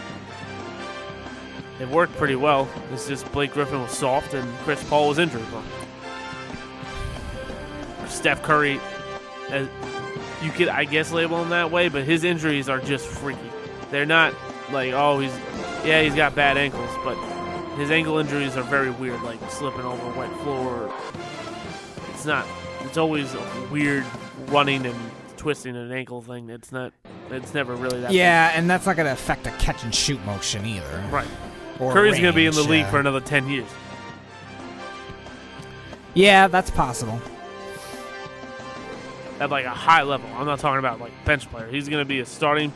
[1.80, 2.68] It worked pretty well.
[2.92, 5.64] It's just Blake Griffin was soft and Chris Paul was injured prone.
[8.08, 8.80] Steph Curry,
[9.52, 9.66] uh,
[10.42, 13.40] you could, I guess, label him that way, but his injuries are just freaky.
[13.92, 14.34] They're not
[14.72, 15.36] like, oh, he's,
[15.86, 17.16] yeah, he's got bad ankles, but
[17.76, 20.94] his ankle injuries are very weird, like slipping over a wet floor.
[22.14, 22.46] It's not.
[22.82, 24.06] It's always a weird
[24.48, 24.96] running and
[25.38, 26.50] twisting an ankle thing.
[26.50, 26.94] It's not.
[27.30, 28.12] It's never really that.
[28.12, 31.04] Yeah, and that's not going to affect a catch and shoot motion either.
[31.12, 31.28] right.
[31.80, 32.90] Or Curry's going to be in the league yeah.
[32.92, 33.68] for another ten years.
[36.16, 37.22] Yeah, that's possible.
[39.40, 40.30] at like a high level.
[40.36, 41.68] I'm not talking about like bench player.
[41.68, 42.74] He's going to be a starting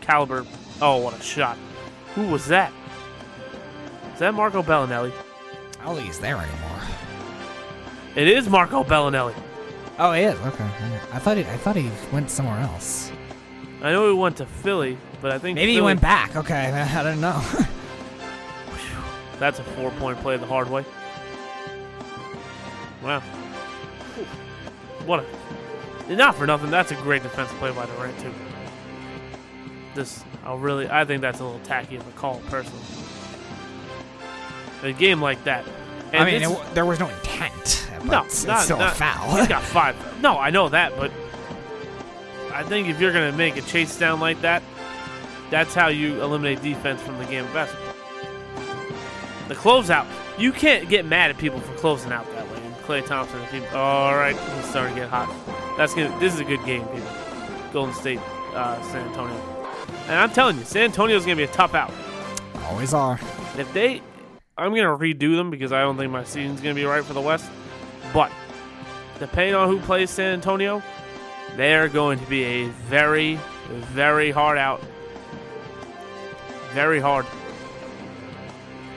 [0.00, 0.46] caliber.
[0.80, 1.58] Oh, what a shot!
[2.14, 2.72] Who was that?
[4.12, 5.12] Is that Marco Belinelli?
[5.80, 6.80] I don't think he's there anymore.
[8.16, 9.34] It is Marco Belinelli.
[9.98, 10.38] Oh, he is.
[10.40, 10.64] Okay.
[11.12, 11.44] I thought he.
[11.44, 13.12] I thought he went somewhere else.
[13.82, 16.36] I know he went to Philly, but I think Maybe he went back.
[16.36, 17.40] Okay, I don't know.
[19.38, 20.84] That's a four-point play the hard way.
[23.02, 23.20] Wow.
[25.06, 25.24] What
[26.08, 26.70] a not for nothing.
[26.70, 28.34] That's a great defensive play by Durant too.
[29.98, 32.84] This, I really, I think that's a little tacky of a call, personally.
[34.84, 35.64] A game like that.
[36.12, 38.94] and I mean, it, there was no intent, but no, it's, not, still not- a
[38.94, 39.36] foul.
[39.38, 39.96] He's got five.
[40.22, 41.10] No, I know that, but
[42.52, 44.62] I think if you're going to make a chase down like that,
[45.50, 47.94] that's how you eliminate defense from the game of basketball.
[49.48, 50.06] The closeout,
[50.38, 52.60] you can't get mad at people for closing out that way.
[52.64, 55.28] And Klay Thompson, if he, all right, he's starting to get hot.
[55.76, 56.16] That's gonna.
[56.20, 57.10] This is a good game, people.
[57.72, 58.20] Golden State,
[58.54, 59.34] uh, San Antonio,
[60.08, 61.92] and I'm telling you, San Antonio's gonna be a tough out.
[62.64, 63.18] Always are.
[63.56, 64.02] If they,
[64.56, 67.20] I'm gonna redo them because I don't think my season's gonna be right for the
[67.20, 67.50] West.
[68.12, 68.32] But
[69.18, 70.82] depending on who plays San Antonio,
[71.56, 73.38] they are going to be a very,
[73.68, 74.82] very hard out.
[76.72, 77.26] Very hard.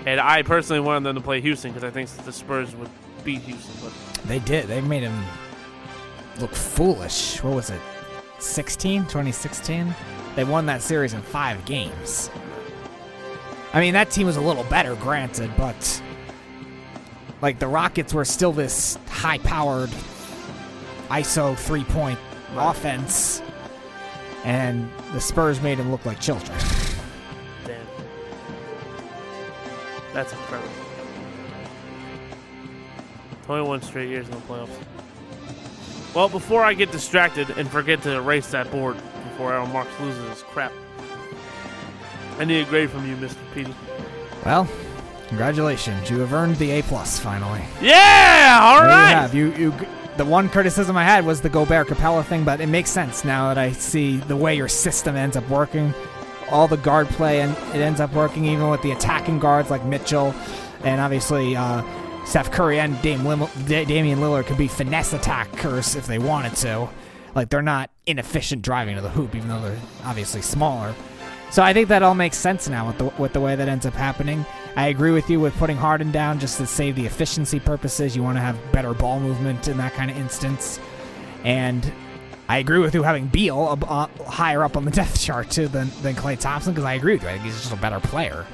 [0.05, 2.89] And I personally wanted them to play Houston because I think the Spurs would
[3.23, 3.73] beat Houston.
[3.81, 4.68] But They did.
[4.68, 5.23] They made him
[6.39, 7.41] look foolish.
[7.43, 7.80] What was it?
[8.39, 9.03] 16?
[9.03, 9.93] 2016?
[10.36, 12.30] They won that series in five games.
[13.74, 16.02] I mean, that team was a little better, granted, but
[17.41, 19.90] like the Rockets were still this high powered
[21.10, 22.20] ISO three point
[22.56, 23.41] offense,
[24.44, 26.58] and the Spurs made him look like children.
[27.66, 27.86] damn,
[30.14, 30.72] that's incredible.
[33.45, 34.70] 21 straight years in the playoffs.
[36.14, 38.98] Well, before I get distracted and forget to erase that board
[39.41, 40.72] before Aaron Marks loses his crap,
[42.38, 43.38] I need a grade from you, Mr.
[43.55, 43.73] Petey.
[44.45, 44.68] well,
[45.30, 46.11] congratulations.
[46.11, 47.61] You have earned the A plus finally.
[47.81, 49.09] Yeah, all right.
[49.09, 49.34] You have.
[49.35, 49.73] You, you,
[50.18, 53.47] the one criticism I had was the Gobert Capela thing, but it makes sense now
[53.47, 55.91] that I see the way your system ends up working.
[56.51, 59.84] All the guard play, and it ends up working even with the attacking guards like
[59.85, 60.35] Mitchell,
[60.84, 61.81] and obviously uh,
[62.26, 66.55] Steph Curry and Dame Lim- Da- Damian Lillard could be finesse attackers if they wanted
[66.57, 66.89] to.
[67.36, 70.94] Like they're not inefficient driving to the hoop, even though they're obviously smaller.
[71.52, 73.86] So I think that all makes sense now with the with the way that ends
[73.86, 74.45] up happening.
[74.76, 78.16] I agree with you with putting Harden down just to save the efficiency purposes.
[78.16, 80.80] You want to have better ball movement in that kind of instance,
[81.44, 81.91] and
[82.48, 85.90] I agree with you having Beal uh, higher up on the depth chart too than
[86.02, 87.30] than Klay Thompson because I agree with you.
[87.30, 88.45] I think he's just a better player.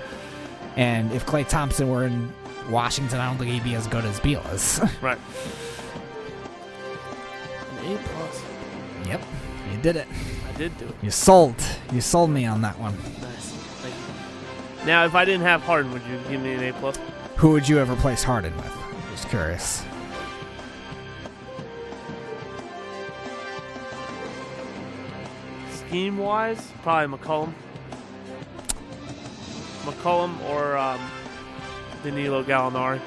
[0.76, 2.32] And if Klay Thompson were in
[2.70, 4.80] Washington, I don't think he'd be as good as Beal is.
[5.02, 5.18] Right.
[7.80, 8.36] A plus.
[9.08, 9.22] Yep,
[9.72, 10.08] you did it.
[10.48, 10.96] I did do it.
[11.02, 11.56] You sold.
[11.92, 12.96] You sold me on that one.
[13.22, 13.52] Nice.
[13.82, 14.86] Thank you.
[14.86, 17.00] Now, if I didn't have Harden, would you give me an A plus?
[17.38, 18.74] Who would you ever replace Harden with?
[19.12, 19.84] Just curious.
[25.72, 27.54] Scheme wise, probably McCollum.
[29.84, 31.00] McCollum or um,
[32.04, 33.00] Danilo Gallinari.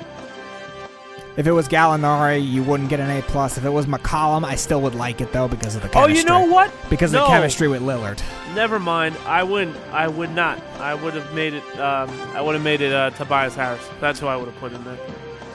[1.36, 3.56] If it was Gallinari, you wouldn't get an A plus.
[3.56, 6.14] If it was McCollum, I still would like it though because of the chemistry.
[6.14, 6.72] Oh, you know what?
[6.90, 7.22] Because No.
[7.22, 8.20] of the chemistry with Lillard.
[8.54, 9.16] Never mind.
[9.26, 9.76] I wouldn't.
[9.92, 10.60] I would not.
[10.80, 11.62] I would have made it.
[11.80, 13.80] Um, I would have made it uh, Tobias Harris.
[14.00, 14.98] That's who I would have put in there.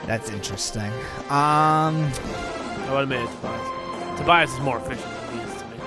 [0.08, 0.92] That's interesting.
[1.30, 4.20] Um, I would have made it Tobias.
[4.20, 5.78] Tobias is more efficient than he is to me.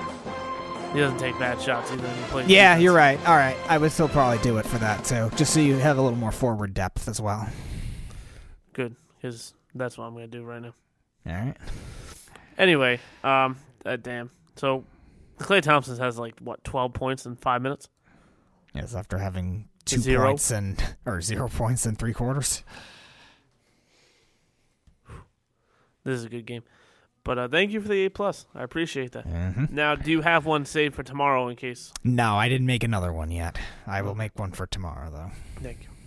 [0.93, 2.07] He doesn't take bad shots either.
[2.07, 2.83] He plays yeah, defense.
[2.83, 3.19] you're right.
[3.27, 5.97] All right, I would still probably do it for that too, just so you have
[5.97, 7.49] a little more forward depth as well.
[8.73, 10.73] Good, because that's what I'm going to do right now.
[11.27, 11.55] All right.
[12.57, 14.29] Anyway, um, uh, damn.
[14.55, 14.83] So,
[15.39, 17.87] Klay Thompson has like what 12 points in five minutes.
[18.73, 20.27] Yes, after having two Zero.
[20.27, 22.63] points and or zero points in three quarters.
[26.03, 26.63] This is a good game.
[27.23, 28.45] But uh, thank you for the A plus.
[28.55, 29.25] I appreciate that.
[29.25, 32.83] hmm Now, do you have one saved for tomorrow in case No, I didn't make
[32.83, 33.57] another one yet.
[33.85, 35.31] I will make one for tomorrow though,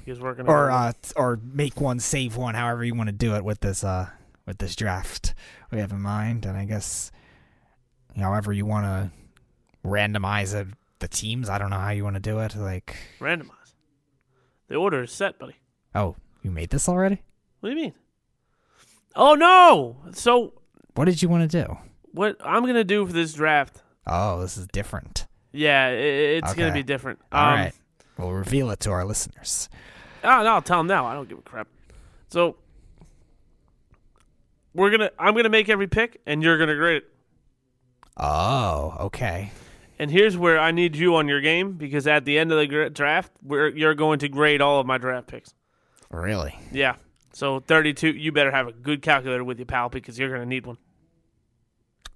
[0.07, 3.35] Is working or on uh, or make one, save one, however you want to do
[3.37, 4.11] it with this uh
[4.47, 5.35] with this draft
[5.70, 7.11] we have in mind, and I guess
[8.16, 9.11] however you want to
[9.89, 10.69] randomize it,
[10.99, 11.49] the teams.
[11.49, 12.57] I don't know how you want to do it.
[12.57, 13.74] Like, randomize?
[14.69, 15.57] The order is set, buddy.
[15.95, 17.23] oh, you made this already?
[17.61, 17.95] What do you mean?
[19.15, 19.97] Oh no!
[20.12, 20.55] So
[20.95, 21.77] What did you want to do?
[22.12, 23.83] what I'm gonna do for this draft?
[24.07, 25.27] Oh, this is different.
[25.53, 27.19] Yeah, it's gonna be different.
[27.31, 27.73] All um, right,
[28.19, 29.69] we'll reveal it to our listeners.
[30.24, 31.07] Oh, no, I'll tell them now.
[31.07, 31.69] I don't give a crap.
[32.28, 32.57] So
[34.74, 35.11] we're gonna.
[35.19, 37.12] I'm gonna make every pick, and you're gonna grade it.
[38.16, 39.51] Oh, okay.
[39.99, 42.90] And here's where I need you on your game because at the end of the
[42.90, 45.55] draft, we're, you're going to grade all of my draft picks.
[46.11, 46.59] Really?
[46.73, 46.97] Yeah.
[47.32, 48.09] So 32.
[48.09, 50.78] You better have a good calculator with you, pal, because you're gonna need one.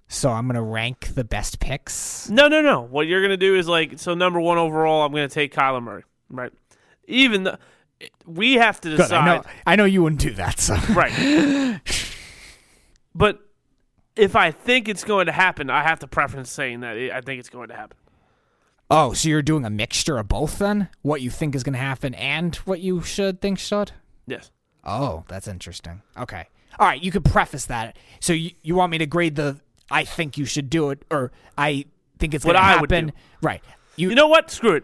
[0.07, 2.29] So I'm gonna rank the best picks.
[2.29, 2.81] No, no, no.
[2.81, 4.13] What you're gonna do is like so.
[4.13, 6.03] Number one overall, I'm gonna take Kyler Murray.
[6.29, 6.51] Right.
[7.07, 7.59] Even the,
[8.25, 8.97] we have to Good.
[8.97, 9.17] decide.
[9.17, 9.43] I know.
[9.65, 10.59] I know you wouldn't do that.
[10.59, 11.79] So Right.
[13.15, 13.39] but
[14.15, 17.39] if I think it's going to happen, I have to preference saying that I think
[17.39, 17.97] it's going to happen.
[18.89, 20.89] Oh, so you're doing a mixture of both then?
[21.01, 23.91] What you think is going to happen and what you should think should?
[24.25, 24.49] Yes.
[24.83, 26.01] Oh, that's interesting.
[26.17, 26.47] Okay.
[26.79, 27.97] All right, you could preface that.
[28.21, 29.59] So you, you want me to grade the
[29.89, 31.85] I think you should do it or I
[32.19, 33.07] think it's What going to I would happen.
[33.07, 33.13] do.
[33.41, 33.61] Right.
[33.95, 34.51] You, You know what?
[34.51, 34.83] Screw it.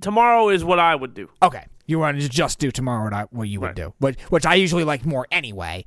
[0.00, 1.28] Tomorrow is what I would do.
[1.42, 1.64] Okay.
[1.86, 3.76] You want to just do tomorrow what, I, what you would Right.
[3.76, 5.84] do, which, which I usually like more anyway.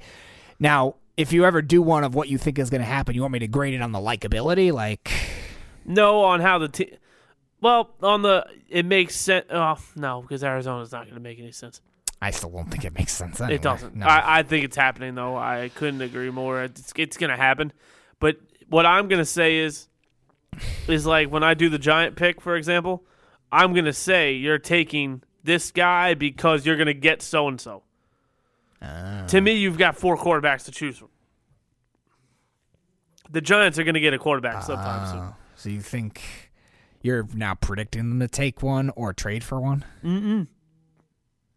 [0.60, 3.22] Now, if you ever do one of what you think is going to happen, you
[3.22, 4.72] want me to grade it on the likability?
[4.72, 5.12] Like,
[5.86, 6.90] No, on how the team.
[7.62, 9.46] Well, on the it makes sense.
[9.50, 11.82] Oh no, because Arizona's not going to make any sense.
[12.22, 13.56] I still don't think it makes sense anyway.
[13.56, 13.96] It doesn't.
[13.96, 14.06] No.
[14.06, 15.36] I, I think it's happening though.
[15.36, 16.64] I couldn't agree more.
[16.64, 17.74] It's, it's going to happen.
[18.20, 18.38] But
[18.70, 19.88] what I'm going to say is,
[20.88, 23.04] is like when I do the giant pick, for example,
[23.52, 27.60] I'm going to say you're taking this guy because you're going to get so and
[27.60, 27.82] so.
[28.82, 31.10] To me, you've got four quarterbacks to choose from.
[33.32, 35.12] The Giants are going to get a quarterback sometime ah.
[35.12, 35.22] soon.
[35.22, 36.52] Oh, so you think
[37.02, 39.84] you're now predicting them to take one or trade for one?
[40.04, 40.48] Mm-mm.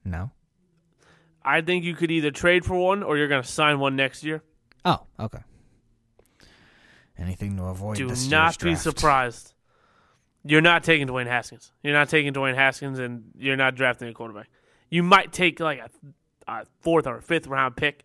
[0.04, 0.30] No?
[1.44, 4.24] I think you could either trade for one or you're going to sign one next
[4.24, 4.42] year.
[4.84, 5.40] Oh, okay.
[7.18, 9.52] Anything to avoid Do not be surprised.
[10.44, 11.72] You're not taking Dwayne Haskins.
[11.82, 14.48] You're not taking Dwayne Haskins, and you're not drafting a quarterback.
[14.88, 15.90] You might take like a,
[16.50, 18.04] a fourth or a fifth round pick,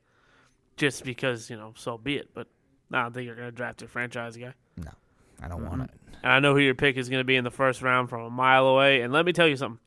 [0.78, 1.74] just because you know.
[1.76, 2.30] So be it.
[2.34, 2.48] But
[2.92, 4.54] I don't think you're going to draft a franchise guy.
[4.78, 4.92] No,
[5.42, 5.90] I don't want it.
[6.24, 8.22] And I know who your pick is going to be in the first round from
[8.22, 9.02] a mile away.
[9.02, 9.80] And let me tell you something.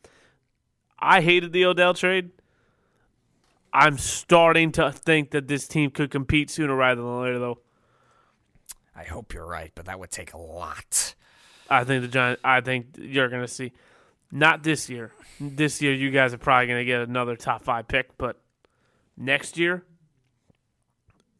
[0.98, 2.30] I hated the Odell trade.
[3.72, 7.58] I'm starting to think that this team could compete sooner rather than later, though.
[8.96, 11.14] I hope you're right, but that would take a lot.
[11.68, 12.40] I think the Giants.
[12.44, 13.72] I think you're going to see,
[14.30, 15.12] not this year.
[15.40, 18.40] This year, you guys are probably going to get another top five pick, but
[19.16, 19.84] next year,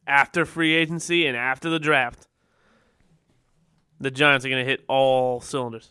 [0.07, 2.27] after free agency and after the draft,
[3.99, 5.89] the Giants are going to hit all cylinders.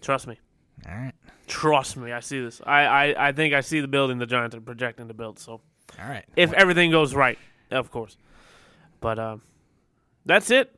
[0.00, 0.38] Trust me.
[0.86, 1.14] All right.
[1.46, 2.12] Trust me.
[2.12, 2.60] I see this.
[2.66, 5.38] I, I, I think I see the building the Giants are projecting to build.
[5.38, 5.62] So
[5.98, 6.26] All right.
[6.36, 7.38] if everything goes right,
[7.70, 8.18] of course.
[9.00, 9.40] But um,
[10.26, 10.74] that's it.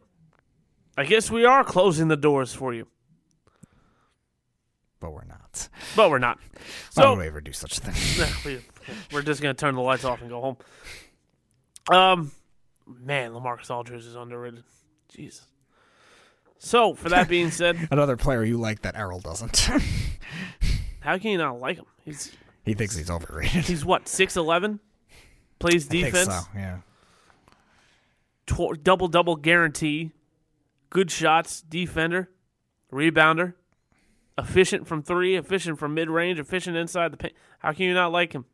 [0.96, 2.86] I guess we are closing the doors for you.
[5.00, 5.68] but we're not.
[5.94, 6.38] But we're not.
[6.94, 8.28] Why So would we ever do such a thing?
[8.44, 10.56] we- we're just gonna turn the lights off and go home.
[11.92, 12.32] Um,
[12.86, 14.62] man, LaMarcus Aldridge is underrated.
[15.08, 15.46] Jesus.
[16.58, 19.58] So, for that being said, Another player you like that Errol doesn't.
[21.00, 21.84] how can you not like him?
[22.04, 22.32] He's
[22.64, 23.64] he thinks he's overrated.
[23.64, 24.80] he's what six eleven,
[25.58, 26.78] plays defense, so, yeah.
[28.46, 30.12] tw- double double guarantee,
[30.90, 32.30] good shots, defender,
[32.92, 33.54] rebounder.
[34.38, 37.34] efficient from three, efficient from mid range, efficient inside the paint.
[37.60, 38.44] How can you not like him?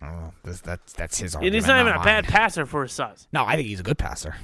[0.00, 0.32] Know.
[0.44, 3.26] This, that's that's his Argument, And he's not even a bad passer for his size.
[3.32, 4.36] No, I think he's a good passer.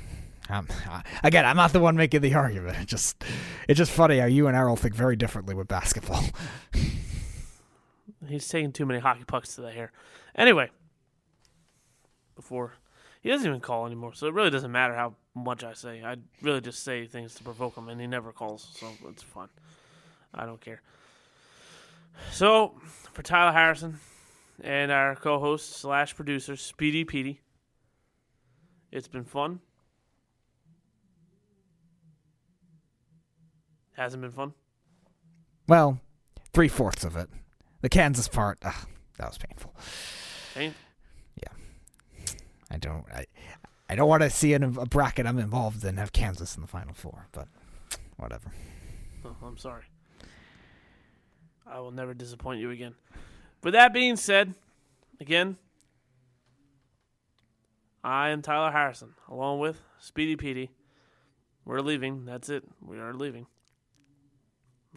[0.51, 2.77] Um, uh, again, I'm not the one making the argument.
[2.78, 3.24] It just,
[3.66, 6.23] it's just funny how you and Errol think very differently with basketball.
[8.28, 9.91] He's taking too many hockey pucks to the hair.
[10.35, 10.70] Anyway,
[12.35, 12.74] before
[13.23, 16.02] he doesn't even call anymore, so it really doesn't matter how much I say.
[16.02, 19.48] I really just say things to provoke him, and he never calls, so it's fun.
[20.32, 20.82] I don't care.
[22.31, 22.74] So
[23.12, 23.98] for Tyler Harrison
[24.62, 27.40] and our co-host slash producer Speedy Petey,
[28.93, 29.61] it's been fun.
[33.97, 34.55] Hasn't been fun.
[35.69, 36.01] Well,
[36.52, 37.28] three fourths of it.
[37.81, 38.74] The Kansas part, ugh,
[39.19, 39.74] that was painful.
[40.55, 40.74] Pain?
[41.43, 42.35] Yeah.
[42.70, 43.27] I don't, I,
[43.89, 46.69] I don't want to see in a, bracket I'm involved in have Kansas in the
[46.69, 47.48] final four, but
[48.16, 48.51] whatever.
[49.24, 49.82] Oh, I'm sorry.
[51.66, 52.94] I will never disappoint you again.
[53.62, 54.55] With that being said,
[55.20, 55.56] again,
[58.02, 60.70] I am Tyler Harrison, along with Speedy Petey.
[61.65, 62.27] We're leaving.
[62.27, 62.65] That's it.
[62.86, 63.47] We are leaving.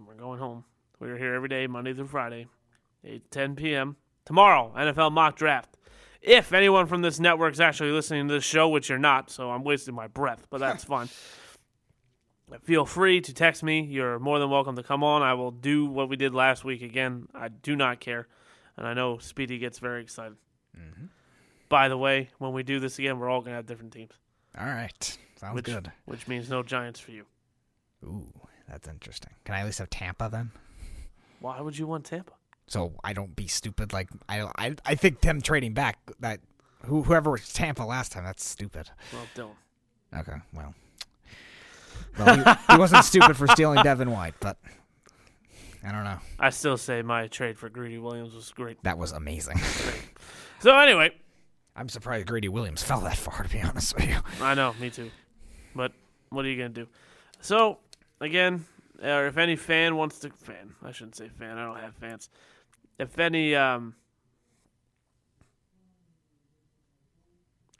[0.05, 0.65] We're going home.
[0.99, 2.47] We are here every day, Monday through Friday,
[3.05, 3.95] 8 to 10 p.m.
[4.25, 5.76] Tomorrow, NFL mock draft.
[6.21, 9.51] If anyone from this network is actually listening to this show, which you're not, so
[9.51, 11.09] I'm wasting my breath, but that's fine.
[12.63, 13.81] Feel free to text me.
[13.81, 15.21] You're more than welcome to come on.
[15.21, 17.27] I will do what we did last week again.
[17.35, 18.27] I do not care.
[18.77, 20.37] And I know Speedy gets very excited.
[20.77, 21.05] Mm-hmm.
[21.67, 24.13] By the way, when we do this again, we're all going to have different teams,
[24.57, 25.91] All right, sounds which, good.
[26.05, 27.25] which means no Giants for you.
[28.05, 28.31] Ooh,
[28.69, 29.31] that's interesting.
[29.43, 30.51] Can I at least have Tampa then?
[31.41, 32.31] Why would you want Tampa?
[32.67, 33.93] So I don't be stupid.
[33.93, 36.39] Like I, I, I think them trading back that
[36.85, 38.89] who, whoever was Tampa last time, that's stupid.
[39.13, 40.19] Well, Dylan.
[40.19, 40.73] Okay, well,
[42.17, 44.57] well, he, he wasn't stupid for stealing Devin White, but
[45.85, 46.19] I don't know.
[46.39, 48.81] I still say my trade for Greedy Williams was great.
[48.83, 49.59] That was amazing.
[50.59, 51.11] So anyway,
[51.75, 53.43] I'm surprised Grady Williams fell that far.
[53.43, 55.11] To be honest with you, I know, me too.
[55.75, 55.91] But
[56.29, 56.87] what are you gonna do?
[57.41, 57.77] So
[58.19, 58.65] again,
[59.01, 61.57] or if any fan wants to fan, I shouldn't say fan.
[61.57, 62.29] I don't have fans.
[62.99, 63.95] If any um,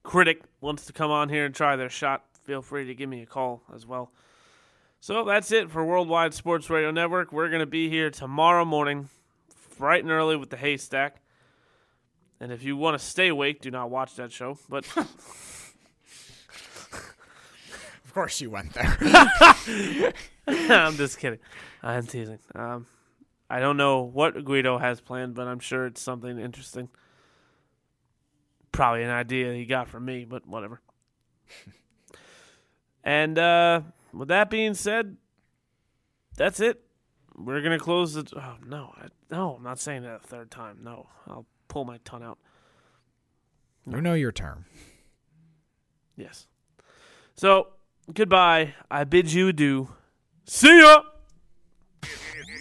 [0.04, 3.22] critic wants to come on here and try their shot, feel free to give me
[3.22, 4.12] a call as well.
[5.00, 7.32] So that's it for Worldwide Sports Radio Network.
[7.32, 9.10] We're gonna be here tomorrow morning,
[9.78, 11.22] bright and early with the haystack.
[12.40, 14.60] And if you want to stay awake, do not watch that show.
[14.70, 15.74] But of
[18.14, 18.98] course you went there.
[20.48, 21.40] I'm just kidding.
[21.82, 22.40] I'm teasing.
[22.54, 22.86] Um,
[23.50, 26.90] I don't know what Guido has planned, but I'm sure it's something interesting.
[28.72, 30.82] Probably an idea he got from me, but whatever.
[33.04, 33.82] and uh,
[34.14, 35.18] with that being said,
[36.36, 36.82] that's it.
[37.36, 38.28] We're gonna close the.
[38.36, 40.80] Oh no, I, no, I'm not saying that a third time.
[40.84, 42.40] No, I'll pull my tongue out.
[43.90, 44.66] you know your term.
[46.16, 46.48] Yes.
[47.36, 47.68] So
[48.12, 48.74] goodbye.
[48.90, 49.90] I bid you adieu.
[50.46, 51.04] See ya.